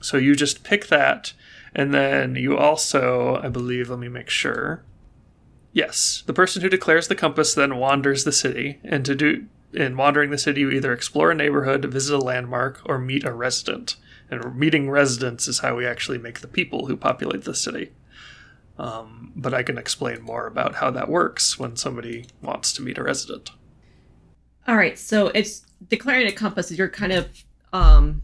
so 0.00 0.16
you 0.16 0.34
just 0.34 0.64
pick 0.64 0.88
that, 0.88 1.32
and 1.74 1.92
then 1.92 2.36
you 2.36 2.56
also, 2.56 3.40
I 3.42 3.48
believe, 3.48 3.90
let 3.90 3.98
me 3.98 4.08
make 4.08 4.30
sure. 4.30 4.82
Yes, 5.72 6.22
the 6.26 6.32
person 6.32 6.62
who 6.62 6.68
declares 6.68 7.08
the 7.08 7.14
compass 7.14 7.54
then 7.54 7.76
wanders 7.76 8.24
the 8.24 8.32
city, 8.32 8.80
and 8.82 9.04
to 9.04 9.14
do 9.14 9.46
in 9.72 9.96
wandering 9.96 10.30
the 10.30 10.38
city, 10.38 10.62
you 10.62 10.70
either 10.70 10.92
explore 10.92 11.30
a 11.30 11.34
neighborhood, 11.34 11.84
visit 11.84 12.14
a 12.14 12.18
landmark, 12.18 12.80
or 12.84 12.98
meet 12.98 13.24
a 13.24 13.32
resident. 13.32 13.96
And 14.30 14.56
meeting 14.56 14.90
residents 14.90 15.48
is 15.48 15.60
how 15.60 15.76
we 15.76 15.86
actually 15.86 16.18
make 16.18 16.40
the 16.40 16.48
people 16.48 16.86
who 16.86 16.96
populate 16.96 17.44
the 17.44 17.54
city. 17.54 17.92
Um, 18.78 19.32
but 19.36 19.52
I 19.52 19.62
can 19.62 19.78
explain 19.78 20.22
more 20.22 20.46
about 20.46 20.76
how 20.76 20.90
that 20.92 21.08
works 21.08 21.58
when 21.58 21.76
somebody 21.76 22.26
wants 22.42 22.72
to 22.74 22.82
meet 22.82 22.98
a 22.98 23.02
resident. 23.02 23.50
All 24.68 24.76
right, 24.76 24.98
so 24.98 25.28
it's 25.28 25.64
declaring 25.88 26.26
a 26.26 26.32
compass. 26.32 26.70
You're 26.70 26.88
kind 26.88 27.12
of 27.12 27.28
um, 27.72 28.22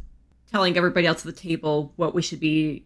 telling 0.50 0.76
everybody 0.76 1.06
else 1.06 1.26
at 1.26 1.34
the 1.34 1.40
table 1.40 1.92
what 1.96 2.14
we 2.14 2.22
should 2.22 2.40
be 2.40 2.84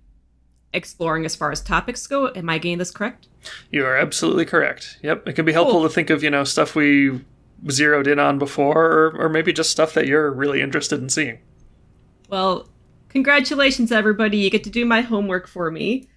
exploring 0.72 1.24
as 1.24 1.34
far 1.34 1.50
as 1.50 1.60
topics 1.60 2.06
go. 2.06 2.28
Am 2.34 2.48
I 2.48 2.58
getting 2.58 2.78
this 2.78 2.90
correct? 2.90 3.28
You 3.70 3.84
are 3.84 3.96
absolutely 3.96 4.44
correct. 4.44 4.98
Yep, 5.02 5.28
it 5.28 5.32
can 5.34 5.44
be 5.44 5.52
helpful 5.52 5.80
Cool. 5.80 5.88
to 5.88 5.94
think 5.94 6.10
of 6.10 6.22
you 6.22 6.30
know 6.30 6.44
stuff 6.44 6.74
we 6.74 7.20
zeroed 7.70 8.06
in 8.06 8.18
on 8.18 8.38
before, 8.38 8.86
or, 8.86 9.16
or 9.18 9.28
maybe 9.28 9.52
just 9.52 9.70
stuff 9.70 9.94
that 9.94 10.06
you're 10.06 10.30
really 10.30 10.60
interested 10.62 11.00
in 11.00 11.08
seeing. 11.08 11.38
Well, 12.28 12.68
congratulations, 13.08 13.90
everybody. 13.92 14.38
You 14.38 14.50
get 14.50 14.64
to 14.64 14.70
do 14.70 14.86
my 14.86 15.00
homework 15.00 15.46
for 15.46 15.70
me 15.70 16.08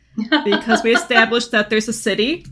because 0.45 0.83
we 0.83 0.93
established 0.95 1.51
that 1.51 1.69
there's 1.69 1.87
a 1.87 1.93
city 1.93 2.45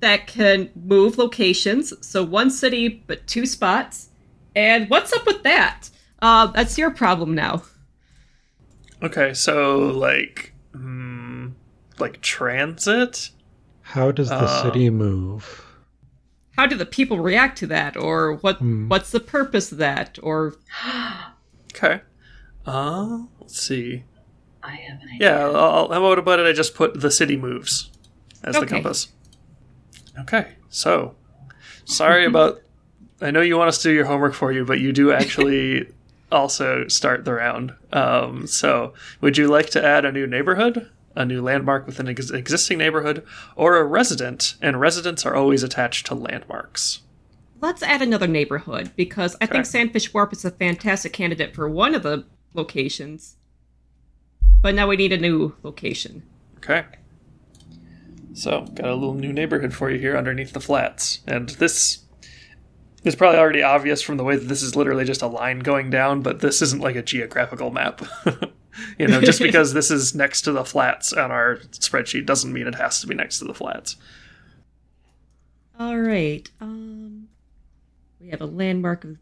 that 0.00 0.26
can 0.26 0.70
move 0.74 1.18
locations. 1.18 1.92
So 2.06 2.22
one 2.22 2.50
city, 2.50 3.04
but 3.06 3.26
two 3.26 3.46
spots. 3.46 4.08
And 4.54 4.88
what's 4.90 5.12
up 5.12 5.26
with 5.26 5.42
that? 5.42 5.88
Uh, 6.20 6.46
that's 6.48 6.76
your 6.78 6.90
problem 6.90 7.34
now. 7.34 7.62
Okay, 9.02 9.32
so 9.34 9.78
like, 9.78 10.52
hmm, 10.74 11.48
like 11.98 12.20
transit. 12.20 13.30
How 13.82 14.10
does 14.10 14.28
the 14.28 14.34
Uh, 14.36 14.62
city 14.62 14.90
move? 14.90 15.64
How 16.56 16.66
do 16.66 16.76
the 16.76 16.86
people 16.86 17.20
react 17.20 17.56
to 17.58 17.66
that? 17.68 17.96
Or 17.96 18.34
what? 18.34 18.56
Hmm. 18.58 18.88
what's 18.88 19.12
the 19.12 19.20
purpose 19.20 19.70
of 19.70 19.78
that? 19.78 20.18
Or 20.22 20.56
Okay. 21.74 22.00
Uh, 22.66 23.20
let's 23.40 23.60
see. 23.60 24.04
I 24.62 24.72
have 24.72 25.00
an 25.00 25.08
idea. 25.14 25.30
Yeah, 25.30 25.46
I'll, 25.46 25.88
how 25.88 26.04
about 26.04 26.18
about 26.18 26.40
it? 26.40 26.46
I 26.46 26.52
just 26.52 26.74
put 26.74 27.00
the 27.00 27.10
city 27.10 27.36
moves 27.36 27.90
as 28.42 28.56
the 28.56 28.66
compass. 28.66 29.08
Okay, 30.20 30.54
so 30.68 31.14
sorry 31.84 32.24
about. 32.32 32.60
I 33.20 33.30
know 33.32 33.40
you 33.40 33.56
want 33.58 33.68
us 33.68 33.78
to 33.82 33.88
do 33.88 33.94
your 33.94 34.04
homework 34.06 34.34
for 34.34 34.52
you, 34.52 34.64
but 34.64 34.78
you 34.78 34.92
do 34.92 35.10
actually 35.12 35.88
also 36.32 36.86
start 36.88 37.24
the 37.24 37.32
round. 37.34 37.74
Um, 37.92 38.46
so, 38.46 38.94
would 39.20 39.36
you 39.36 39.48
like 39.48 39.70
to 39.70 39.84
add 39.84 40.04
a 40.04 40.12
new 40.12 40.26
neighborhood, 40.26 40.88
a 41.16 41.24
new 41.24 41.42
landmark 41.42 41.86
within 41.86 42.06
an 42.06 42.12
ex- 42.12 42.30
existing 42.30 42.78
neighborhood, 42.78 43.24
or 43.56 43.76
a 43.76 43.84
resident? 43.84 44.54
And 44.62 44.80
residents 44.80 45.26
are 45.26 45.34
always 45.34 45.64
attached 45.64 46.06
to 46.06 46.14
landmarks. 46.14 47.00
let's 47.60 47.82
add 47.82 48.02
another 48.02 48.28
neighborhood 48.28 48.92
because 48.94 49.34
I 49.40 49.46
think 49.46 49.64
Sandfish 49.64 50.14
Wharf 50.14 50.32
is 50.32 50.44
a 50.44 50.52
fantastic 50.52 51.12
candidate 51.12 51.56
for 51.56 51.68
one 51.68 51.96
of 51.96 52.04
the 52.04 52.24
locations. 52.54 53.34
But 54.62 54.76
now 54.76 54.86
we 54.86 54.96
need 54.96 55.12
a 55.12 55.18
new 55.18 55.54
location. 55.64 56.22
Okay. 56.58 56.84
So, 58.38 58.62
got 58.74 58.86
a 58.86 58.94
little 58.94 59.14
new 59.14 59.32
neighborhood 59.32 59.74
for 59.74 59.90
you 59.90 59.98
here 59.98 60.16
underneath 60.16 60.52
the 60.52 60.60
flats. 60.60 61.20
And 61.26 61.48
this 61.50 62.04
is 63.04 63.16
probably 63.16 63.38
already 63.38 63.62
obvious 63.62 64.00
from 64.00 64.16
the 64.16 64.24
way 64.24 64.36
that 64.36 64.46
this 64.46 64.62
is 64.62 64.76
literally 64.76 65.04
just 65.04 65.22
a 65.22 65.26
line 65.26 65.58
going 65.58 65.90
down, 65.90 66.22
but 66.22 66.40
this 66.40 66.62
isn't 66.62 66.80
like 66.80 66.96
a 66.96 67.02
geographical 67.02 67.70
map. 67.70 68.00
you 68.98 69.08
know, 69.08 69.20
just 69.20 69.40
because 69.42 69.72
this 69.72 69.90
is 69.90 70.14
next 70.14 70.42
to 70.42 70.52
the 70.52 70.64
flats 70.64 71.12
on 71.12 71.32
our 71.32 71.56
spreadsheet 71.72 72.26
doesn't 72.26 72.52
mean 72.52 72.66
it 72.66 72.76
has 72.76 73.00
to 73.00 73.06
be 73.08 73.14
next 73.14 73.40
to 73.40 73.44
the 73.44 73.54
flats. 73.54 73.96
All 75.78 75.98
right. 75.98 76.48
Um, 76.60 77.28
we 78.20 78.28
have 78.28 78.40
a 78.40 78.46
landmark 78.46 79.04
of 79.04 79.16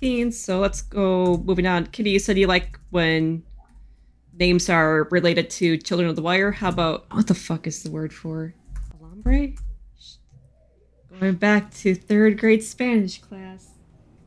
teens. 0.00 0.38
So 0.38 0.60
let's 0.60 0.82
go 0.82 1.38
moving 1.38 1.66
on. 1.66 1.86
Kitty, 1.86 2.10
you 2.10 2.18
said 2.18 2.38
you 2.38 2.46
like 2.46 2.78
when 2.90 3.42
names 4.38 4.68
are 4.68 5.04
related 5.10 5.50
to 5.50 5.76
Children 5.78 6.08
of 6.10 6.16
the 6.16 6.22
Wire. 6.22 6.52
How 6.52 6.68
about 6.68 7.06
what 7.12 7.26
the 7.26 7.34
fuck 7.34 7.66
is 7.66 7.82
the 7.82 7.90
word 7.90 8.12
for 8.12 8.54
alambre? 9.00 9.58
Going 11.20 11.34
back 11.34 11.72
to 11.76 11.94
third 11.94 12.38
grade 12.38 12.62
Spanish 12.62 13.20
class. 13.20 13.70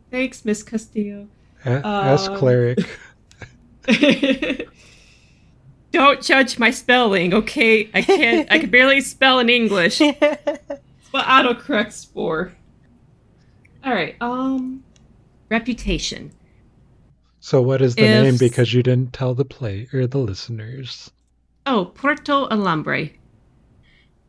Thanks, 0.09 0.43
Miss 0.43 0.63
Castillo. 0.63 1.27
A- 1.65 1.85
ask 1.85 2.31
Um, 2.31 2.37
cleric. 2.37 2.79
Don't 5.91 6.21
judge 6.21 6.59
my 6.59 6.69
spelling, 6.71 7.33
okay? 7.33 7.89
I 7.93 8.01
can't. 8.03 8.51
I 8.51 8.59
can 8.59 8.69
barely 8.69 9.01
spell 9.01 9.39
in 9.39 9.49
English. 9.49 9.97
That's 10.19 10.79
what 11.11 11.25
autocorrect's 11.25 12.05
for. 12.05 12.53
All 13.83 13.93
right. 13.93 14.15
Um, 14.21 14.83
reputation. 15.49 16.31
So 17.39 17.61
what 17.61 17.81
is 17.81 17.95
the 17.95 18.03
if- 18.03 18.23
name? 18.23 18.37
Because 18.37 18.73
you 18.73 18.83
didn't 18.83 19.13
tell 19.13 19.33
the 19.33 19.45
play 19.45 19.87
or 19.93 20.07
the 20.07 20.17
listeners. 20.17 21.11
Oh, 21.65 21.85
Puerto 21.85 22.47
Alambre. 22.47 23.13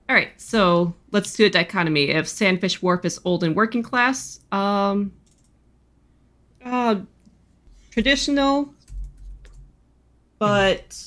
All 0.08 0.16
right, 0.16 0.30
so 0.36 0.94
let's 1.12 1.34
do 1.34 1.46
a 1.46 1.50
dichotomy. 1.50 2.10
If 2.10 2.26
Sandfish 2.26 2.82
Wharf 2.82 3.04
is 3.04 3.20
old 3.24 3.44
and 3.44 3.54
working 3.54 3.82
class, 3.82 4.40
um, 4.50 5.12
uh, 6.64 6.96
traditional, 7.92 8.74
but 10.40 11.00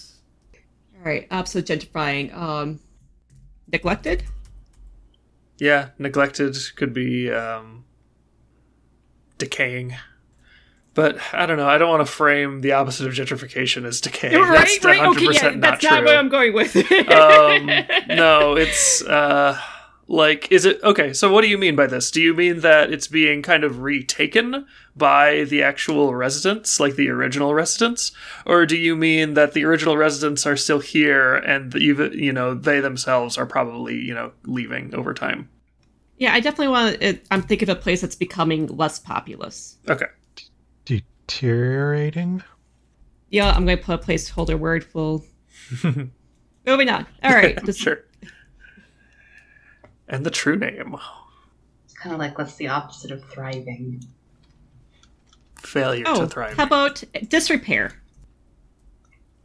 all 0.98 1.04
right, 1.04 1.28
opposite 1.32 1.66
gentrifying. 1.66 2.34
Um, 2.34 2.80
neglected. 3.72 4.24
Yeah, 5.60 5.90
neglected 5.98 6.56
could 6.78 6.94
be 6.94 7.30
um, 7.30 7.84
decaying. 9.38 9.96
But 10.96 11.18
I 11.34 11.46
don't 11.46 11.58
know. 11.58 11.68
I 11.68 11.78
don't 11.78 11.90
want 11.90 12.06
to 12.06 12.12
frame 12.12 12.62
the 12.62 12.74
opposite 12.74 13.08
of 13.08 13.14
gentrification 13.14 13.84
as 13.86 14.00
decaying. 14.00 14.34
that's 14.34 14.78
100% 14.78 15.44
not 15.56 15.62
that's 15.62 15.82
true. 15.82 15.90
not 15.90 16.04
what 16.04 16.16
I'm 16.16 16.30
going 16.30 16.54
with. 16.54 16.76
um, 16.76 17.66
no, 18.16 18.56
it's 18.56 19.02
uh, 19.04 19.60
like, 20.08 20.52
is 20.52 20.66
it 20.66 20.84
okay? 20.84 21.12
So, 21.14 21.32
what 21.32 21.42
do 21.42 21.48
you 21.48 21.58
mean 21.58 21.76
by 21.76 21.88
this? 21.88 22.12
Do 22.12 22.22
you 22.22 22.36
mean 22.36 22.60
that 22.60 22.92
it's 22.92 23.08
being 23.08 23.42
kind 23.42 23.64
of 23.64 23.82
retaken 23.82 24.68
by 24.96 25.46
the 25.46 25.64
actual 25.64 26.14
residents, 26.14 26.80
like 26.80 26.96
the 26.96 27.10
original 27.10 27.56
residents, 27.56 28.12
or 28.46 28.68
do 28.68 28.78
you 28.78 28.96
mean 28.96 29.34
that 29.34 29.54
the 29.54 29.66
original 29.66 29.98
residents 29.98 30.46
are 30.46 30.58
still 30.58 30.80
here 30.80 31.36
and 31.36 31.72
that 31.72 31.82
you 31.82 32.12
you 32.12 32.32
know 32.34 32.54
they 32.54 32.80
themselves 32.82 33.38
are 33.38 33.48
probably 33.48 33.96
you 33.96 34.14
know 34.14 34.32
leaving 34.44 34.94
over 34.94 35.14
time? 35.14 35.50
Yeah, 36.18 36.34
I 36.34 36.40
definitely 36.40 36.68
want. 36.68 37.02
to 37.02 37.20
I'm 37.32 37.42
thinking 37.42 37.70
of 37.70 37.78
a 37.78 37.82
place 37.82 38.02
that's 38.02 38.16
becoming 38.16 38.68
less 38.68 39.00
populous. 39.00 39.78
Okay. 39.90 40.06
Deteriorating? 41.28 42.44
Yeah, 43.30 43.50
I'm 43.52 43.66
going 43.66 43.78
to 43.78 43.84
put 43.84 43.96
a 44.02 44.06
placeholder 44.06 44.58
word. 44.58 44.84
Full. 44.84 45.26
Moving 46.66 46.90
on. 46.90 47.06
All 47.24 47.34
right. 47.34 47.62
this- 47.66 47.78
sure. 47.78 48.06
And 50.08 50.26
the 50.26 50.30
true 50.32 50.58
name 50.58 50.96
It's 51.86 51.94
kind 51.94 52.14
of 52.14 52.20
like 52.20 52.38
what's 52.38 52.56
the 52.56 52.68
opposite 52.68 53.12
of 53.12 53.24
thriving? 53.30 54.04
failure 55.62 56.04
Oh, 56.06 56.20
to 56.22 56.28
thrive. 56.28 56.58
how 56.58 56.66
about 56.66 57.02
disrepair? 57.30 57.94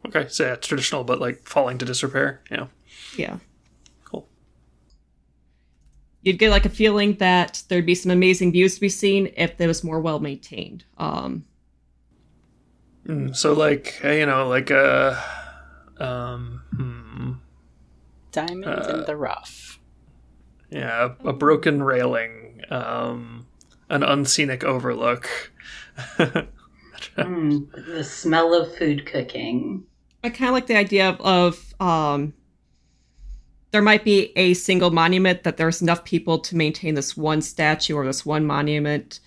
Okay, 0.05 0.27
so 0.27 0.45
yeah, 0.45 0.53
it's 0.53 0.67
traditional, 0.67 1.05
but 1.05 1.19
like 1.21 1.47
falling 1.47 1.77
to 1.77 1.85
disrepair. 1.85 2.41
Yeah. 2.51 2.67
Yeah. 3.15 3.37
Cool. 4.03 4.27
You'd 6.23 6.37
get 6.39 6.51
like 6.51 6.65
a 6.65 6.69
feeling 6.69 7.13
that 7.15 7.63
there'd 7.69 7.85
be 7.85 7.95
some 7.95 8.11
amazing 8.11 8.51
views 8.51 8.75
to 8.75 8.81
be 8.81 8.89
seen 8.89 9.31
if 9.37 9.59
it 9.59 9.65
was 9.65 9.81
more 9.83 10.01
well 10.01 10.19
maintained. 10.19 10.83
Um, 10.97 11.45
Mm, 13.07 13.35
so 13.35 13.53
like 13.53 14.01
uh, 14.03 14.09
you 14.09 14.25
know 14.25 14.47
like 14.47 14.69
uh 14.71 15.15
um 15.97 16.61
hmm, 16.75 17.31
Diamonds 18.31 18.87
Uh, 18.87 18.93
in 18.99 19.05
the 19.05 19.15
rough. 19.15 19.79
yeah 20.69 21.09
a, 21.23 21.29
a 21.29 21.33
broken 21.33 21.81
railing 21.81 22.61
um 22.69 23.47
an 23.89 24.03
unscenic 24.03 24.63
overlook 24.63 25.51
Mm, 27.17 27.71
the 27.95 28.03
smell 28.03 28.53
of 28.53 28.75
food 28.75 29.05
cooking. 29.05 29.85
I 30.23 30.29
kind 30.29 30.49
of 30.49 30.53
like 30.53 30.67
the 30.67 30.75
idea 30.77 31.09
of, 31.09 31.21
of 31.21 31.73
um, 31.81 32.33
there 33.71 33.81
might 33.81 34.03
be 34.03 34.31
a 34.37 34.53
single 34.53 34.91
monument 34.91 35.43
that 35.43 35.57
there's 35.57 35.81
enough 35.81 36.03
people 36.03 36.39
to 36.39 36.55
maintain 36.57 36.95
this 36.95 37.15
one 37.15 37.41
statue 37.41 37.95
or 37.95 38.05
this 38.05 38.25
one 38.25 38.45
monument, 38.45 39.19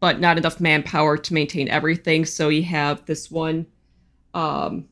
but 0.00 0.20
not 0.20 0.38
enough 0.38 0.60
manpower 0.60 1.16
to 1.16 1.34
maintain 1.34 1.68
everything. 1.68 2.24
So 2.24 2.48
you 2.48 2.62
have 2.64 3.04
this 3.06 3.30
one, 3.30 3.66
um, 4.34 4.88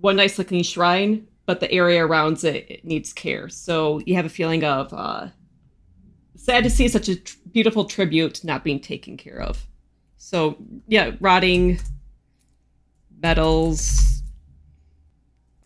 one 0.00 0.16
nice 0.16 0.38
looking 0.38 0.62
shrine, 0.62 1.26
but 1.46 1.60
the 1.60 1.70
area 1.70 2.04
around 2.04 2.42
it, 2.44 2.66
it 2.70 2.84
needs 2.84 3.12
care. 3.12 3.48
So 3.48 4.00
you 4.06 4.14
have 4.14 4.24
a 4.24 4.30
feeling 4.30 4.64
of 4.64 4.92
uh, 4.92 5.28
sad 6.36 6.64
to 6.64 6.70
see 6.70 6.88
such 6.88 7.08
a 7.08 7.16
tr- 7.16 7.36
beautiful 7.52 7.84
tribute 7.84 8.42
not 8.44 8.64
being 8.64 8.80
taken 8.80 9.16
care 9.16 9.40
of. 9.40 9.66
So 10.16 10.56
yeah, 10.88 11.12
rotting 11.20 11.78
medals, 13.22 14.22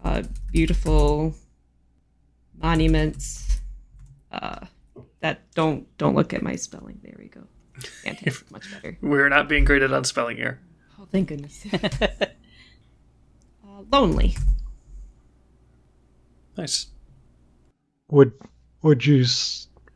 uh, 0.03 0.23
beautiful 0.51 1.35
monuments. 2.61 3.61
Uh, 4.31 4.67
that 5.21 5.53
don't 5.55 5.87
don't 5.99 6.15
look 6.15 6.33
at 6.33 6.43
my 6.43 6.57
spelling. 6.57 7.01
There 7.03 7.17
we 7.19 7.29
go. 7.29 7.43
Fantastic, 8.05 8.51
much 8.51 8.71
better. 8.73 8.99
we're 9.03 9.29
not 9.29 9.49
being 9.49 9.65
graded 9.65 9.93
on 9.93 10.05
spelling 10.05 10.37
here 10.37 10.61
Oh, 11.01 11.07
thank 11.13 11.29
goodness. 11.29 11.65
uh, 11.73 12.27
lonely. 13.93 14.37
nice 16.57 16.87
Would 18.11 18.33
would 18.83 19.05
you 19.07 19.25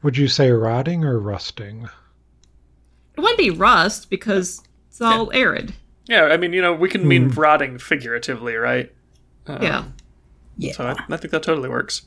would 0.02 0.16
you 0.16 0.26
say 0.28 0.50
rotting 0.50 1.04
or 1.04 1.18
rusting? 1.18 1.88
It 3.16 3.20
wouldn't 3.20 3.38
be 3.38 3.50
rust 3.50 4.10
because 4.10 4.62
it's 4.88 5.00
all 5.00 5.30
arid. 5.32 5.72
yeah 6.06 6.24
i 6.24 6.36
mean 6.36 6.52
you 6.52 6.60
know 6.62 6.72
we 6.74 6.88
can 6.88 7.06
mean 7.06 7.28
rotting 7.30 7.78
figuratively 7.78 8.54
right 8.56 8.92
Uh, 9.46 9.58
yeah, 9.60 9.84
Yeah. 10.56 10.72
so 10.72 10.84
I, 10.86 10.92
I 11.10 11.16
think 11.16 11.30
that 11.32 11.42
totally 11.42 11.68
works 11.68 12.02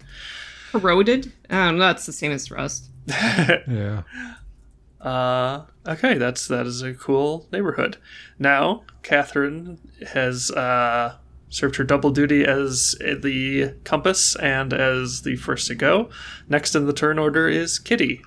corroded. 0.71 1.31
I. 1.49 1.77
That's 1.77 2.05
the 2.05 2.11
same 2.13 2.31
as 2.33 2.51
rust. 2.51 2.89
Yeah. 3.07 4.03
Uh, 5.05 5.65
okay, 5.85 6.15
that's 6.15 6.47
that 6.47 6.65
is 6.65 6.81
a 6.81 6.95
cool 6.95 7.47
neighborhood. 7.51 7.97
Now, 8.39 8.83
Catherine 9.03 9.77
has 10.13 10.49
uh, 10.49 11.17
served 11.47 11.75
her 11.75 11.83
double 11.83 12.09
duty 12.09 12.43
as 12.43 12.95
the 12.99 13.75
compass 13.83 14.35
and 14.35 14.73
as 14.73 15.21
the 15.21 15.35
first 15.35 15.67
to 15.67 15.75
go. 15.75 16.09
Next 16.49 16.73
in 16.73 16.87
the 16.87 16.93
turn 16.93 17.19
order 17.19 17.47
is 17.47 17.77
Kitty. 17.77 18.23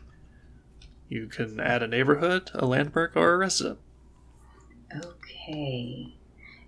You 1.08 1.26
can 1.26 1.58
add 1.58 1.82
a 1.82 1.88
neighborhood, 1.88 2.52
a 2.54 2.64
landmark, 2.64 3.16
or 3.16 3.32
a 3.34 3.38
resident. 3.38 3.80
Okay. 5.04 6.14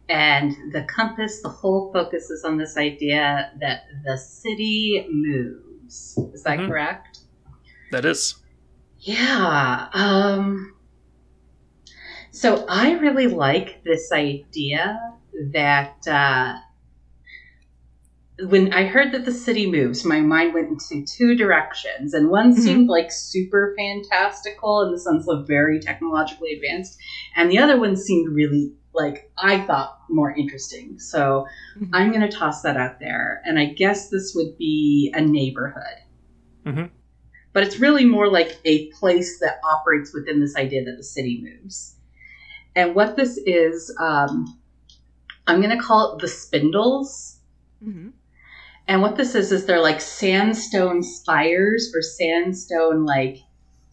And 0.09 0.73
the 0.73 0.83
compass, 0.85 1.41
the 1.41 1.49
whole 1.49 1.93
focus 1.93 2.31
is 2.31 2.45
on 2.45 2.57
this 2.59 2.77
idea 2.77 3.53
that 3.61 3.83
the 4.05 4.19
city 4.19 5.07
moves. 5.09 6.19
Is 6.35 6.43
that 6.43 6.59
Mhm. 6.59 6.67
correct? 6.67 7.21
That 7.93 8.05
is. 8.05 8.40
Yeah. 9.01 9.89
Um, 9.95 10.75
so 12.31 12.65
I 12.69 12.93
really 12.93 13.27
like 13.29 13.83
this 13.83 14.13
idea 14.13 14.99
that 15.53 16.07
uh, 16.07 16.59
when 18.47 18.73
I 18.73 18.85
heard 18.85 19.13
that 19.13 19.25
the 19.25 19.33
city 19.33 19.71
moves, 19.71 20.05
my 20.05 20.21
mind 20.21 20.55
went 20.55 20.69
into 20.69 21.05
two 21.07 21.35
directions, 21.35 22.15
and 22.15 22.31
one 22.31 22.53
Mhm. 22.53 22.59
seemed 22.59 22.89
like 22.89 23.11
super 23.11 23.75
fantastical 23.77 24.83
in 24.83 24.93
the 24.93 24.99
sense 24.99 25.29
of 25.29 25.47
very 25.47 25.81
technologically 25.81 26.53
advanced, 26.53 26.99
and 27.37 27.51
the 27.51 27.59
other 27.59 27.79
one 27.79 27.97
seemed 27.97 28.35
really 28.35 28.73
like 28.95 29.31
I 29.39 29.61
thought 29.61 29.99
more 30.09 30.35
interesting. 30.35 30.99
So 30.99 31.47
Mhm. 31.79 31.89
I'm 31.93 32.11
going 32.11 32.29
to 32.29 32.37
toss 32.37 32.63
that 32.63 32.77
out 32.77 32.99
there, 33.01 33.41
and 33.45 33.59
I 33.59 33.67
guess 33.67 34.09
this 34.11 34.35
would 34.35 34.59
be 34.59 35.13
a 35.15 35.21
neighborhood 35.21 35.99
but 37.53 37.63
it's 37.63 37.79
really 37.79 38.05
more 38.05 38.29
like 38.29 38.59
a 38.65 38.91
place 38.93 39.41
that 39.41 39.61
operates 39.65 40.15
within 40.15 40.41
this 40.41 40.57
idea 40.57 40.85
that 40.85 40.97
the 40.97 41.05
city 41.05 41.43
moves. 41.43 41.97
And 42.77 42.95
what 42.95 43.17
this 43.17 43.39
is, 43.45 43.95
um, 43.99 44.59
I'm 45.47 45.61
going 45.61 45.77
to 45.77 45.83
call 45.83 46.15
it 46.15 46.21
the 46.21 46.29
spindles. 46.29 47.39
Mm-hmm. 47.85 48.11
And 48.87 49.03
what 49.03 49.17
this 49.17 49.35
is, 49.35 49.53
is 49.53 49.67
they're 49.67 49.81
like 49.81 50.01
sandstone 50.01 51.03
spires 51.03 51.93
or 51.95 52.03
sandstone, 52.03 53.05
like 53.05 53.39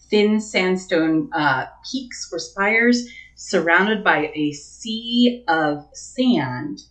thin 0.09 0.39
sandstone 0.39 1.29
uh, 1.33 1.65
peaks 1.91 2.29
or 2.31 2.39
spires 2.39 3.07
surrounded 3.35 4.03
by 4.03 4.31
a 4.33 4.51
sea 4.53 5.43
of 5.47 5.85
sand. 5.93 6.81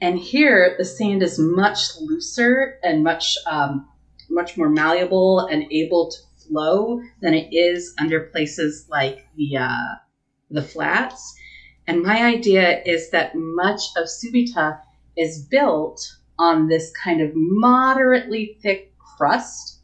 And 0.00 0.18
here, 0.18 0.74
the 0.76 0.84
sand 0.84 1.22
is 1.22 1.38
much 1.38 1.98
looser 2.00 2.78
and 2.82 3.02
much 3.02 3.38
um, 3.46 3.88
much 4.34 4.56
more 4.56 4.68
malleable 4.68 5.40
and 5.40 5.64
able 5.70 6.10
to 6.10 6.18
flow 6.46 7.00
than 7.20 7.34
it 7.34 7.48
is 7.54 7.94
under 7.98 8.20
places 8.20 8.86
like 8.90 9.26
the 9.36 9.56
uh, 9.56 9.94
the 10.50 10.62
flats. 10.62 11.34
And 11.86 12.02
my 12.02 12.24
idea 12.24 12.82
is 12.84 13.10
that 13.10 13.34
much 13.34 13.80
of 13.96 14.06
Subita 14.06 14.80
is 15.16 15.46
built 15.46 16.16
on 16.38 16.68
this 16.68 16.92
kind 17.02 17.20
of 17.20 17.30
moderately 17.34 18.58
thick 18.62 18.92
crust 18.98 19.80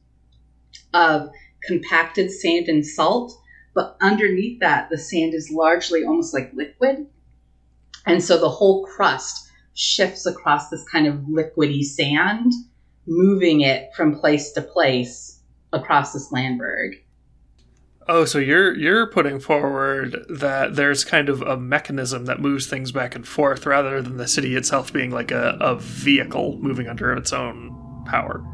of 0.92 1.30
compacted 1.62 2.30
sand 2.30 2.68
and 2.68 2.84
salt, 2.84 3.38
but 3.74 3.96
underneath 4.01 4.61
that, 4.61 4.88
the 4.90 4.98
sand 4.98 5.34
is 5.34 5.51
largely 5.51 6.05
almost 6.05 6.34
like 6.34 6.53
liquid. 6.55 7.07
And 8.07 8.22
so 8.22 8.38
the 8.38 8.48
whole 8.48 8.84
crust 8.86 9.48
shifts 9.74 10.26
across 10.26 10.68
this 10.68 10.84
kind 10.88 11.07
of 11.07 11.14
liquidy 11.20 11.82
sand, 11.84 12.53
moving 13.11 13.61
it 13.61 13.93
from 13.95 14.19
place 14.19 14.53
to 14.53 14.63
place 14.63 15.41
across 15.73 16.13
this 16.13 16.33
Landberg. 16.33 16.95
Oh, 18.09 18.25
so 18.25 18.39
you're 18.39 18.75
you're 18.77 19.07
putting 19.07 19.39
forward 19.39 20.25
that 20.29 20.75
there's 20.75 21.05
kind 21.05 21.29
of 21.29 21.43
a 21.43 21.57
mechanism 21.57 22.25
that 22.25 22.41
moves 22.41 22.67
things 22.67 22.93
back 22.93 23.15
and 23.15 23.27
forth 23.27 23.67
rather 23.67 24.01
than 24.01 24.17
the 24.17 24.27
city 24.27 24.57
itself 24.57 24.93
being 24.93 25.11
like 25.11 25.31
a, 25.31 25.57
a 25.61 25.77
vehicle 25.77 26.57
moving 26.59 26.89
under 26.89 27.13
its 27.13 27.33
own 27.33 27.77
power. 28.07 28.45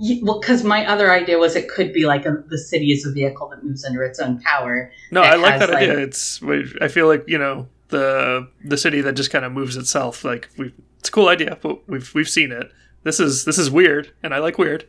Yeah, 0.00 0.16
well, 0.22 0.40
because 0.40 0.64
my 0.64 0.84
other 0.86 1.12
idea 1.12 1.38
was 1.38 1.54
it 1.54 1.68
could 1.68 1.92
be 1.92 2.04
like 2.04 2.26
a, 2.26 2.42
the 2.48 2.58
city 2.58 2.90
is 2.90 3.06
a 3.06 3.12
vehicle 3.12 3.48
that 3.50 3.62
moves 3.62 3.84
under 3.84 4.02
its 4.02 4.18
own 4.18 4.40
power. 4.40 4.90
No, 5.12 5.22
I 5.22 5.36
like 5.36 5.60
that 5.60 5.70
idea. 5.70 5.98
It's 5.98 6.42
I 6.80 6.88
feel 6.88 7.06
like 7.06 7.24
you 7.28 7.38
know 7.38 7.68
the 7.88 8.48
the 8.64 8.76
city 8.76 9.00
that 9.02 9.12
just 9.12 9.30
kind 9.30 9.44
of 9.44 9.52
moves 9.52 9.76
itself. 9.76 10.24
Like 10.24 10.48
we, 10.56 10.72
it's 10.98 11.10
a 11.10 11.12
cool 11.12 11.28
idea, 11.28 11.58
but 11.62 11.88
we've 11.88 12.12
we've 12.14 12.28
seen 12.28 12.50
it. 12.50 12.72
This 13.04 13.20
is 13.20 13.44
this 13.44 13.58
is 13.58 13.70
weird, 13.70 14.10
and 14.22 14.34
I 14.34 14.38
like 14.38 14.58
weird. 14.58 14.86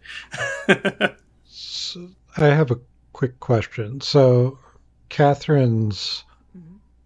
So 1.45 2.07
I 2.37 2.45
have 2.47 2.71
a 2.71 2.79
quick 3.13 3.39
question. 3.39 4.01
So, 4.01 4.57
Catherine's 5.09 6.23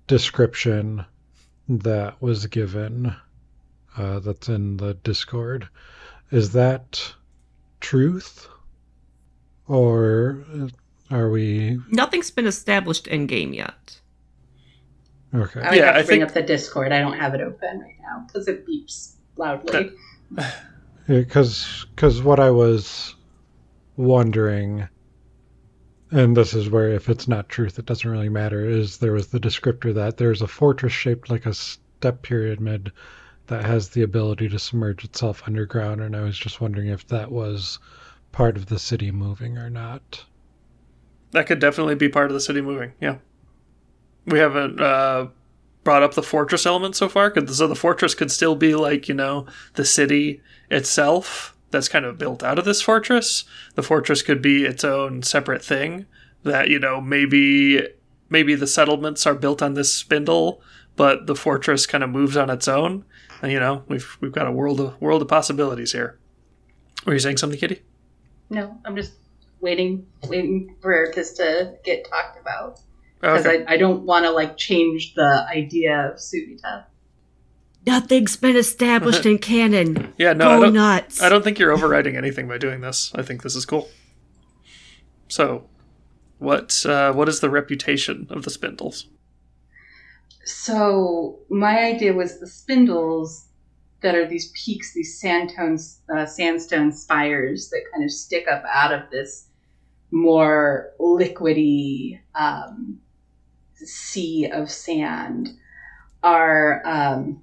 description 0.08 1.06
that 1.68 2.20
was 2.22 2.46
given, 2.48 3.14
uh, 3.98 4.20
that's 4.20 4.50
in 4.50 4.78
the 4.78 4.94
Discord, 4.96 5.68
is 6.32 6.52
that 6.54 7.14
truth? 7.80 8.48
Or 9.68 10.44
are 11.12 11.30
we. 11.30 11.80
Nothing's 11.90 12.32
been 12.32 12.48
established 12.48 13.06
in 13.08 13.28
game 13.28 13.54
yet. 13.54 14.00
Okay. 15.34 15.62
I 15.62 15.70
would 15.70 15.78
Yeah, 15.78 15.86
have 15.86 15.94
to 15.96 16.00
I 16.00 16.04
bring 16.04 16.20
think- 16.22 16.24
up 16.30 16.34
the 16.34 16.42
Discord. 16.42 16.92
I 16.92 17.00
don't 17.00 17.18
have 17.18 17.36
it 17.36 17.42
open 17.42 17.82
right 17.82 17.96
now 18.02 18.26
because 18.28 18.48
it 18.48 18.66
beeps 18.68 19.14
loudly. 19.38 19.92
Because 21.10 21.88
because 21.96 22.22
what 22.22 22.40
I 22.40 22.52
was 22.52 23.16
wondering, 23.98 24.88
and 26.12 26.38
this 26.38 26.54
is 26.54 26.70
where 26.70 26.90
if 26.90 27.10
it's 27.10 27.28
not 27.28 27.50
truth, 27.50 27.80
it 27.80 27.88
doesn't 27.88 28.10
really 28.10 28.30
matter. 28.30 28.64
Is 28.64 29.00
there 29.00 29.14
was 29.14 29.26
the 29.26 29.40
descriptor 29.40 29.92
that 29.96 30.18
there's 30.18 30.44
a 30.44 30.48
fortress 30.48 30.94
shaped 30.94 31.32
like 31.32 31.48
a 31.48 31.54
step 31.56 32.22
pyramid 32.22 32.92
that 33.48 33.66
has 33.66 33.90
the 33.90 34.04
ability 34.04 34.50
to 34.50 34.60
submerge 34.60 35.04
itself 35.04 35.42
underground, 35.48 36.00
and 36.00 36.16
I 36.16 36.22
was 36.22 36.38
just 36.38 36.62
wondering 36.62 36.90
if 36.90 37.08
that 37.08 37.32
was 37.32 37.80
part 38.32 38.56
of 38.56 38.68
the 38.68 38.78
city 38.78 39.10
moving 39.10 39.58
or 39.58 39.72
not. 39.72 40.24
That 41.32 41.48
could 41.48 41.58
definitely 41.58 41.96
be 41.96 42.10
part 42.10 42.30
of 42.30 42.36
the 42.36 42.40
city 42.40 42.62
moving. 42.62 42.92
Yeah, 43.02 43.18
we 44.28 44.38
haven't 44.38 44.80
uh, 44.80 45.30
brought 45.90 46.04
up 46.04 46.14
the 46.14 46.22
fortress 46.22 46.68
element 46.68 46.96
so 46.96 47.10
far. 47.10 47.34
So 47.48 47.66
the 47.66 47.76
fortress 47.76 48.14
could 48.14 48.30
still 48.30 48.54
be 48.54 48.76
like 48.76 49.08
you 49.08 49.16
know 49.16 49.48
the 49.74 49.84
city 49.84 50.40
itself 50.70 51.58
that's 51.72 51.90
kind 51.90 52.06
of 52.06 52.20
built 52.20 52.44
out 52.44 52.60
of 52.60 52.66
this 52.66 52.80
fortress. 52.80 53.44
The 53.74 53.82
fortress 53.82 54.22
could 54.22 54.40
be 54.40 54.66
its 54.66 54.84
own 54.84 55.24
separate 55.24 55.66
thing. 55.66 56.06
That 56.44 56.70
you 56.70 56.78
know 56.78 57.02
maybe 57.02 57.88
maybe 58.30 58.54
the 58.54 58.68
settlements 58.68 59.26
are 59.26 59.34
built 59.34 59.64
on 59.64 59.74
this 59.74 59.92
spindle, 59.92 60.62
but 60.96 61.26
the 61.26 61.36
fortress 61.36 61.88
kind 61.88 62.04
of 62.04 62.12
moves 62.12 62.38
on 62.38 62.52
its 62.52 62.68
own. 62.68 63.04
And 63.42 63.52
you 63.52 63.60
know 63.60 63.82
we've 63.88 64.16
we've 64.22 64.32
got 64.32 64.46
a 64.46 64.52
world 64.52 64.80
of 64.80 65.02
world 65.02 65.24
of 65.24 65.28
possibilities 65.28 65.94
here. 65.94 66.20
Were 67.08 67.14
you 67.14 67.20
saying 67.20 67.38
something, 67.38 67.60
Kitty? 67.60 67.82
No, 68.52 68.78
I'm 68.86 68.96
just 68.96 69.14
waiting, 69.60 70.06
waiting 70.28 70.76
for 70.84 71.12
this 71.16 71.34
to 71.38 71.80
get 71.84 72.08
talked 72.08 72.40
about 72.40 72.80
because 73.20 73.46
Okay. 73.46 73.66
I, 73.66 73.74
I 73.74 73.78
don't 73.78 74.04
want 74.04 74.26
to 74.26 74.32
like 74.32 74.58
change 74.58 75.14
the 75.16 75.46
idea 75.50 76.12
of 76.12 76.18
Subita. 76.18 76.86
Nothing's 77.86 78.36
been 78.36 78.56
established 78.56 79.26
in 79.26 79.38
canon. 79.38 80.14
yeah, 80.18 80.34
no, 80.34 80.50
I 80.50 80.56
Go 80.58 80.64
don't, 80.66 80.74
nuts. 80.74 81.22
I 81.22 81.30
don't 81.30 81.44
think 81.44 81.58
you're 81.60 81.72
overriding 81.72 82.16
anything 82.18 82.48
by 82.48 82.58
doing 82.58 82.82
this. 82.82 83.12
I 83.16 83.22
think 83.22 83.42
this 83.42 83.56
is 83.56 83.66
cool. 83.66 83.90
So, 85.28 85.66
what 86.40 86.86
uh, 86.86 87.14
what 87.14 87.30
is 87.30 87.40
the 87.40 87.50
reputation 87.50 88.28
of 88.30 88.44
the 88.44 88.50
spindles? 88.50 89.08
So 90.46 91.40
my 91.50 91.78
idea 91.80 92.14
was 92.14 92.40
the 92.40 92.48
spindles 92.48 93.46
that 94.02 94.16
are 94.16 94.26
these 94.28 94.52
peaks, 94.56 94.94
these 94.94 95.20
sandstone, 95.20 95.78
uh, 96.16 96.26
sandstone 96.26 96.92
spires 96.92 97.70
that 97.70 97.84
kind 97.94 98.04
of 98.04 98.12
stick 98.12 98.48
up 98.48 98.64
out 98.72 98.92
of 98.94 99.10
this 99.12 99.48
more 100.12 100.92
liquidy 101.00 102.20
um, 102.34 103.00
sea 103.86 104.50
of 104.52 104.70
sand, 104.70 105.50
are 106.24 106.82
um, 106.86 107.42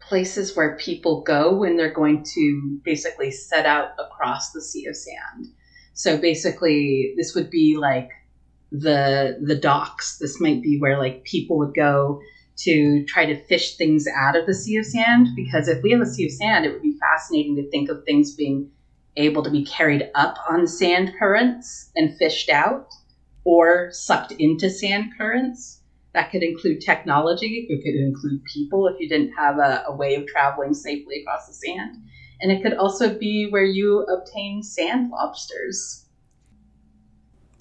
places 0.00 0.56
where 0.56 0.76
people 0.76 1.22
go 1.22 1.54
when 1.54 1.76
they're 1.76 1.92
going 1.92 2.24
to 2.34 2.80
basically 2.84 3.30
set 3.30 3.66
out 3.66 3.90
across 3.98 4.52
the 4.52 4.60
sea 4.60 4.86
of 4.86 4.96
sand. 4.96 5.46
So 5.94 6.18
basically, 6.18 7.14
this 7.16 7.34
would 7.34 7.50
be 7.50 7.76
like 7.76 8.10
the 8.70 9.38
the 9.42 9.56
docks. 9.56 10.18
This 10.18 10.40
might 10.40 10.62
be 10.62 10.78
where 10.78 10.98
like 10.98 11.24
people 11.24 11.58
would 11.58 11.74
go 11.74 12.20
to 12.58 13.04
try 13.06 13.26
to 13.26 13.44
fish 13.46 13.76
things 13.76 14.06
out 14.16 14.36
of 14.36 14.46
the 14.46 14.54
sea 14.54 14.76
of 14.76 14.86
sand. 14.86 15.28
Because 15.34 15.68
if 15.68 15.82
we 15.82 15.90
have 15.92 16.00
a 16.00 16.06
sea 16.06 16.26
of 16.26 16.32
sand, 16.32 16.64
it 16.64 16.72
would 16.72 16.82
be 16.82 16.98
fascinating 16.98 17.56
to 17.56 17.70
think 17.70 17.88
of 17.88 18.04
things 18.04 18.34
being 18.34 18.70
able 19.16 19.42
to 19.42 19.50
be 19.50 19.64
carried 19.64 20.10
up 20.14 20.36
on 20.48 20.66
sand 20.66 21.12
currents 21.18 21.90
and 21.96 22.16
fished 22.18 22.50
out, 22.50 22.88
or 23.46 23.90
sucked 23.92 24.32
into 24.32 24.68
sand 24.68 25.12
currents. 25.16 25.80
That 26.14 26.32
could 26.32 26.42
include 26.42 26.80
technology. 26.80 27.66
It 27.70 27.82
could 27.84 27.94
include 27.94 28.42
people 28.44 28.88
if 28.88 28.98
you 28.98 29.08
didn't 29.08 29.32
have 29.34 29.58
a, 29.58 29.84
a 29.86 29.94
way 29.94 30.16
of 30.16 30.26
traveling 30.26 30.74
safely 30.74 31.22
across 31.22 31.46
the 31.46 31.52
sand. 31.52 31.96
And 32.40 32.50
it 32.50 32.60
could 32.62 32.74
also 32.74 33.16
be 33.16 33.48
where 33.48 33.64
you 33.64 34.00
obtain 34.00 34.62
sand 34.64 35.10
lobsters. 35.10 36.06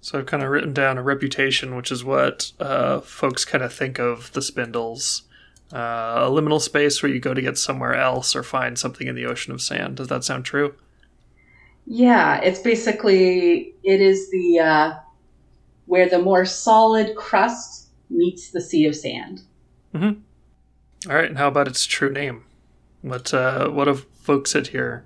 So 0.02 0.18
I've 0.18 0.26
kind 0.26 0.42
of 0.42 0.50
written 0.50 0.74
down 0.74 0.98
a 0.98 1.04
reputation, 1.04 1.76
which 1.76 1.92
is 1.92 2.04
what 2.04 2.52
uh, 2.60 3.02
folks 3.02 3.46
kind 3.46 3.64
of 3.64 3.72
think 3.72 4.00
of 4.00 4.32
the 4.34 4.42
spindles. 4.42 5.24
Uh, 5.72 6.28
a 6.28 6.30
liminal 6.30 6.62
space 6.62 7.04
where 7.04 7.12
you 7.12 7.20
go 7.20 7.34
to 7.34 7.42
get 7.42 7.58
somewhere 7.58 7.94
else 7.96 8.36
or 8.36 8.42
find 8.42 8.80
something 8.80 9.08
in 9.08 9.16
the 9.16 9.26
ocean 9.26 9.54
of 9.54 9.62
sand. 9.62 9.98
Does 9.98 10.08
that 10.08 10.24
sound 10.24 10.46
true? 10.46 10.76
Yeah, 11.86 12.40
it's 12.40 12.60
basically 12.60 13.76
it 13.84 14.02
is 14.02 14.32
the 14.32 14.60
uh, 14.60 14.94
where 15.86 16.10
the 16.10 16.20
more 16.20 16.46
solid 16.46 17.16
crust 17.16 17.90
meets 18.10 18.52
the 18.52 18.62
sea 18.62 18.86
of 18.86 18.96
sand. 18.96 19.42
All 21.08 21.16
right, 21.16 21.26
and 21.26 21.38
how 21.38 21.48
about 21.48 21.68
its 21.68 21.86
true 21.86 22.12
name? 22.12 22.46
What 23.02 23.34
uh, 23.34 23.70
what 23.70 23.88
evokes 23.88 24.56
it 24.56 24.68
here 24.68 25.06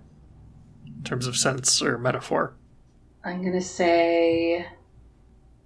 in 0.85 1.03
terms 1.03 1.27
of 1.27 1.35
sense 1.35 1.81
or 1.81 1.97
metaphor? 1.97 2.53
I'm 3.23 3.43
gonna 3.43 3.61
say 3.61 4.65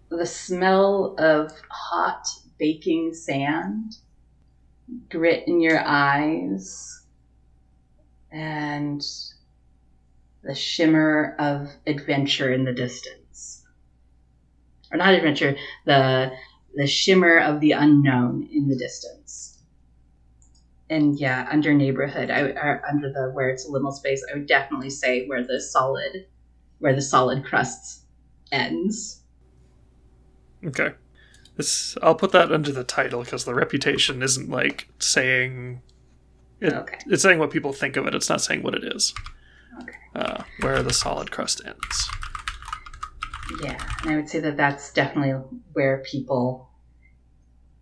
the 0.09 0.25
smell 0.25 1.15
of 1.19 1.51
hot 1.69 2.27
baking 2.57 3.13
sand, 3.13 3.97
grit 5.09 5.47
in 5.47 5.61
your 5.61 5.79
eyes, 5.79 7.05
and 8.31 9.03
the 10.43 10.55
shimmer 10.55 11.35
of 11.39 11.69
adventure 11.85 12.51
in 12.51 12.65
the 12.65 12.73
distance. 12.73 13.22
Or 14.93 14.97
not 14.97 15.13
adventure, 15.15 15.55
the 15.85 16.31
the 16.75 16.87
shimmer 16.87 17.39
of 17.39 17.59
the 17.59 17.71
unknown 17.71 18.47
in 18.51 18.67
the 18.67 18.75
distance. 18.75 19.59
And 20.89 21.19
yeah, 21.19 21.47
under 21.51 21.73
neighborhood, 21.73 22.29
I 22.29 22.41
or 22.41 22.83
under 22.87 23.11
the 23.11 23.31
where 23.33 23.49
it's 23.49 23.67
a 23.67 23.71
liminal 23.71 23.91
space, 23.93 24.23
I 24.31 24.37
would 24.37 24.47
definitely 24.47 24.91
say 24.91 25.25
where 25.27 25.43
the 25.43 25.59
solid 25.59 26.27
where 26.79 26.93
the 26.93 27.01
solid 27.01 27.43
crust 27.43 28.03
ends. 28.51 29.21
Okay. 30.65 30.91
This 31.55 31.97
I'll 32.01 32.15
put 32.15 32.31
that 32.31 32.51
under 32.51 32.71
the 32.71 32.83
title 32.83 33.23
because 33.23 33.45
the 33.45 33.55
reputation 33.55 34.21
isn't 34.21 34.49
like 34.49 34.87
saying 34.99 35.81
it, 36.59 36.73
Okay. 36.73 36.97
it's 37.07 37.23
saying 37.23 37.39
what 37.39 37.51
people 37.51 37.73
think 37.73 37.97
of 37.97 38.05
it. 38.07 38.15
It's 38.15 38.29
not 38.29 38.41
saying 38.41 38.63
what 38.63 38.75
it 38.75 38.83
is. 38.83 39.13
Okay. 39.81 39.97
Uh, 40.15 40.43
where 40.59 40.83
the 40.83 40.93
solid 40.93 41.31
crust 41.31 41.61
ends. 41.65 42.09
Yeah, 43.61 43.77
and 44.01 44.11
I 44.11 44.15
would 44.15 44.29
say 44.29 44.39
that 44.39 44.57
that's 44.57 44.91
definitely 44.93 45.31
where 45.73 45.99
people 45.99 46.69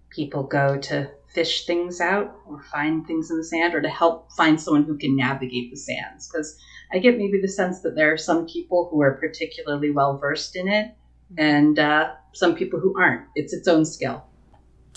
people 0.10 0.44
go 0.44 0.78
to 0.78 1.10
fish 1.34 1.66
things 1.66 2.02
out 2.02 2.36
or 2.46 2.62
find 2.64 3.08
things 3.08 3.32
in 3.32 3.38
the 3.38 3.44
sand 3.44 3.74
or 3.74 3.82
to 3.82 3.90
help 3.90 4.30
find 4.34 4.60
someone 4.60 4.84
who 4.84 4.98
can 4.98 5.16
navigate 5.16 5.72
the 5.72 5.78
sands 5.78 6.28
because 6.28 6.58
I 6.92 7.00
get 7.00 7.18
maybe 7.18 7.40
the 7.42 7.48
sense 7.48 7.82
that 7.82 7.96
there 7.96 8.12
are 8.12 8.18
some 8.18 8.46
people 8.46 8.90
who 8.92 9.02
are 9.02 9.14
particularly 9.14 9.92
well 9.92 10.18
versed 10.18 10.58
in 10.58 10.68
it 10.68 10.94
and 11.38 11.80
uh, 11.80 12.12
some 12.34 12.56
people 12.56 12.80
who 12.80 13.00
aren't. 13.00 13.28
It's 13.36 13.54
its 13.54 13.68
own 13.68 13.86
skill. 13.86 14.26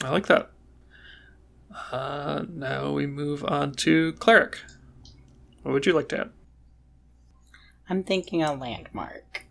I 0.03 0.11
like 0.11 0.27
that. 0.27 0.51
Uh, 1.93 2.45
now 2.49 2.93
we 2.93 3.07
move 3.07 3.45
on 3.45 3.73
to 3.73 4.13
cleric. 4.15 4.59
What 5.63 5.73
would 5.73 5.87
you 5.87 5.93
like 5.93 6.09
to 6.11 6.21
add? 6.23 6.31
I'm 7.89 8.03
thinking 8.03 8.43
a 8.43 8.53
landmark. 8.53 9.44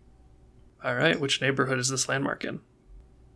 All 0.84 0.94
right, 0.94 1.18
which 1.18 1.40
neighborhood 1.40 1.78
is 1.78 1.88
this 1.88 2.08
landmark 2.08 2.44
in? 2.44 2.60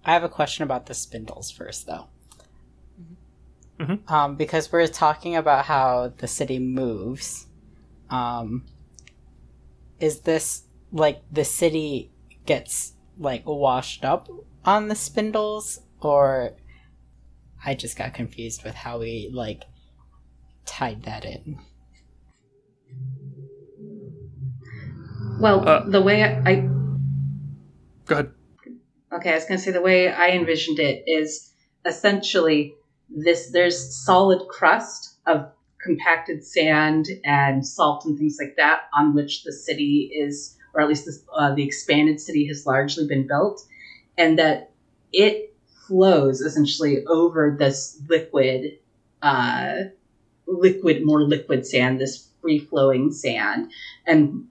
I 0.05 0.13
have 0.13 0.23
a 0.23 0.29
question 0.29 0.65
about 0.65 0.87
the 0.87 0.95
spindles 0.95 1.51
first, 1.51 1.87
though. 1.87 2.09
Mhm. 3.79 4.11
Um, 4.11 4.37
because 4.37 4.71
we're 4.71 4.87
talking 4.87 5.35
about 5.37 5.65
how 5.65 6.13
the 6.19 6.27
city 6.29 6.59
moves. 6.59 7.47
Um, 8.11 8.67
is 10.01 10.21
this 10.21 10.65
like 10.93 11.23
the 11.31 11.45
city 11.45 12.11
gets 12.47 12.95
like 13.19 13.45
washed 13.47 14.05
up 14.05 14.29
on 14.65 14.89
the 14.89 14.95
spindles, 14.95 15.81
or 16.01 16.55
I 17.65 17.75
just 17.75 17.97
got 17.97 18.15
confused 18.15 18.65
with 18.65 18.75
how 18.75 18.99
we 18.99 19.31
like 19.33 19.65
tied 20.67 21.03
that 21.05 21.25
in. 21.25 21.59
Well, 25.41 25.69
Uh, 25.69 25.89
the 25.89 26.01
way 26.03 26.23
I, 26.25 26.43
I 26.51 26.69
Go 28.09 28.15
ahead. 28.15 28.33
okay, 29.13 29.33
I 29.33 29.35
was 29.35 29.45
going 29.45 29.59
to 29.59 29.65
say 29.65 29.71
the 29.71 29.83
way 29.83 30.11
I 30.11 30.31
envisioned 30.31 30.79
it 30.79 31.05
is 31.07 31.53
essentially 31.85 32.75
this. 33.11 33.51
There's 33.53 33.95
solid 33.95 34.49
crust 34.49 35.19
of 35.27 35.53
compacted 35.79 36.43
sand 36.43 37.07
and 37.25 37.67
salt 37.67 38.07
and 38.07 38.19
things 38.19 38.39
like 38.41 38.57
that 38.57 38.83
on 38.97 39.15
which 39.15 39.45
the 39.45 39.53
city 39.53 40.11
is, 40.15 40.57
or 40.73 40.81
at 40.81 40.89
least 40.89 41.05
this, 41.05 41.23
uh, 41.37 41.55
the 41.55 41.63
expanded 41.63 42.19
city 42.19 42.47
has 42.47 42.65
largely 42.65 43.07
been 43.07 43.27
built, 43.27 43.63
and 44.17 44.39
that 44.39 44.73
it 45.13 45.55
flows 45.87 46.41
essentially 46.41 47.05
over 47.07 47.55
this 47.59 48.01
liquid, 48.09 48.79
uh, 49.21 49.75
liquid, 50.47 51.05
more 51.05 51.23
liquid 51.23 51.67
sand, 51.67 52.01
this 52.01 52.29
free 52.41 52.59
flowing 52.59 53.13
sand, 53.13 53.71
and 54.07 54.47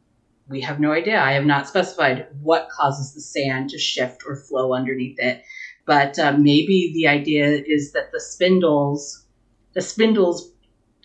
we 0.49 0.61
have 0.61 0.79
no 0.79 0.91
idea. 0.91 1.21
I 1.21 1.33
have 1.33 1.45
not 1.45 1.67
specified 1.67 2.27
what 2.41 2.69
causes 2.69 3.13
the 3.13 3.21
sand 3.21 3.69
to 3.71 3.77
shift 3.77 4.23
or 4.27 4.35
flow 4.35 4.73
underneath 4.73 5.19
it, 5.19 5.43
but 5.85 6.17
uh, 6.19 6.33
maybe 6.33 6.91
the 6.93 7.07
idea 7.07 7.63
is 7.65 7.91
that 7.93 8.11
the 8.11 8.19
spindles, 8.19 9.25
the 9.73 9.81
spindles 9.81 10.51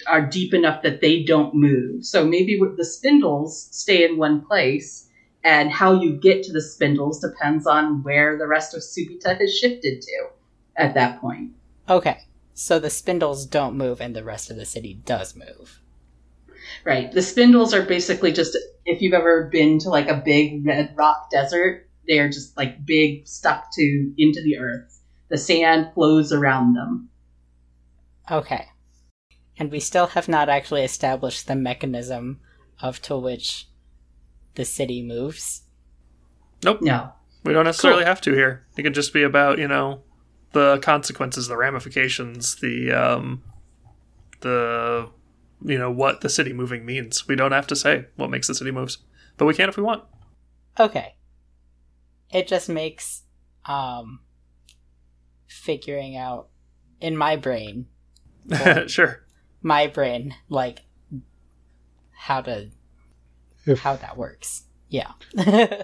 are 0.07 0.27
deep 0.27 0.55
enough 0.55 0.83
that 0.83 1.01
they 1.01 1.23
don't 1.23 1.55
move. 1.55 2.05
So 2.05 2.25
maybe 2.25 2.61
the 2.77 2.85
spindles 2.85 3.69
stay 3.71 4.05
in 4.05 4.17
one 4.17 4.45
place, 4.45 5.09
and 5.45 5.71
how 5.71 6.01
you 6.01 6.13
get 6.17 6.45
to 6.45 6.53
the 6.53 6.63
spindles 6.63 7.21
depends 7.21 7.67
on 7.67 8.03
where 8.03 8.39
the 8.39 8.47
rest 8.47 8.75
of 8.75 8.83
Subita 8.83 9.39
has 9.39 9.57
shifted 9.57 10.03
to 10.03 10.27
at 10.77 10.95
that 10.95 11.21
point. 11.21 11.53
Okay, 11.89 12.23
so 12.55 12.79
the 12.79 12.91
spindles 12.91 13.45
don't 13.47 13.77
move, 13.77 14.01
and 14.01 14.15
the 14.15 14.25
rest 14.25 14.51
of 14.51 14.57
the 14.57 14.65
city 14.65 14.95
does 14.95 15.35
move. 15.35 15.82
Right. 16.85 17.13
The 17.13 17.23
spindles 17.23 17.73
are 17.75 17.83
basically 17.83 18.33
just 18.33 18.57
if 18.85 19.01
you've 19.01 19.15
ever 19.15 19.49
been 19.53 19.79
to 19.81 19.89
like 19.89 20.09
a 20.09 20.17
big 20.25 20.67
red 20.67 20.93
rock 20.97 21.31
desert, 21.31 21.89
they 22.09 22.19
are 22.19 22.29
just 22.29 22.57
like 22.57 22.85
big 22.85 23.27
stuck 23.27 23.67
to 23.75 24.13
into 24.19 24.43
the 24.43 24.59
earth. 24.59 25.01
The 25.29 25.39
sand 25.39 25.91
flows 25.95 26.33
around 26.33 26.75
them. 26.75 27.09
Okay. 28.31 28.67
And 29.59 29.71
we 29.71 29.81
still 29.81 30.09
have 30.09 30.29
not 30.29 30.49
actually 30.49 30.83
established 30.83 31.47
the 31.47 31.55
mechanism 31.55 32.41
of 32.81 33.01
to 33.03 33.17
which 33.17 33.69
the 34.57 34.65
city 34.65 35.03
moves. 35.03 35.63
Nope. 36.65 36.83
No. 36.83 37.13
We 37.45 37.53
don't 37.53 37.65
necessarily 37.65 38.03
Cool. 38.03 38.09
have 38.09 38.21
to 38.23 38.33
here. 38.33 38.67
It 38.77 38.83
could 38.83 38.95
just 38.95 39.13
be 39.13 39.23
about, 39.23 39.59
you 39.59 39.69
know, 39.69 40.03
the 40.53 40.79
consequences, 40.83 41.49
the 41.49 41.57
ramifications, 41.57 42.57
the 42.57 42.93
um 42.93 43.43
the 44.41 45.09
you 45.65 45.79
know, 45.79 45.91
what 45.91 46.21
the 46.21 46.29
city 46.29 46.53
moving 46.53 46.85
means. 46.85 47.27
We 47.29 47.37
don't 47.37 47.53
have 47.53 47.67
to 47.69 47.77
say 47.77 48.07
what 48.17 48.31
makes 48.31 48.47
the 48.49 48.55
city 48.55 48.71
moves. 48.71 48.99
But 49.37 49.47
we 49.47 49.55
can 49.55 49.69
if 49.69 49.77
we 49.77 49.83
want. 49.83 50.05
Okay. 50.79 51.15
It 52.33 52.49
just 52.49 52.69
makes 52.69 53.23
um 53.67 54.21
figuring 55.47 56.17
out 56.17 56.49
in 57.01 57.17
my 57.17 57.37
brain, 57.37 57.87
sure. 58.87 59.25
my 59.61 59.87
brain 59.87 60.35
like 60.49 60.81
how 62.13 62.41
to 62.43 62.71
If 63.67 63.81
how 63.81 63.97
that 63.97 64.17
works. 64.17 64.65
Yeah. 64.89 65.13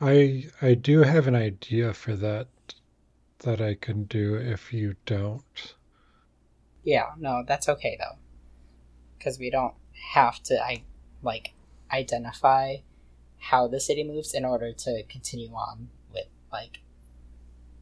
I 0.00 0.46
I 0.60 0.74
do 0.74 1.02
have 1.02 1.26
an 1.26 1.34
idea 1.34 1.92
for 1.94 2.14
that 2.16 2.48
that 3.40 3.60
I 3.60 3.74
can 3.74 4.04
do 4.04 4.34
if 4.36 4.72
you 4.72 4.96
don't. 5.06 5.74
yeah, 6.84 7.10
no, 7.18 7.42
that's 7.46 7.68
okay 7.68 7.96
though. 7.98 8.18
Cuz 9.22 9.38
we 9.38 9.50
don't 9.50 9.74
have 10.14 10.42
to 10.44 10.62
I 10.62 10.82
like 11.22 11.52
identify 11.92 12.76
how 13.38 13.66
the 13.68 13.80
city 13.80 14.02
moves 14.04 14.34
in 14.34 14.44
order 14.44 14.72
to 14.72 15.02
continue 15.04 15.52
on 15.52 15.88
with 16.12 16.26
like 16.52 16.80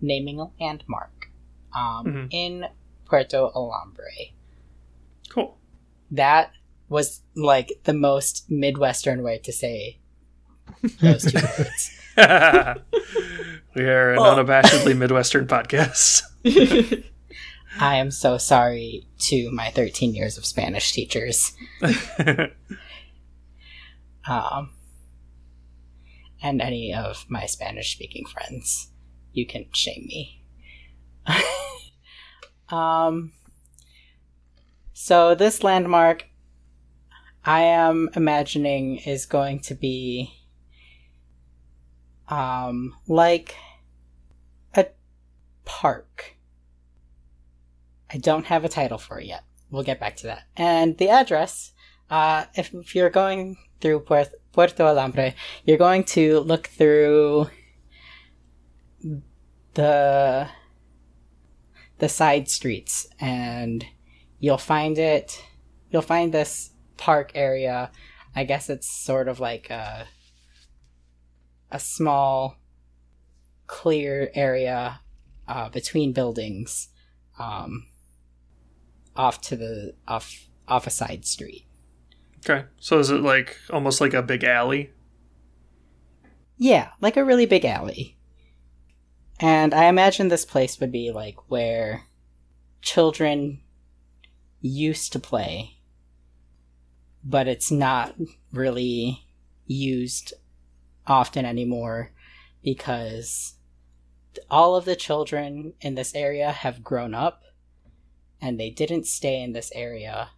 naming 0.00 0.40
a 0.40 0.50
landmark 0.60 1.30
um 1.74 2.04
Mhm. 2.06 2.28
in 2.30 2.66
Puerto 3.06 3.50
Alambre. 3.54 4.32
Cool. 5.28 5.56
That 6.10 6.52
was 6.88 7.22
like 7.34 7.80
the 7.84 7.94
most 7.94 8.50
midwestern 8.50 9.22
way 9.22 9.38
to 9.38 9.52
say 9.52 9.98
those 11.00 11.24
two 11.30 11.38
words. 11.58 11.90
we 13.74 13.82
are 13.84 14.12
an 14.12 14.18
Oh. 14.18 14.36
unabashedly 14.36 14.96
Midwestern 14.96 15.46
podcast. 15.46 16.22
I 17.78 17.96
am 17.96 18.10
so 18.10 18.38
sorry 18.38 19.06
to 19.20 19.50
my 19.50 19.70
13 19.70 20.14
years 20.14 20.38
of 20.38 20.46
Spanish 20.46 20.92
teachers. 20.92 21.52
Um, 24.26 24.72
and 26.42 26.62
any 26.62 26.94
of 26.94 27.26
my 27.28 27.46
Spanish 27.46 27.92
speaking 27.92 28.24
friends. 28.26 28.90
You 29.32 29.46
can 29.46 29.66
shame 29.72 30.06
me. 30.06 30.44
um, 32.68 33.32
so, 34.92 35.34
this 35.34 35.64
landmark 35.64 36.26
I 37.44 37.62
am 37.62 38.08
imagining 38.14 38.98
is 38.98 39.26
going 39.26 39.60
to 39.60 39.74
be 39.74 40.32
um, 42.28 42.94
like 43.08 43.56
a 44.74 44.86
park. 45.64 46.33
I 48.12 48.18
don't 48.18 48.46
have 48.46 48.64
a 48.64 48.68
title 48.68 48.98
for 48.98 49.20
it 49.20 49.26
yet. 49.26 49.44
We'll 49.70 49.82
get 49.82 50.00
back 50.00 50.16
to 50.16 50.26
that. 50.26 50.44
And 50.56 50.96
the 50.98 51.08
address, 51.08 51.72
uh, 52.10 52.44
if, 52.54 52.72
if 52.74 52.94
you're 52.94 53.10
going 53.10 53.56
through 53.80 54.00
Puerto, 54.00 54.30
Puerto 54.52 54.84
Alambre, 54.84 55.34
you're 55.64 55.78
going 55.78 56.04
to 56.04 56.40
look 56.40 56.68
through 56.68 57.48
the 59.74 60.48
the 61.98 62.08
side 62.08 62.48
streets 62.48 63.06
and 63.20 63.84
you'll 64.38 64.58
find 64.58 64.98
it 64.98 65.42
you'll 65.90 66.02
find 66.02 66.32
this 66.32 66.70
park 66.96 67.32
area 67.34 67.90
i 68.34 68.44
guess 68.44 68.68
it's 68.68 68.88
sort 68.88 69.28
of 69.28 69.40
like 69.40 69.70
a 69.70 70.06
a 71.70 71.78
small 71.78 72.56
clear 73.66 74.30
area 74.34 75.00
uh, 75.48 75.68
between 75.68 76.12
buildings 76.12 76.88
um, 77.38 77.86
off 79.16 79.40
to 79.40 79.56
the 79.56 79.94
off 80.08 80.48
off 80.68 80.86
a 80.86 80.90
side 80.90 81.24
street 81.24 81.66
okay. 82.48 82.66
So 82.80 82.98
is 82.98 83.10
it 83.10 83.22
like 83.22 83.58
almost 83.70 84.00
like 84.00 84.14
a 84.14 84.22
big 84.22 84.44
alley? 84.44 84.90
Yeah, 86.56 86.90
like 87.00 87.16
a 87.16 87.24
really 87.24 87.46
big 87.46 87.64
alley. 87.64 88.16
And 89.40 89.74
I 89.74 89.86
imagine 89.86 90.28
this 90.28 90.44
place 90.44 90.78
would 90.78 90.92
be 90.92 91.10
like 91.10 91.50
where 91.50 92.04
children 92.80 93.60
used 94.60 95.12
to 95.12 95.18
play, 95.18 95.78
but 97.24 97.48
it's 97.48 97.70
not 97.70 98.14
really 98.52 99.24
used 99.66 100.32
often 101.06 101.44
anymore 101.44 102.12
because 102.62 103.54
all 104.50 104.76
of 104.76 104.84
the 104.84 104.96
children 104.96 105.74
in 105.80 105.96
this 105.96 106.14
area 106.14 106.50
have 106.50 106.84
grown 106.84 107.14
up 107.14 107.43
and 108.44 108.60
they 108.60 108.68
didn't 108.68 109.06
stay 109.06 109.42
in 109.42 109.54
this 109.54 109.72
area. 109.74 110.30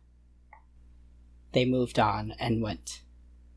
They 1.53 1.65
moved 1.65 1.99
on 1.99 2.35
and 2.39 2.63
went 2.63 3.03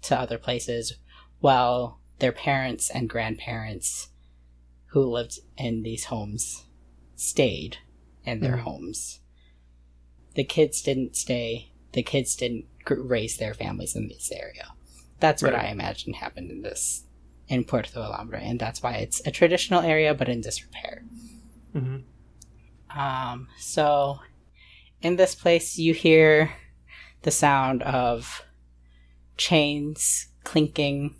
to 0.03 0.19
other 0.19 0.39
places 0.39 0.95
while 1.39 1.99
their 2.17 2.31
parents 2.31 2.89
and 2.89 3.07
grandparents 3.07 4.09
who 4.87 5.03
lived 5.05 5.39
in 5.55 5.83
these 5.83 6.05
homes 6.05 6.65
stayed 7.15 7.77
in 8.25 8.39
their 8.39 8.57
Mhm. 8.57 8.61
homes. 8.61 9.19
The 10.33 10.43
kids 10.43 10.81
didn't 10.81 11.15
stay. 11.15 11.71
The 11.91 12.01
kids 12.03 12.35
didn't 12.35 12.65
gr- 12.85 12.95
raise 13.01 13.37
their 13.37 13.53
families 13.53 13.95
in 13.95 14.07
this 14.07 14.31
area. 14.31 14.69
That's 15.19 15.43
what 15.43 15.53
I 15.53 15.67
imagine 15.67 16.13
happened 16.13 16.49
in 16.49 16.61
this 16.61 17.03
in 17.47 17.65
Puerto 17.65 17.99
Alambre, 17.99 18.39
and 18.41 18.59
that's 18.59 18.81
why 18.81 18.93
it's 18.97 19.21
a 19.27 19.31
traditional 19.31 19.81
area 19.81 20.13
but 20.15 20.29
in 20.29 20.41
disrepair. 20.41 21.03
hmm 21.73 21.97
Um, 22.95 23.47
so, 23.59 24.19
in 25.01 25.15
this 25.15 25.35
place, 25.35 25.77
you 25.77 25.93
hear 25.93 26.51
the 27.21 27.31
sound 27.31 27.83
of 27.83 28.43
chains 29.37 30.27
clinking 30.43 31.15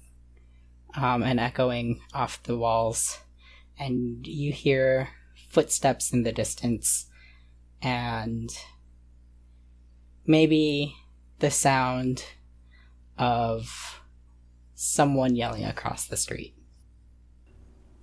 um, 0.96 1.24
and 1.24 1.40
echoing 1.40 2.02
off 2.14 2.44
the 2.44 2.58
walls, 2.58 3.20
and 3.78 4.26
you 4.26 4.52
hear 4.52 5.10
footsteps 5.50 6.12
in 6.12 6.24
the 6.24 6.32
distance, 6.32 7.08
and 7.82 8.50
maybe 10.26 10.96
the 11.40 11.52
sound 11.52 12.26
of 13.18 14.02
someone 14.76 15.36
yelling 15.36 15.66
across 15.66 16.06
the 16.06 16.18
street. 16.18 16.56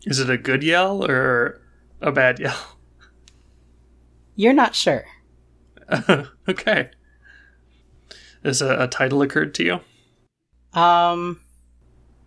Is 0.02 0.20
it 0.20 0.30
a 0.30 0.38
good 0.38 0.62
yell 0.62 1.04
or 1.04 1.60
a 2.00 2.12
bad 2.12 2.38
yell? 2.38 2.78
You're 4.34 4.52
not 4.52 4.74
sure. 4.74 5.04
okay. 6.48 6.90
Is 8.44 8.62
a, 8.62 8.82
a 8.84 8.88
title 8.88 9.22
occurred 9.22 9.54
to 9.54 9.64
you? 9.64 9.80
Um, 10.78 11.40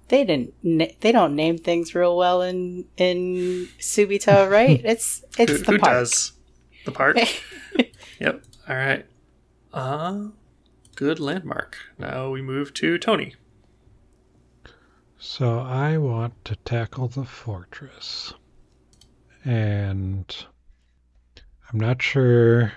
they 0.10 0.24
didn't. 0.26 0.54
Na- 0.64 0.88
they 1.02 1.12
don't 1.12 1.36
name 1.36 1.58
things 1.58 1.96
real 1.96 2.18
well 2.18 2.42
in 2.42 2.86
in 2.98 3.70
Subita, 3.80 4.50
right? 4.52 4.82
It's 4.84 5.24
it's 5.38 5.52
who 5.52 5.58
the 5.60 5.72
who 5.74 5.80
park. 5.80 5.94
does? 5.94 6.34
The 6.86 6.92
park? 6.92 7.18
yep. 8.20 8.44
All 8.68 8.76
right. 8.76 9.06
Uh, 9.74 10.30
good 10.96 11.20
landmark. 11.20 11.78
Now 11.98 12.30
we 12.32 12.42
move 12.42 12.74
to 12.76 12.98
Tony. 12.98 13.36
So 15.18 15.60
I 15.60 15.98
want 15.98 16.46
to 16.46 16.56
tackle 16.58 17.08
the 17.08 17.26
fortress. 17.26 18.34
And 19.44 20.34
I'm 21.72 21.80
not 21.80 22.02
sure 22.02 22.74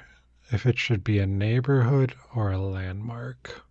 if 0.52 0.66
it 0.66 0.78
should 0.78 1.02
be 1.02 1.18
a 1.18 1.26
neighborhood 1.26 2.14
or 2.34 2.52
a 2.52 2.58
landmark. 2.58 3.62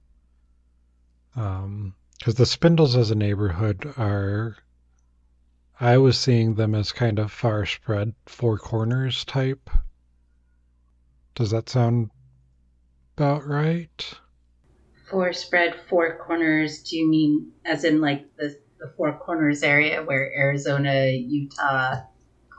Um, 1.35 1.95
because 2.17 2.35
the 2.35 2.45
spindles 2.45 2.95
as 2.95 3.09
a 3.09 3.15
neighborhood 3.15 3.93
are 3.97 4.57
I 5.79 5.97
was 5.97 6.19
seeing 6.19 6.53
them 6.53 6.75
as 6.75 6.91
kind 6.91 7.17
of 7.17 7.31
far 7.31 7.65
spread 7.65 8.13
four 8.27 8.59
corners 8.59 9.25
type. 9.25 9.67
Does 11.33 11.49
that 11.49 11.69
sound 11.69 12.11
about 13.17 13.47
right? 13.47 14.13
Four 15.09 15.33
spread, 15.33 15.75
four 15.89 16.17
corners. 16.17 16.83
Do 16.83 16.97
you 16.97 17.09
mean 17.09 17.51
as 17.65 17.83
in 17.83 17.99
like 17.99 18.25
the, 18.37 18.55
the 18.79 18.93
four 18.95 19.17
corners 19.17 19.63
area 19.63 20.03
where 20.03 20.31
Arizona, 20.37 21.07
Utah, 21.07 22.01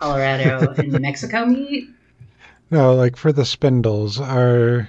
Colorado, 0.00 0.74
and 0.76 0.92
New 0.92 0.98
Mexico 0.98 1.46
meet? 1.46 1.88
No, 2.72 2.94
like 2.94 3.18
for 3.18 3.34
the 3.34 3.44
spindles, 3.44 4.18
are 4.18 4.88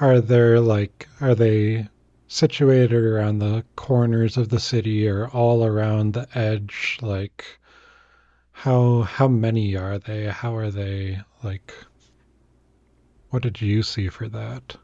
are 0.00 0.18
there 0.18 0.60
like 0.60 1.06
are 1.20 1.34
they 1.34 1.88
situated 2.26 3.04
around 3.04 3.38
the 3.38 3.66
corners 3.76 4.38
of 4.38 4.48
the 4.48 4.58
city 4.58 5.06
or 5.06 5.28
all 5.28 5.62
around 5.62 6.14
the 6.14 6.26
edge? 6.34 6.96
Like 7.02 7.44
how 8.52 9.02
how 9.02 9.28
many 9.28 9.76
are 9.76 9.98
they? 9.98 10.24
How 10.24 10.56
are 10.56 10.70
they 10.70 11.20
like 11.42 11.74
what 13.28 13.42
did 13.42 13.60
you 13.60 13.82
see 13.82 14.08
for 14.08 14.26
that? 14.28 14.76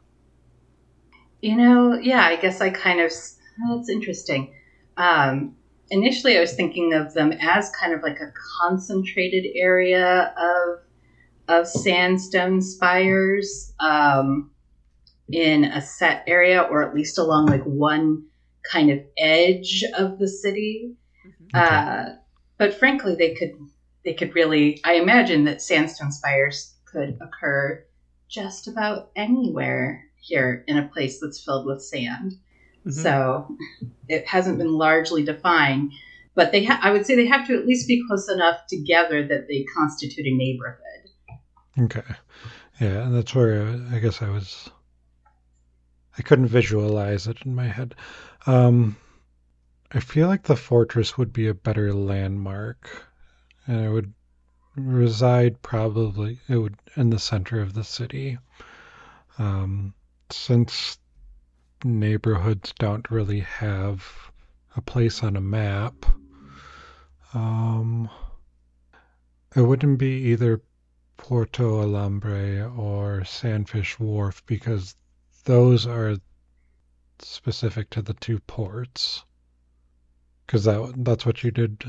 You 1.41 1.55
know, 1.55 1.95
yeah, 1.95 2.27
I 2.27 2.35
guess 2.35 2.61
I 2.61 2.69
kind 2.69 3.01
of. 3.01 3.11
Oh, 3.65 3.75
that's 3.75 3.89
interesting. 3.89 4.53
Um, 4.97 5.55
initially, 5.89 6.37
I 6.37 6.41
was 6.41 6.53
thinking 6.53 6.93
of 6.93 7.15
them 7.15 7.31
as 7.31 7.71
kind 7.71 7.91
of 7.91 8.03
like 8.03 8.19
a 8.19 8.31
concentrated 8.59 9.47
area 9.55 10.31
of 10.37 10.81
of 11.49 11.67
sandstone 11.67 12.61
spires 12.61 13.73
um, 13.79 14.51
in 15.31 15.65
a 15.65 15.81
set 15.81 16.23
area, 16.27 16.61
or 16.61 16.87
at 16.87 16.95
least 16.95 17.17
along 17.17 17.47
like 17.47 17.63
one 17.63 18.23
kind 18.71 18.91
of 18.91 18.99
edge 19.17 19.83
of 19.97 20.19
the 20.19 20.27
city. 20.27 20.95
Uh, 21.53 22.09
but 22.57 22.73
frankly, 22.73 23.15
they 23.15 23.33
could 23.33 23.51
they 24.05 24.13
could 24.13 24.35
really. 24.35 24.79
I 24.85 24.93
imagine 24.93 25.43
that 25.45 25.61
sandstone 25.61 26.11
spires 26.11 26.75
could 26.85 27.17
occur 27.19 27.83
just 28.27 28.67
about 28.67 29.09
anywhere 29.15 30.03
here 30.21 30.63
in 30.67 30.77
a 30.77 30.87
place 30.87 31.19
that's 31.19 31.43
filled 31.43 31.65
with 31.65 31.81
sand. 31.81 32.33
Mhm. 32.85 32.93
So 32.93 33.47
it 34.07 34.27
hasn't 34.27 34.59
been 34.59 34.73
largely 34.73 35.23
defined, 35.23 35.91
but 36.35 36.51
they 36.51 36.63
ha- 36.63 36.79
I 36.81 36.91
would 36.91 37.05
say 37.05 37.15
they 37.15 37.25
have 37.27 37.47
to 37.47 37.55
at 37.55 37.65
least 37.65 37.87
be 37.87 38.03
close 38.07 38.29
enough 38.29 38.67
together 38.67 39.27
that 39.27 39.47
they 39.47 39.63
constitute 39.75 40.25
a 40.27 40.35
neighborhood. 40.35 40.88
Okay. 41.79 42.03
Yeah, 42.79 43.03
and 43.03 43.15
that's 43.15 43.33
where 43.33 43.67
I 43.91 43.99
guess 43.99 44.21
I 44.21 44.29
was. 44.29 44.69
I 46.17 46.21
couldn't 46.21 46.47
visualize 46.47 47.27
it 47.27 47.37
in 47.45 47.55
my 47.55 47.67
head. 47.67 47.95
Um, 48.45 48.97
I 49.91 49.99
feel 50.01 50.27
like 50.27 50.43
the 50.43 50.55
fortress 50.55 51.17
would 51.17 51.31
be 51.31 51.47
a 51.47 51.53
better 51.53 51.93
landmark, 51.93 53.07
and 53.65 53.85
it 53.85 53.89
would 53.89 54.13
reside 54.75 55.61
probably 55.61 56.39
it 56.49 56.57
would 56.57 56.75
in 56.95 57.09
the 57.09 57.19
center 57.19 57.61
of 57.61 57.73
the 57.73 57.83
city. 57.83 58.37
Um, 59.37 59.93
since 60.29 60.99
neighborhoods 61.83 62.73
don't 62.77 63.09
really 63.09 63.39
have 63.39 64.05
a 64.75 64.81
place 64.81 65.23
on 65.23 65.37
a 65.37 65.41
map, 65.41 66.05
um, 67.33 68.09
it 69.55 69.61
wouldn't 69.61 69.97
be 69.97 70.31
either 70.31 70.61
Porto 71.19 71.81
Alambre 71.83 72.75
or 72.77 73.21
Sandfish 73.21 73.99
Wharf 73.99 74.41
because 74.45 74.95
those 75.43 75.85
are 75.85 76.15
specific 77.19 77.89
to 77.91 78.01
the 78.01 78.13
two 78.15 78.39
ports. 78.39 79.23
Because 80.45 80.63
that 80.63 80.93
that's 80.97 81.25
what 81.25 81.43
you 81.43 81.51
did 81.51 81.83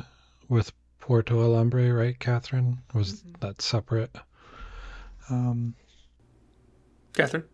with 0.48 0.72
Porto 0.98 1.36
Alambre, 1.36 1.96
right, 1.96 2.18
Catherine? 2.18 2.78
Was 2.92 3.22
that 3.40 3.62
separate? 3.62 4.14
Um, 5.30 5.74
Catherine? 7.14 7.44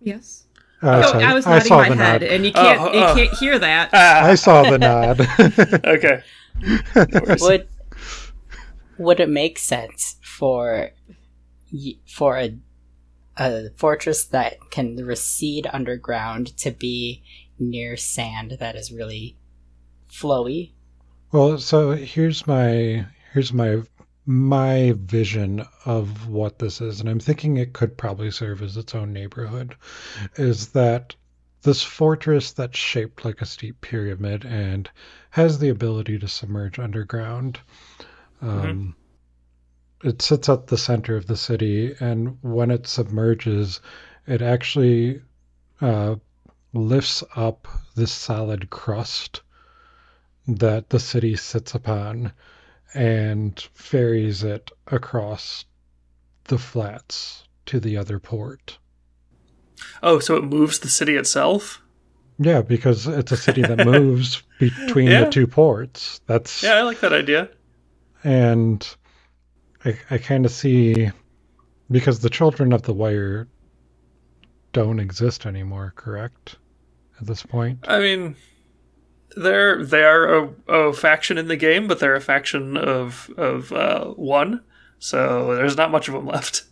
Yes. 0.00 0.46
uh, 0.82 1.02
oh, 1.04 1.12
sorry, 1.12 1.24
I 1.24 1.34
was 1.34 1.46
nodding 1.46 1.68
saw 1.68 1.76
my 1.78 1.88
the 1.88 1.96
head, 1.96 2.20
nod. 2.20 2.30
and 2.30 2.44
you 2.44 2.52
can't 2.52 2.80
Oh, 2.80 2.92
you 2.92 3.00
oh. 3.04 3.14
can't 3.14 3.32
hear 3.38 3.58
that. 3.58 3.90
I 3.94 4.32
Ah, 4.32 4.34
saw 4.34 4.62
the 4.68 4.78
nod. 4.78 5.20
okay. 5.86 6.22
No 6.96 7.36
would 7.40 7.68
would 9.00 9.18
it 9.18 9.30
make 9.30 9.58
sense 9.58 10.16
for 10.22 10.90
for 12.06 12.38
a 12.38 12.58
a 13.38 13.70
fortress 13.76 14.26
that 14.26 14.58
can 14.70 14.94
recede 14.96 15.66
underground 15.72 16.54
to 16.58 16.70
be 16.70 17.22
near 17.58 17.96
sand 17.96 18.58
that 18.60 18.76
is 18.76 18.92
really 18.92 19.38
flowy? 20.12 20.72
Well, 21.32 21.56
so 21.56 21.92
here's 21.92 22.46
my 22.46 23.06
here's 23.32 23.54
my 23.54 23.82
my 24.26 24.92
vision 24.98 25.64
of 25.86 26.28
what 26.28 26.58
this 26.58 26.82
is, 26.82 27.00
and 27.00 27.08
I'm 27.08 27.20
thinking 27.20 27.56
it 27.56 27.72
could 27.72 27.96
probably 27.96 28.30
serve 28.30 28.60
as 28.60 28.76
its 28.76 28.94
own 28.94 29.14
neighborhood. 29.14 29.76
Is 30.36 30.68
that 30.68 31.14
this 31.62 31.82
fortress 31.82 32.52
that's 32.52 32.78
shaped 32.78 33.24
like 33.24 33.40
a 33.40 33.46
steep 33.46 33.80
pyramid 33.80 34.44
and 34.44 34.90
has 35.30 35.58
the 35.58 35.70
ability 35.70 36.18
to 36.18 36.28
submerge 36.28 36.78
underground? 36.78 37.60
Um, 38.42 38.94
It 40.02 40.20
sits 40.22 40.48
at 40.48 40.66
the 40.66 40.76
center 40.78 41.16
of 41.16 41.26
the 41.26 41.36
city, 41.36 41.94
and 42.00 42.38
when 42.42 42.70
it 42.70 42.86
submerges, 42.86 43.80
it 44.26 44.42
actually 44.42 45.22
uh, 45.80 46.16
lifts 46.72 47.24
up 47.36 47.68
this 47.96 48.12
solid 48.12 48.70
crust 48.70 49.42
that 50.46 50.90
the 50.90 51.00
city 51.00 51.36
sits 51.36 51.74
upon 51.74 52.32
and 52.94 53.58
ferries 53.74 54.42
it 54.42 54.70
across 54.86 55.64
the 56.44 56.58
flats 56.58 57.44
to 57.66 57.78
the 57.80 57.96
other 57.96 58.18
port. 58.18 58.78
Oh, 60.02 60.18
so 60.18 60.36
it 60.36 60.44
moves 60.44 60.78
the 60.80 60.88
city 60.88 61.16
itself? 61.16 61.82
Yeah, 62.38 62.62
because 62.62 63.06
it's 63.06 63.32
a 63.32 63.36
city 63.36 63.62
that 63.62 63.78
moves 63.84 64.42
between 64.58 65.08
Yeah. 65.08 65.24
the 65.24 65.30
two 65.30 65.46
ports. 65.46 66.20
That's 66.26 66.62
Yeah, 66.62 66.74
I 66.74 66.82
like 66.82 67.00
that 67.00 67.12
idea. 67.12 67.50
And 68.24 68.96
I, 69.84 69.98
I 70.10 70.18
kind 70.18 70.44
of 70.44 70.52
see 70.52 71.10
because 71.90 72.20
the 72.20 72.30
children 72.30 72.72
of 72.72 72.82
the 72.82 72.92
wire 72.92 73.48
don't 74.72 75.00
exist 75.00 75.46
anymore, 75.46 75.92
correct? 75.96 76.56
At 77.20 77.26
this 77.26 77.42
point, 77.42 77.80
I 77.86 77.98
mean, 77.98 78.36
they're 79.36 79.84
they 79.84 80.04
are 80.04 80.34
a, 80.34 80.54
a 80.68 80.92
faction 80.92 81.36
in 81.36 81.48
the 81.48 81.56
game, 81.56 81.86
but 81.86 81.98
they're 81.98 82.14
a 82.14 82.20
faction 82.20 82.76
of 82.76 83.30
of 83.36 83.72
uh, 83.72 84.06
one, 84.06 84.62
so 84.98 85.54
there's 85.54 85.76
not 85.76 85.90
much 85.90 86.08
of 86.08 86.14
them 86.14 86.26
left. 86.26 86.62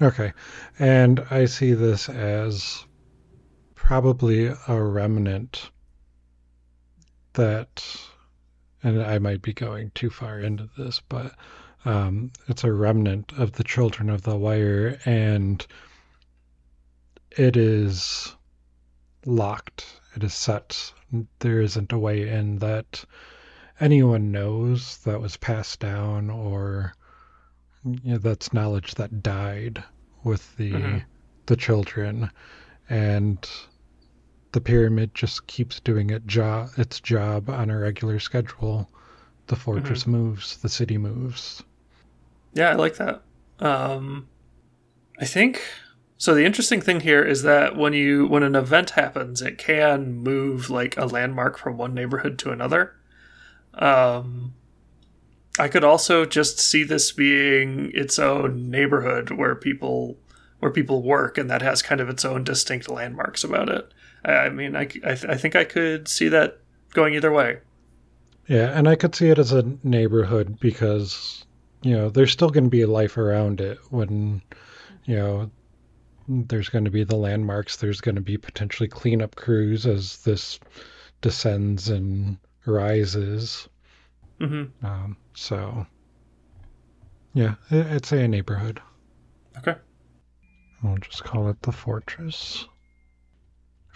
okay, 0.00 0.32
and 0.78 1.20
I 1.30 1.44
see 1.44 1.74
this 1.74 2.08
as 2.08 2.84
probably 3.74 4.54
a 4.68 4.82
remnant 4.82 5.70
that, 7.34 7.84
and 8.82 9.02
I 9.02 9.18
might 9.18 9.42
be 9.42 9.52
going 9.52 9.90
too 9.94 10.10
far 10.10 10.40
into 10.40 10.68
this, 10.76 11.00
but 11.08 11.34
Um, 11.82 12.30
it's 12.46 12.62
a 12.62 12.72
remnant 12.72 13.32
of 13.38 13.52
the 13.52 13.64
Children 13.64 14.10
of 14.10 14.20
the 14.20 14.36
Wire, 14.36 15.00
and 15.06 15.66
it 17.30 17.56
is 17.56 18.36
locked. 19.24 19.86
It 20.14 20.22
is 20.22 20.34
set. 20.34 20.92
There 21.38 21.62
isn't 21.62 21.92
a 21.92 21.98
way 21.98 22.28
in 22.28 22.58
that 22.58 23.02
anyone 23.80 24.30
knows 24.30 24.98
that 25.04 25.22
was 25.22 25.38
passed 25.38 25.80
down, 25.80 26.28
or 26.28 26.92
you 27.82 28.12
know, 28.12 28.18
that's 28.18 28.52
knowledge 28.52 28.96
that 28.96 29.22
died 29.22 29.82
with 30.22 30.54
the 30.58 30.72
Mhm. 30.72 31.04
the 31.46 31.56
children, 31.56 32.30
and 32.90 33.48
the 34.52 34.60
pyramid 34.60 35.14
just 35.14 35.46
keeps 35.46 35.80
doing 35.80 36.10
it 36.10 36.26
jo- 36.26 36.68
its 36.76 37.00
job 37.00 37.48
on 37.48 37.70
a 37.70 37.78
regular 37.78 38.18
schedule. 38.18 38.90
The 39.46 39.56
fortress 39.56 40.06
moves, 40.06 40.56
the 40.58 40.68
city 40.68 40.98
moves. 40.98 41.62
Yeah, 42.54 42.70
I 42.70 42.74
like 42.74 42.96
that. 42.96 43.22
Um, 43.58 44.28
I 45.20 45.24
think 45.24 45.62
so. 46.16 46.34
The 46.34 46.44
interesting 46.44 46.80
thing 46.80 47.00
here 47.00 47.22
is 47.22 47.42
that 47.42 47.76
when 47.76 47.92
you 47.92 48.26
when 48.26 48.42
an 48.42 48.54
event 48.54 48.90
happens, 48.90 49.42
it 49.42 49.58
can 49.58 50.14
move 50.14 50.70
like 50.70 50.96
a 50.96 51.06
landmark 51.06 51.58
from 51.58 51.76
one 51.76 51.94
neighborhood 51.94 52.38
to 52.40 52.50
another. 52.50 52.94
Um, 53.74 54.54
I 55.58 55.68
could 55.68 55.84
also 55.84 56.24
just 56.24 56.58
see 56.58 56.84
this 56.84 57.12
being 57.12 57.90
its 57.94 58.18
own 58.18 58.70
neighborhood 58.70 59.30
where 59.30 59.54
people 59.54 60.16
where 60.60 60.70
people 60.70 61.02
work, 61.02 61.38
and 61.38 61.50
that 61.50 61.62
has 61.62 61.82
kind 61.82 62.00
of 62.00 62.08
its 62.08 62.24
own 62.24 62.44
distinct 62.44 62.88
landmarks 62.88 63.42
about 63.42 63.68
it. 63.68 63.92
I, 64.24 64.48
mean, 64.50 64.76
I, 64.76 64.88
I, 65.04 65.12
I 65.12 65.36
think 65.36 65.56
I 65.56 65.64
could 65.64 66.08
see 66.08 66.28
that 66.28 66.58
going 66.92 67.14
either 67.14 67.32
way. 67.32 67.58
Yeah, 68.46 68.76
and 68.76 68.88
I 68.88 68.96
could 68.96 69.14
see 69.14 69.28
it 69.28 69.38
as 69.38 69.52
a 69.52 69.76
neighborhood 69.84 70.58
because, 70.58 71.44
you 71.82 71.96
know, 71.96 72.10
there's 72.10 72.32
still 72.32 72.50
going 72.50 72.64
to 72.64 72.70
be 72.70 72.84
life 72.84 73.16
around 73.16 73.60
it 73.60 73.78
when, 73.90 74.42
you 75.04 75.16
know, 75.16 75.50
there's 76.28 76.68
going 76.68 76.84
to 76.84 76.90
be 76.90 77.04
the 77.04 77.16
landmarks. 77.16 77.76
There's 77.76 78.00
going 78.00 78.16
to 78.16 78.20
be 78.20 78.36
potentially 78.36 78.88
cleanup 78.88 79.36
crews 79.36 79.86
as 79.86 80.18
this 80.18 80.58
descends 81.20 81.88
and 81.88 82.38
rises. 82.66 83.68
hmm 84.38 84.64
Um, 84.82 85.16
so, 85.34 85.86
yeah, 87.34 87.54
I'd 87.70 88.06
say 88.06 88.24
a 88.24 88.28
neighborhood. 88.28 88.80
Okay. 89.58 89.76
We'll 90.82 90.98
just 90.98 91.24
call 91.24 91.48
it 91.50 91.62
the 91.62 91.72
fortress. 91.72 92.66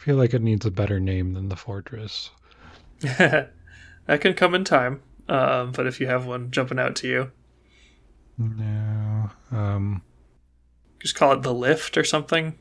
Feel 0.04 0.16
like 0.16 0.34
it 0.34 0.42
needs 0.42 0.66
a 0.66 0.70
better 0.70 1.00
name 1.00 1.32
than 1.32 1.48
the 1.48 1.56
fortress. 1.56 2.30
that 3.00 3.50
can 4.20 4.34
come 4.34 4.54
in 4.54 4.64
time. 4.64 5.02
Um, 5.28 5.72
but 5.72 5.86
if 5.86 5.98
you 5.98 6.06
have 6.06 6.26
one 6.26 6.50
jumping 6.50 6.78
out 6.78 6.96
to 6.96 7.08
you, 7.08 7.32
No. 8.38 9.30
Um, 9.50 10.02
just 11.00 11.14
call 11.14 11.32
it 11.32 11.42
the 11.42 11.54
lift 11.54 11.96
or 11.96 12.04
something. 12.04 12.58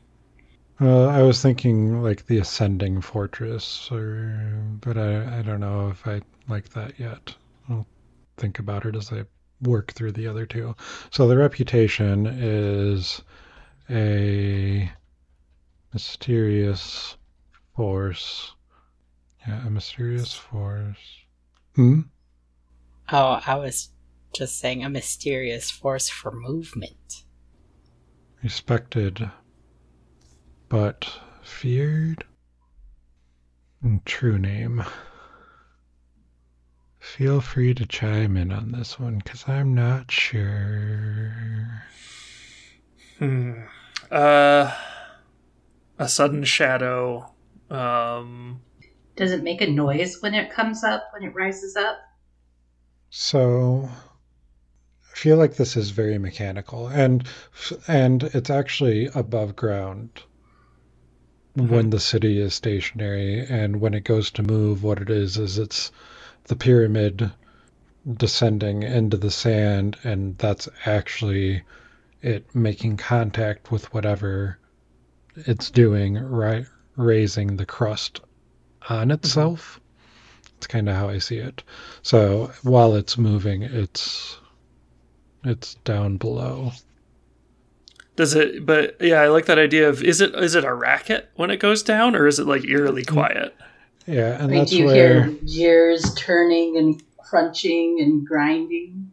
Uh, 0.80 1.06
I 1.06 1.22
was 1.22 1.42
thinking 1.42 2.00
like 2.02 2.26
the 2.26 2.38
ascending 2.38 3.00
fortress, 3.00 3.90
or 3.90 4.76
but 4.80 4.96
I 4.96 5.38
I 5.38 5.42
don't 5.42 5.58
know 5.60 5.88
if 5.88 6.06
I 6.06 6.20
like 6.48 6.68
that 6.70 6.98
yet. 6.98 7.34
I'll 7.68 7.88
think 8.36 8.58
about 8.60 8.86
it 8.86 8.94
as 8.96 9.12
I 9.12 9.24
work 9.62 9.92
through 9.92 10.12
the 10.12 10.26
other 10.28 10.46
two. 10.46 10.76
So 11.10 11.26
the 11.28 11.36
reputation 11.36 12.26
is 12.26 13.22
a 13.90 14.90
mysterious 15.94 17.16
force. 17.74 18.52
Yeah, 19.46 19.66
a 19.66 19.70
mysterious 19.70 20.32
force. 20.32 20.96
Hmm. 21.74 22.00
Oh, 23.12 23.40
I 23.46 23.56
was 23.56 23.90
just 24.34 24.58
saying 24.58 24.84
a 24.84 24.88
mysterious 24.88 25.70
force 25.70 26.08
for 26.08 26.30
movement. 26.30 27.24
Respected, 28.42 29.30
but 30.68 31.18
feared. 31.42 32.24
And 33.82 34.04
true 34.06 34.38
name. 34.38 34.82
Feel 36.98 37.42
free 37.42 37.74
to 37.74 37.84
chime 37.84 38.36
in 38.36 38.50
on 38.50 38.72
this 38.72 38.98
one 38.98 39.18
because 39.18 39.46
I'm 39.46 39.74
not 39.74 40.10
sure. 40.10 41.84
Hmm. 43.18 43.64
Uh, 44.10 44.74
a 45.98 46.08
sudden 46.08 46.44
shadow. 46.44 47.33
Um, 47.74 48.60
Does 49.16 49.32
it 49.32 49.42
make 49.42 49.60
a 49.60 49.66
noise 49.66 50.22
when 50.22 50.34
it 50.34 50.52
comes 50.52 50.84
up, 50.84 51.08
when 51.12 51.28
it 51.28 51.34
rises 51.34 51.76
up? 51.76 51.98
So, 53.10 53.88
I 55.10 55.16
feel 55.16 55.36
like 55.36 55.56
this 55.56 55.76
is 55.76 55.90
very 55.90 56.18
mechanical, 56.18 56.88
and 56.88 57.26
and 57.86 58.22
it's 58.22 58.50
actually 58.50 59.08
above 59.14 59.54
ground 59.56 60.22
when 61.54 61.90
the 61.90 62.00
city 62.00 62.40
is 62.40 62.54
stationary, 62.54 63.46
and 63.46 63.80
when 63.80 63.94
it 63.94 64.02
goes 64.04 64.30
to 64.32 64.42
move, 64.42 64.82
what 64.82 65.00
it 65.00 65.10
is 65.10 65.36
is 65.36 65.58
it's 65.58 65.92
the 66.44 66.56
pyramid 66.56 67.30
descending 68.16 68.82
into 68.82 69.16
the 69.16 69.30
sand, 69.30 69.96
and 70.02 70.36
that's 70.38 70.68
actually 70.84 71.62
it 72.22 72.54
making 72.54 72.96
contact 72.96 73.70
with 73.70 73.92
whatever 73.94 74.58
it's 75.36 75.70
doing, 75.70 76.14
right? 76.14 76.66
Raising 76.96 77.56
the 77.56 77.66
crust 77.66 78.20
on 78.88 79.08
mm-hmm. 79.08 79.12
itself. 79.12 79.80
It's 80.56 80.66
kind 80.66 80.88
of 80.88 80.96
how 80.96 81.08
I 81.08 81.18
see 81.18 81.38
it. 81.38 81.62
So 82.02 82.52
while 82.62 82.94
it's 82.94 83.18
moving, 83.18 83.62
it's 83.62 84.38
it's 85.44 85.74
down 85.84 86.16
below. 86.16 86.72
does 88.16 88.34
it? 88.34 88.64
But 88.64 88.96
yeah, 89.00 89.20
I 89.20 89.28
like 89.28 89.46
that 89.46 89.58
idea 89.58 89.88
of 89.88 90.02
is 90.02 90.20
it 90.20 90.34
is 90.34 90.54
it 90.54 90.64
a 90.64 90.74
racket 90.74 91.30
when 91.36 91.50
it 91.50 91.58
goes 91.58 91.82
down, 91.82 92.14
or 92.16 92.26
is 92.26 92.38
it 92.38 92.46
like 92.46 92.64
eerily 92.66 93.02
mm-hmm. 93.04 93.14
quiet? 93.14 93.56
Yeah, 94.06 94.42
and 94.42 94.52
Right, 94.52 94.58
that's 94.58 94.70
do 94.70 94.78
you 94.78 94.86
where 94.86 95.24
hear 95.24 95.30
gears 95.46 96.14
turning 96.14 96.76
and 96.76 97.02
crunching 97.18 98.00
and 98.00 98.26
grinding? 98.26 99.12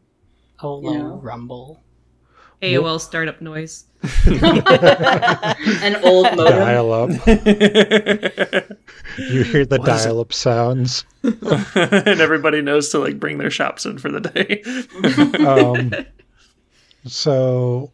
A 0.59 0.67
low 0.67 0.93
Yeah. 0.93 1.19
rumble. 1.21 1.83
AOL 2.61 2.99
startup 3.01 3.41
noise. 3.41 3.85
An 4.25 5.95
old 6.03 6.25
modem. 6.35 6.57
dial 6.57 6.91
up. 6.93 7.09
You 9.17 9.43
hear 9.43 9.65
the 9.65 9.77
What 9.77 9.89
is 9.89 10.05
it? 10.05 10.07
dial 10.07 10.21
up 10.21 10.31
sounds. 10.31 11.03
and 11.23 12.21
everybody 12.21 12.61
knows 12.61 12.89
to 12.89 12.99
like 12.99 13.19
bring 13.19 13.37
their 13.39 13.49
shops 13.51 13.85
in 13.85 13.97
for 13.97 14.09
the 14.09 14.21
day. 14.21 14.63
Um, 15.45 15.91
so, 17.05 17.91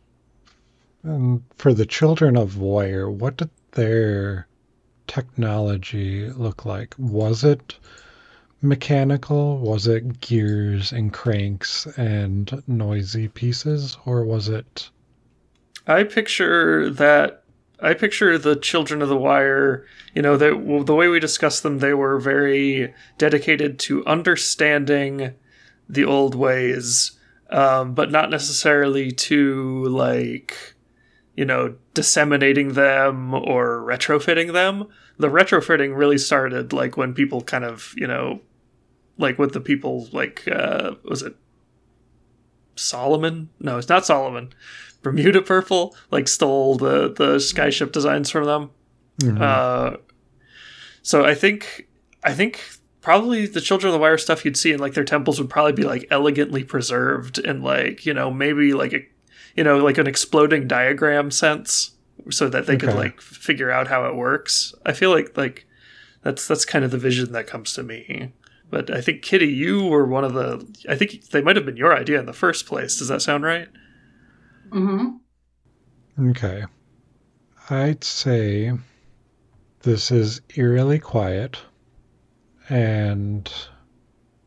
um, 1.04 1.44
for 1.58 1.74
the 1.74 1.86
children 1.88 2.38
of 2.38 2.58
Wire, 2.58 3.10
what 3.10 3.38
did 3.38 3.50
their 3.72 4.48
technology 5.08 6.30
look 6.30 6.66
like? 6.66 6.94
Was 7.00 7.44
it 7.44 7.76
mechanical? 8.62 9.60
Was 9.60 9.88
it 9.88 10.20
gears 10.22 10.92
and 10.92 11.14
cranks 11.14 11.86
and 11.98 12.64
noisy 12.68 13.28
pieces? 13.28 13.98
Or 14.06 14.24
was 14.24 14.50
it. 14.50 14.90
I 15.86 16.04
picture 16.04 16.90
that. 16.90 17.44
I 17.80 17.94
picture 17.94 18.38
the 18.40 18.56
Children 18.56 19.02
of 19.02 19.10
the 19.10 19.18
Wire. 19.18 19.86
You 20.16 20.22
know, 20.22 20.36
that 20.38 20.84
the 20.86 20.96
way 20.96 21.08
we 21.08 21.20
discussed 21.20 21.64
them, 21.64 21.80
they 21.80 21.94
were 21.94 22.20
very 22.20 22.94
dedicated 23.18 23.80
to 23.80 24.06
understanding 24.06 25.34
the 25.88 26.04
old 26.04 26.36
ways, 26.36 27.12
um, 27.50 27.94
but 27.94 28.12
not 28.12 28.30
necessarily 28.30 29.12
to 29.12 29.86
like, 29.86 30.76
you 31.36 31.46
know, 31.46 31.76
disseminating 31.94 32.74
them 32.74 33.34
or 33.34 33.80
retrofitting 33.88 34.54
them. 34.54 34.88
The 35.20 35.30
retrofitting 35.30 35.96
really 35.98 36.18
started 36.18 36.74
like 36.74 36.96
when 36.98 37.14
people 37.14 37.42
kind 37.42 37.64
of, 37.66 37.94
you 37.98 38.08
know, 38.08 38.42
like 39.18 39.40
with 39.40 39.54
the 39.54 39.60
people 39.62 40.08
like 40.12 40.48
uh, 40.48 40.92
was 41.04 41.24
it 41.24 41.36
Solomon? 42.76 43.50
No, 43.60 43.78
it's 43.78 43.90
not 43.90 44.06
Solomon. 44.06 44.54
Bermuda 45.02 45.42
Purple 45.42 45.96
like 46.12 46.28
stole 46.28 46.76
the 46.76 47.14
the 47.14 47.36
skyship 47.38 47.92
designs 47.92 48.30
from 48.30 48.46
them. 48.46 48.70
Mhm. 49.22 49.42
Uh, 49.42 49.98
so 51.02 51.26
I 51.26 51.34
think 51.34 51.88
I 52.24 52.34
think 52.34 52.62
probably 53.02 53.46
the 53.48 53.62
Children 53.62 53.90
of 53.90 53.94
the 53.94 54.00
Wire 54.02 54.18
stuff 54.18 54.44
you'd 54.46 54.58
see 54.58 54.72
in 54.74 54.80
like 54.80 54.94
their 54.94 55.04
temples 55.04 55.40
would 55.40 55.50
probably 55.50 55.72
be 55.74 55.84
like 55.84 56.06
elegantly 56.12 56.64
preserved 56.64 57.40
and 57.40 57.64
like 57.64 58.06
you 58.06 58.14
know 58.14 58.30
maybe 58.30 58.74
like 58.74 58.94
a 58.94 59.06
you 59.56 59.64
know 59.64 59.78
like 59.78 59.98
an 59.98 60.08
exploding 60.08 60.68
diagram 60.68 61.32
sense 61.32 61.92
so 62.30 62.50
that 62.50 62.66
they 62.66 62.78
could 62.78 62.94
like 62.94 63.22
figure 63.22 63.72
out 63.72 63.88
how 63.88 64.06
it 64.06 64.16
works. 64.16 64.74
I 64.86 64.94
feel 64.94 65.12
like 65.12 65.38
like 65.38 65.66
that's 66.24 66.48
that's 66.48 66.66
kind 66.66 66.84
of 66.84 66.92
the 66.92 66.98
vision 66.98 67.32
that 67.32 67.48
comes 67.48 67.74
to 67.74 67.84
me. 67.84 68.34
But 68.70 68.94
I 68.94 69.02
think 69.02 69.22
Kitty, 69.22 69.48
you 69.48 69.86
were 69.86 70.06
one 70.06 70.26
of 70.26 70.34
the. 70.34 70.66
I 70.90 70.96
think 70.96 71.30
they 71.30 71.42
might 71.42 71.56
have 71.56 71.66
been 71.66 71.78
your 71.78 71.96
idea 71.96 72.20
in 72.20 72.26
the 72.26 72.34
first 72.34 72.66
place. 72.66 72.98
Does 72.98 73.08
that 73.08 73.22
sound 73.22 73.44
right? 73.44 73.70
hmm 74.72 75.18
Okay. 76.20 76.66
I'd 77.70 78.04
say 78.04 78.74
this 79.82 80.12
is 80.12 80.42
eerily 80.56 81.00
quiet, 81.00 81.60
and 82.70 83.52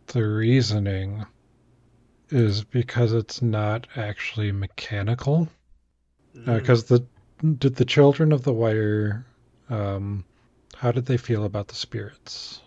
the 0.09 0.27
reasoning 0.27 1.25
is 2.31 2.65
because 2.65 3.13
it's 3.13 3.41
not 3.41 3.87
actually 3.97 4.53
mechanical. 4.53 5.49
Mm. 6.37 6.59
Because 6.59 6.85
the 6.85 7.07
did 7.41 7.77
the 7.77 7.85
children 7.85 8.33
of 8.33 8.43
the 8.43 8.53
wire, 8.53 9.25
um, 9.69 10.25
how 10.77 10.93
did 10.93 11.07
they 11.07 11.17
feel 11.17 11.45
about 11.45 11.69
the 11.69 11.75
spirits? 11.75 12.61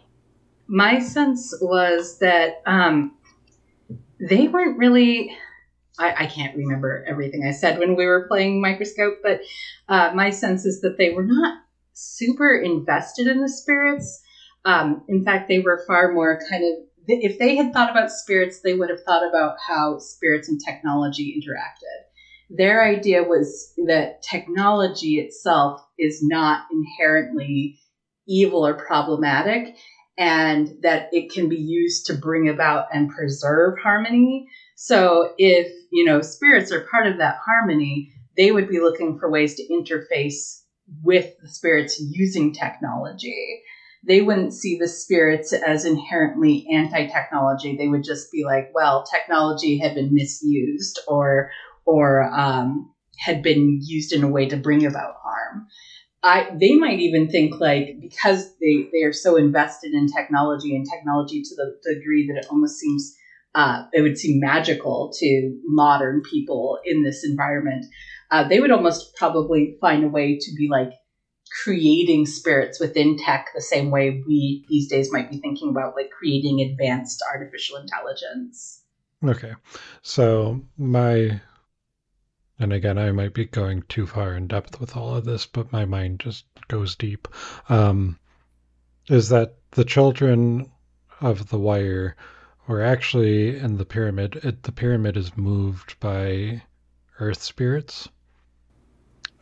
My 0.67 0.99
sense 0.99 1.53
was 1.61 2.19
that 2.19 2.61
um, 2.65 3.15
they 4.19 4.47
weren't 4.47 4.77
really. 4.77 5.35
I, 5.99 6.23
I 6.23 6.25
can't 6.25 6.57
remember 6.57 7.05
everything 7.07 7.45
I 7.45 7.51
said 7.51 7.77
when 7.77 7.95
we 7.95 8.07
were 8.07 8.27
playing 8.27 8.61
Microscope, 8.61 9.19
but 9.21 9.41
uh, 9.89 10.11
my 10.15 10.31
sense 10.31 10.65
is 10.65 10.81
that 10.81 10.97
they 10.97 11.11
were 11.11 11.23
not 11.23 11.59
super 11.93 12.55
invested 12.55 13.27
in 13.27 13.41
the 13.41 13.49
spirits. 13.49 14.23
Um, 14.65 15.03
in 15.07 15.23
fact, 15.23 15.47
they 15.47 15.59
were 15.59 15.83
far 15.85 16.11
more 16.13 16.39
kind 16.49 16.63
of. 16.63 16.85
If 17.05 17.37
they 17.37 17.57
had 17.57 17.73
thought 17.73 17.91
about 17.91 18.11
spirits, 18.11 18.61
they 18.61 18.73
would 18.73 18.89
have 18.89 19.03
thought 19.03 19.27
about 19.27 19.57
how 19.67 19.99
spirits 19.99 20.47
and 20.47 20.59
technology 20.63 21.35
interacted 21.37 22.12
their 22.49 22.83
idea 22.83 23.23
was 23.23 23.73
that 23.87 24.21
technology 24.21 25.19
itself 25.19 25.81
is 25.97 26.19
not 26.21 26.61
inherently 26.71 27.79
evil 28.27 28.65
or 28.65 28.73
problematic 28.73 29.75
and 30.17 30.69
that 30.81 31.07
it 31.11 31.31
can 31.31 31.49
be 31.49 31.57
used 31.57 32.05
to 32.05 32.13
bring 32.13 32.47
about 32.47 32.85
and 32.93 33.09
preserve 33.09 33.73
harmony. 33.81 34.45
So 34.75 35.33
if, 35.37 35.71
you 35.91 36.05
know, 36.05 36.21
spirits 36.21 36.71
are 36.71 36.85
part 36.91 37.07
of 37.07 37.17
that 37.17 37.37
harmony, 37.43 38.11
they 38.37 38.51
would 38.51 38.67
be 38.67 38.79
looking 38.79 39.17
for 39.17 39.29
ways 39.29 39.55
to 39.55 39.67
interface 39.67 40.61
with 41.01 41.29
the 41.41 41.47
spirits 41.47 41.99
using 41.99 42.53
technology. 42.53 43.61
They 44.05 44.21
wouldn't 44.21 44.53
see 44.53 44.77
the 44.77 44.87
spirits 44.87 45.53
as 45.53 45.85
inherently 45.85 46.67
anti 46.71 47.07
technology. 47.07 47.75
They 47.77 47.87
would 47.87 48.03
just 48.03 48.31
be 48.31 48.43
like, 48.43 48.69
well, 48.73 49.05
technology 49.11 49.77
had 49.77 49.95
been 49.95 50.13
misused 50.13 50.99
or 51.07 51.49
or 51.85 52.23
um, 52.23 52.93
had 53.17 53.41
been 53.41 53.79
used 53.83 54.13
in 54.13 54.23
a 54.23 54.29
way 54.29 54.47
to 54.47 54.57
bring 54.57 54.85
about 54.85 55.15
harm. 55.23 55.67
I, 56.23 56.49
they 56.57 56.75
might 56.75 56.99
even 56.99 57.29
think 57.29 57.59
like 57.59 57.97
because 57.99 58.55
they, 58.61 58.87
they 58.93 59.03
are 59.03 59.11
so 59.11 59.35
invested 59.35 59.93
in 59.93 60.07
technology 60.07 60.75
and 60.75 60.85
technology 60.89 61.41
to 61.41 61.55
the, 61.55 61.93
degree 61.93 62.27
that 62.27 62.39
it 62.39 62.47
almost 62.49 62.79
seems 62.79 63.13
uh, 63.55 63.83
it 63.93 64.01
would 64.01 64.17
seem 64.17 64.39
magical 64.39 65.11
to 65.19 65.59
modern 65.65 66.21
people 66.21 66.79
in 66.85 67.03
this 67.03 67.23
environment. 67.23 67.85
Uh, 68.31 68.47
they 68.47 68.59
would 68.59 68.71
almost 68.71 69.15
probably 69.15 69.77
find 69.79 70.03
a 70.03 70.07
way 70.07 70.39
to 70.39 70.55
be 70.55 70.67
like 70.71 70.91
creating 71.63 72.25
spirits 72.25 72.79
within 72.79 73.17
tech 73.17 73.49
the 73.53 73.61
same 73.61 73.91
way 73.91 74.23
we 74.27 74.65
these 74.69 74.89
days 74.89 75.11
might 75.11 75.29
be 75.29 75.37
thinking 75.37 75.69
about 75.69 75.95
like 75.95 76.09
creating 76.09 76.61
advanced 76.61 77.23
artificial 77.31 77.77
intelligence. 77.77 78.81
Okay, 79.23 79.53
so 80.01 80.61
my 80.77 81.39
and 82.59 82.71
again, 82.71 82.97
I 82.97 83.11
might 83.11 83.33
be 83.33 83.45
going 83.45 83.83
too 83.83 84.05
far 84.05 84.35
in 84.35 84.47
depth 84.47 84.79
with 84.79 84.95
all 84.95 85.15
of 85.15 85.25
this, 85.25 85.45
but 85.45 85.71
my 85.71 85.85
mind 85.85 86.19
just 86.19 86.45
goes 86.67 86.95
deep. 86.95 87.27
Um, 87.69 88.19
is 89.09 89.29
that 89.29 89.55
the 89.71 89.83
children 89.83 90.71
of 91.19 91.49
the 91.49 91.57
wire 91.57 92.15
were 92.67 92.81
actually 92.81 93.57
in 93.57 93.77
the 93.77 93.85
pyramid? 93.85 94.39
It, 94.43 94.63
the 94.63 94.71
pyramid 94.71 95.17
is 95.17 95.35
moved 95.35 95.99
by 95.99 96.61
earth 97.19 97.41
spirits, 97.41 98.07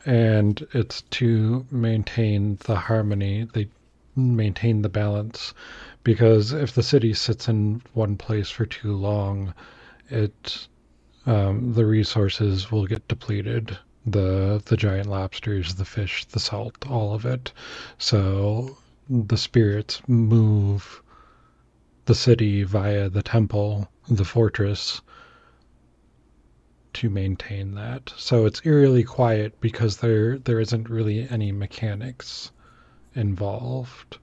and 0.06 0.66
it's 0.74 1.02
to 1.02 1.66
maintain 1.70 2.58
the 2.66 2.76
harmony. 2.76 3.48
They 3.54 3.70
maintain 4.16 4.82
the 4.82 4.90
balance 4.90 5.54
because 6.04 6.54
if 6.54 6.74
the 6.74 6.84
city 6.84 7.14
sits 7.14 7.48
in 7.48 7.82
one 7.94 8.18
place 8.18 8.50
for 8.50 8.66
too 8.66 8.96
long, 8.96 9.54
it 10.10 10.68
um, 11.26 11.74
the 11.74 11.86
resources 11.86 12.72
will 12.72 12.86
get 12.86 13.08
depleted. 13.08 13.78
The 14.06 14.62
the 14.66 14.78
giant 14.78 15.08
lobsters, 15.10 15.76
the 15.76 15.86
fish, 15.86 16.26
the 16.26 16.40
salt, 16.40 16.76
all 16.90 17.14
of 17.14 17.26
it. 17.26 17.54
So 17.98 18.78
the 19.10 19.38
spirits 19.38 20.02
move 20.08 21.02
the 22.06 22.16
city 22.16 22.64
via 22.64 23.10
the 23.10 23.22
temple, 23.24 23.90
the 24.10 24.26
fortress, 24.26 25.02
to 26.94 27.10
maintain 27.10 27.76
that. 27.76 28.12
So 28.18 28.46
it's 28.46 28.62
eerily 28.66 29.04
quiet 29.04 29.60
because 29.62 29.98
there 29.98 30.40
there 30.40 30.60
isn't 30.60 30.90
really 30.90 31.28
any 31.30 31.52
mechanics 31.52 32.52
involved. 33.16 34.18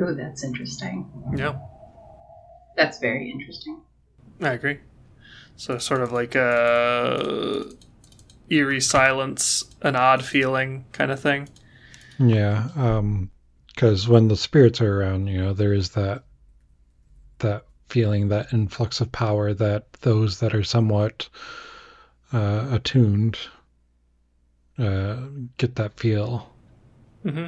Oh, 0.00 0.14
that's 0.14 0.42
interesting. 0.44 1.06
Yeah, 1.36 1.58
That's 2.76 2.98
very 2.98 3.30
interesting. 3.30 3.82
I 4.40 4.52
agree. 4.54 4.78
So 5.56 5.78
sort 5.78 6.02
of 6.02 6.12
like 6.12 6.34
a 6.34 7.64
eerie 8.50 8.80
silence, 8.80 9.64
an 9.82 9.96
odd 9.96 10.24
feeling 10.24 10.84
kind 10.92 11.10
of 11.10 11.20
thing. 11.20 11.48
Yeah, 12.18 12.68
because 13.66 14.08
when 14.08 14.28
the 14.28 14.36
spirits 14.36 14.80
are 14.80 15.00
around, 15.00 15.26
you 15.26 15.40
know, 15.40 15.52
there 15.52 15.72
is 15.72 15.90
that 15.90 16.24
that 17.38 17.64
feeling, 17.88 18.28
that 18.28 18.52
influx 18.52 19.00
of 19.00 19.12
power 19.12 19.52
that 19.52 19.92
those 20.00 20.40
that 20.40 20.54
are 20.54 20.64
somewhat 20.64 21.28
uh, 22.32 22.68
attuned 22.70 23.38
uh, 24.78 25.16
get 25.58 25.76
that 25.76 25.98
feel. 25.98 26.48
Mm-hmm. 27.24 27.46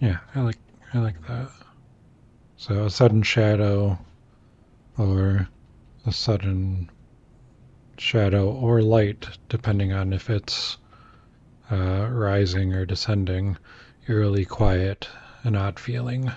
Yeah, 0.00 0.18
I 0.34 0.40
like 0.40 0.58
I 0.94 0.98
like 0.98 1.26
that. 1.26 1.50
So 2.56 2.84
a 2.84 2.90
sudden 2.90 3.22
shadow, 3.22 3.98
or 4.96 5.48
a 6.06 6.12
sudden 6.12 6.90
shadow 7.98 8.50
or 8.50 8.82
light, 8.82 9.28
depending 9.48 9.92
on 9.92 10.12
if 10.12 10.30
it's 10.30 10.78
uh, 11.70 12.08
rising 12.10 12.72
or 12.74 12.84
descending, 12.84 13.56
eerily 14.08 14.44
quiet, 14.44 15.08
an 15.44 15.56
odd 15.56 15.78
feeling. 15.78 16.30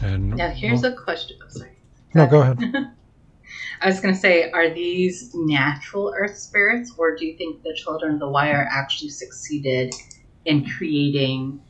And 0.00 0.36
Now, 0.36 0.50
here's 0.50 0.82
well, 0.82 0.92
a 0.92 0.96
question. 0.96 1.38
Oh, 1.42 1.48
sorry. 1.48 1.78
no, 2.14 2.26
go 2.26 2.40
ahead. 2.42 2.58
I 3.80 3.86
was 3.86 4.00
going 4.00 4.12
to 4.14 4.20
say, 4.20 4.50
are 4.50 4.68
these 4.68 5.30
natural 5.34 6.12
Earth 6.16 6.36
spirits, 6.36 6.92
or 6.98 7.16
do 7.16 7.24
you 7.24 7.36
think 7.36 7.62
the 7.62 7.74
Children 7.74 8.14
of 8.14 8.20
the 8.20 8.28
Wire 8.28 8.68
actually 8.70 9.10
succeeded 9.10 9.94
in 10.44 10.68
creating 10.68 11.60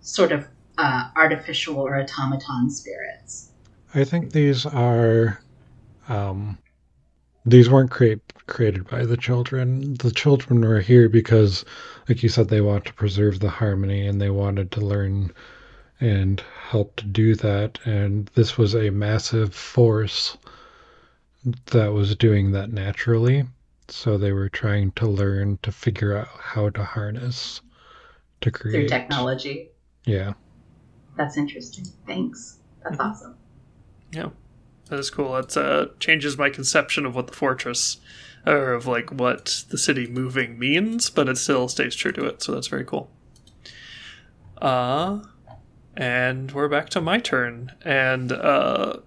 sort 0.00 0.32
of 0.32 0.46
uh, 0.78 1.10
artificial 1.16 1.76
or 1.78 1.98
automaton 1.98 2.70
spirits? 2.70 3.52
I 3.94 4.04
think 4.04 4.32
these 4.32 4.66
are 4.66 5.40
um, 6.08 6.58
these 7.44 7.70
weren't 7.70 7.90
create, 7.90 8.20
created 8.46 8.88
by 8.88 9.04
the 9.04 9.16
children. 9.16 9.94
The 9.94 10.10
children 10.10 10.60
were 10.60 10.80
here 10.80 11.08
because, 11.08 11.64
like 12.08 12.22
you 12.22 12.28
said, 12.28 12.48
they 12.48 12.60
want 12.60 12.84
to 12.86 12.94
preserve 12.94 13.40
the 13.40 13.50
harmony 13.50 14.06
and 14.06 14.20
they 14.20 14.30
wanted 14.30 14.72
to 14.72 14.80
learn 14.80 15.32
and 16.00 16.42
help 16.68 16.96
to 16.96 17.04
do 17.06 17.34
that. 17.36 17.78
And 17.84 18.26
this 18.34 18.58
was 18.58 18.74
a 18.74 18.90
massive 18.90 19.54
force 19.54 20.36
that 21.66 21.92
was 21.92 22.16
doing 22.16 22.52
that 22.52 22.72
naturally. 22.72 23.44
So 23.88 24.18
they 24.18 24.32
were 24.32 24.48
trying 24.48 24.90
to 24.92 25.06
learn 25.06 25.58
to 25.62 25.70
figure 25.70 26.16
out 26.16 26.26
how 26.26 26.70
to 26.70 26.82
harness 26.82 27.60
to 28.40 28.50
create 28.50 28.72
Through 28.72 28.88
technology. 28.88 29.70
Yeah. 30.04 30.32
That's 31.16 31.36
interesting. 31.36 31.84
Thanks. 32.06 32.58
That's 32.82 32.98
awesome. 33.00 33.36
Yeah, 34.12 34.30
that 34.88 34.98
is 34.98 35.10
cool. 35.10 35.32
That 35.32 35.56
uh, 35.56 35.86
changes 35.98 36.38
my 36.38 36.50
conception 36.50 37.06
of 37.06 37.14
what 37.14 37.26
the 37.26 37.32
fortress, 37.34 37.98
or 38.46 38.72
of 38.72 38.86
like 38.86 39.10
what 39.12 39.64
the 39.70 39.78
city 39.78 40.06
moving 40.06 40.58
means, 40.58 41.10
but 41.10 41.28
it 41.28 41.38
still 41.38 41.68
stays 41.68 41.96
true 41.96 42.12
to 42.12 42.24
it. 42.26 42.42
So 42.42 42.52
that's 42.52 42.68
very 42.68 42.84
cool. 42.84 43.10
Uh, 44.60 45.20
and 45.96 46.52
we're 46.52 46.68
back 46.68 46.88
to 46.90 47.00
my 47.00 47.18
turn. 47.18 47.72
And 47.84 48.32
uh, 48.32 48.98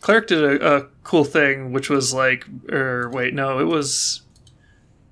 Cleric 0.00 0.28
did 0.28 0.42
a, 0.42 0.76
a 0.76 0.86
cool 1.04 1.24
thing, 1.24 1.72
which 1.72 1.90
was 1.90 2.14
like, 2.14 2.46
or 2.70 3.08
wait, 3.10 3.34
no, 3.34 3.58
it 3.58 3.64
was, 3.64 4.22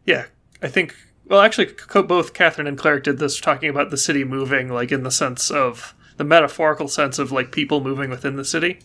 yeah, 0.07 0.27
I 0.62 0.69
think. 0.69 0.95
Well, 1.27 1.43
actually, 1.43 1.74
both 2.07 2.32
Catherine 2.32 2.66
and 2.66 2.78
Cleric 2.78 3.05
did 3.05 3.19
this, 3.19 3.39
talking 3.39 3.69
about 3.69 3.90
the 3.90 3.99
city 3.99 4.24
moving, 4.24 4.70
like 4.70 4.90
in 4.90 5.03
the 5.03 5.11
sense 5.11 5.51
of 5.51 5.95
the 6.16 6.24
metaphorical 6.24 6.89
sense 6.89 7.19
of 7.19 7.31
like 7.31 7.53
people 7.53 7.82
moving 7.82 8.09
within 8.09 8.36
the 8.36 8.47
city, 8.47 8.81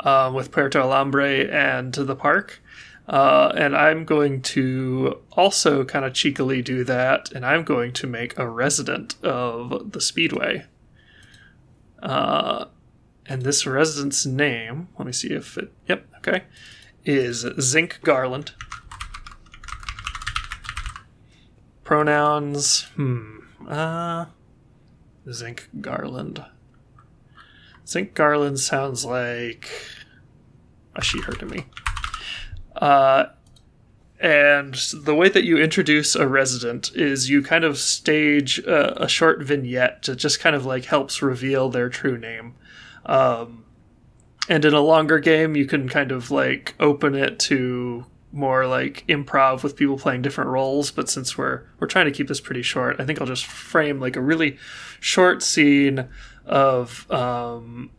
uh, 0.00 0.30
with 0.34 0.50
Puerto 0.50 0.80
Alambre 0.80 1.50
and 1.52 1.92
the 1.92 2.16
park. 2.16 2.62
Uh, 3.08 3.52
and 3.56 3.74
I'm 3.74 4.04
going 4.04 4.42
to 4.42 5.18
also 5.32 5.82
kind 5.84 6.04
of 6.04 6.12
cheekily 6.12 6.60
do 6.60 6.84
that, 6.84 7.32
and 7.32 7.44
I'm 7.44 7.64
going 7.64 7.92
to 7.94 8.06
make 8.06 8.38
a 8.38 8.46
resident 8.46 9.14
of 9.24 9.92
the 9.92 10.00
Speedway. 10.00 10.66
Uh, 12.02 12.66
and 13.26 13.42
this 13.42 13.66
resident's 13.66 14.26
name, 14.26 14.88
let 14.98 15.06
me 15.06 15.12
see 15.12 15.28
if 15.28 15.56
it, 15.56 15.72
yep, 15.86 16.06
okay, 16.18 16.44
is 17.04 17.46
Zinc 17.58 18.00
Garland. 18.02 18.52
Pronouns, 21.82 22.82
hmm, 22.96 23.38
uh, 23.66 24.26
Zinc 25.30 25.70
Garland. 25.80 26.44
Zinc 27.88 28.14
Garland 28.14 28.60
sounds 28.60 29.04
like 29.04 29.70
a 30.94 31.02
she, 31.02 31.20
her 31.22 31.32
to 31.32 31.46
me. 31.46 31.64
Uh, 32.76 33.26
and 34.20 34.74
the 34.92 35.14
way 35.14 35.28
that 35.28 35.44
you 35.44 35.58
introduce 35.58 36.14
a 36.14 36.26
resident 36.26 36.90
is 36.94 37.30
you 37.30 37.42
kind 37.42 37.64
of 37.64 37.78
stage 37.78 38.58
a, 38.58 39.04
a 39.04 39.08
short 39.08 39.42
vignette 39.42 40.02
that 40.02 40.16
just 40.16 40.40
kind 40.40 40.54
of 40.54 40.66
like 40.66 40.86
helps 40.86 41.22
reveal 41.22 41.70
their 41.70 41.88
true 41.88 42.18
name. 42.18 42.56
Um, 43.06 43.64
and 44.48 44.64
in 44.64 44.74
a 44.74 44.80
longer 44.80 45.18
game, 45.18 45.56
you 45.56 45.66
can 45.66 45.88
kind 45.88 46.10
of 46.10 46.30
like 46.30 46.74
open 46.80 47.14
it 47.14 47.38
to 47.40 48.04
more 48.32 48.66
like 48.66 49.04
improv 49.08 49.62
with 49.62 49.76
people 49.76 49.98
playing 49.98 50.22
different 50.22 50.50
roles. 50.50 50.90
But 50.90 51.08
since 51.08 51.38
we're 51.38 51.62
we're 51.78 51.86
trying 51.86 52.06
to 52.06 52.12
keep 52.12 52.28
this 52.28 52.40
pretty 52.40 52.62
short, 52.62 52.96
I 52.98 53.04
think 53.04 53.20
I'll 53.20 53.26
just 53.26 53.46
frame 53.46 54.00
like 54.00 54.16
a 54.16 54.20
really 54.20 54.58
short 55.00 55.42
scene 55.42 56.08
of 56.48 57.10
um, 57.10 57.90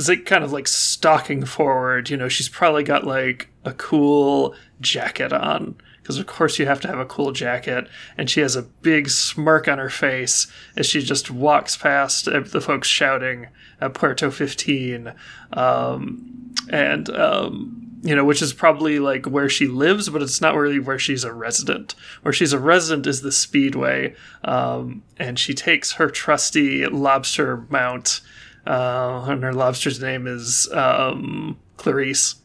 Zinc 0.00 0.26
kind 0.26 0.44
of 0.44 0.52
like 0.52 0.68
stalking 0.68 1.44
forward. 1.44 2.10
You 2.10 2.16
know, 2.16 2.28
she's 2.28 2.48
probably 2.48 2.84
got 2.84 3.04
like 3.04 3.48
a 3.64 3.72
cool 3.72 4.54
jacket 4.80 5.32
on 5.32 5.76
because 6.08 6.18
of 6.18 6.26
course 6.26 6.58
you 6.58 6.64
have 6.64 6.80
to 6.80 6.88
have 6.88 6.98
a 6.98 7.04
cool 7.04 7.32
jacket 7.32 7.86
and 8.16 8.30
she 8.30 8.40
has 8.40 8.56
a 8.56 8.62
big 8.62 9.10
smirk 9.10 9.68
on 9.68 9.76
her 9.76 9.90
face 9.90 10.46
as 10.74 10.86
she 10.86 11.02
just 11.02 11.30
walks 11.30 11.76
past 11.76 12.24
the 12.24 12.60
folks 12.62 12.88
shouting 12.88 13.48
at 13.80 13.92
puerto 13.92 14.30
15 14.30 15.12
um, 15.52 16.54
and 16.70 17.10
um, 17.10 17.87
you 18.02 18.14
know 18.14 18.24
which 18.24 18.42
is 18.42 18.52
probably 18.52 18.98
like 18.98 19.26
where 19.26 19.48
she 19.48 19.66
lives 19.66 20.08
but 20.08 20.22
it's 20.22 20.40
not 20.40 20.54
really 20.54 20.78
where 20.78 20.98
she's 20.98 21.24
a 21.24 21.32
resident. 21.32 21.94
Where 22.22 22.32
she's 22.32 22.52
a 22.52 22.58
resident 22.58 23.06
is 23.06 23.22
the 23.22 23.32
speedway 23.32 24.14
um, 24.44 25.02
and 25.16 25.38
she 25.38 25.54
takes 25.54 25.92
her 25.92 26.10
trusty 26.10 26.86
lobster 26.86 27.66
mount 27.68 28.20
uh, 28.66 29.24
and 29.28 29.42
her 29.42 29.52
lobster's 29.52 30.00
name 30.00 30.26
is 30.26 30.68
um, 30.72 31.58
clarice. 31.78 32.36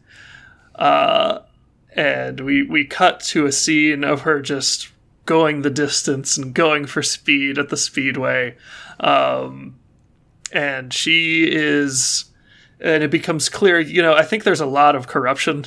Uh, 0.75 1.39
and 1.95 2.39
we 2.39 2.63
we 2.63 2.85
cut 2.85 3.19
to 3.19 3.45
a 3.45 3.51
scene 3.51 4.03
of 4.03 4.21
her 4.21 4.41
just 4.41 4.89
going 5.25 5.61
the 5.61 5.69
distance 5.69 6.37
and 6.37 6.53
going 6.53 6.85
for 6.85 7.03
speed 7.03 7.57
at 7.57 7.69
the 7.69 7.77
speedway. 7.77 8.55
Um, 8.99 9.79
and 10.51 10.93
she 10.93 11.47
is 11.51 12.25
and 12.83 13.03
it 13.03 13.11
becomes 13.11 13.49
clear 13.49 13.79
you 13.79 14.01
know 14.01 14.13
i 14.13 14.23
think 14.23 14.43
there's 14.43 14.61
a 14.61 14.65
lot 14.65 14.95
of 14.95 15.07
corruption 15.07 15.65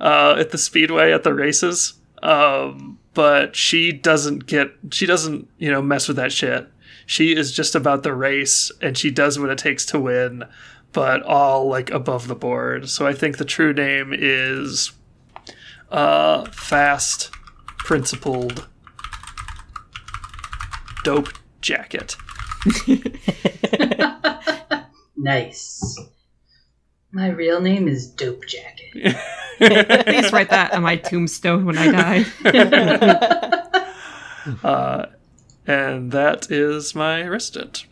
uh, 0.00 0.36
at 0.38 0.50
the 0.50 0.58
speedway 0.58 1.12
at 1.12 1.24
the 1.24 1.34
races 1.34 1.94
um, 2.22 2.98
but 3.14 3.56
she 3.56 3.92
doesn't 3.92 4.46
get 4.46 4.70
she 4.92 5.06
doesn't 5.06 5.48
you 5.58 5.70
know 5.70 5.82
mess 5.82 6.06
with 6.06 6.16
that 6.16 6.32
shit 6.32 6.68
she 7.06 7.34
is 7.34 7.52
just 7.52 7.74
about 7.74 8.02
the 8.02 8.14
race 8.14 8.70
and 8.80 8.96
she 8.96 9.10
does 9.10 9.38
what 9.38 9.50
it 9.50 9.58
takes 9.58 9.84
to 9.84 9.98
win 9.98 10.44
but 10.92 11.22
all 11.22 11.68
like 11.68 11.90
above 11.90 12.28
the 12.28 12.34
board 12.34 12.88
so 12.88 13.06
i 13.06 13.12
think 13.12 13.38
the 13.38 13.44
true 13.44 13.72
name 13.72 14.12
is 14.16 14.92
uh, 15.90 16.44
fast, 16.50 17.30
principled, 17.78 18.66
dope 21.04 21.30
jacket. 21.60 22.16
nice. 25.16 25.98
My 27.10 27.30
real 27.30 27.60
name 27.60 27.88
is 27.88 28.06
Dope 28.06 28.46
Jacket. 28.46 28.92
Please 29.58 30.30
write 30.30 30.50
that 30.50 30.74
on 30.74 30.82
my 30.82 30.96
tombstone 30.96 31.64
when 31.64 31.78
I 31.78 31.90
die. 31.90 32.26
uh, 34.62 35.06
and 35.66 36.12
that 36.12 36.50
is 36.50 36.94
my 36.94 37.26
resident. 37.26 37.86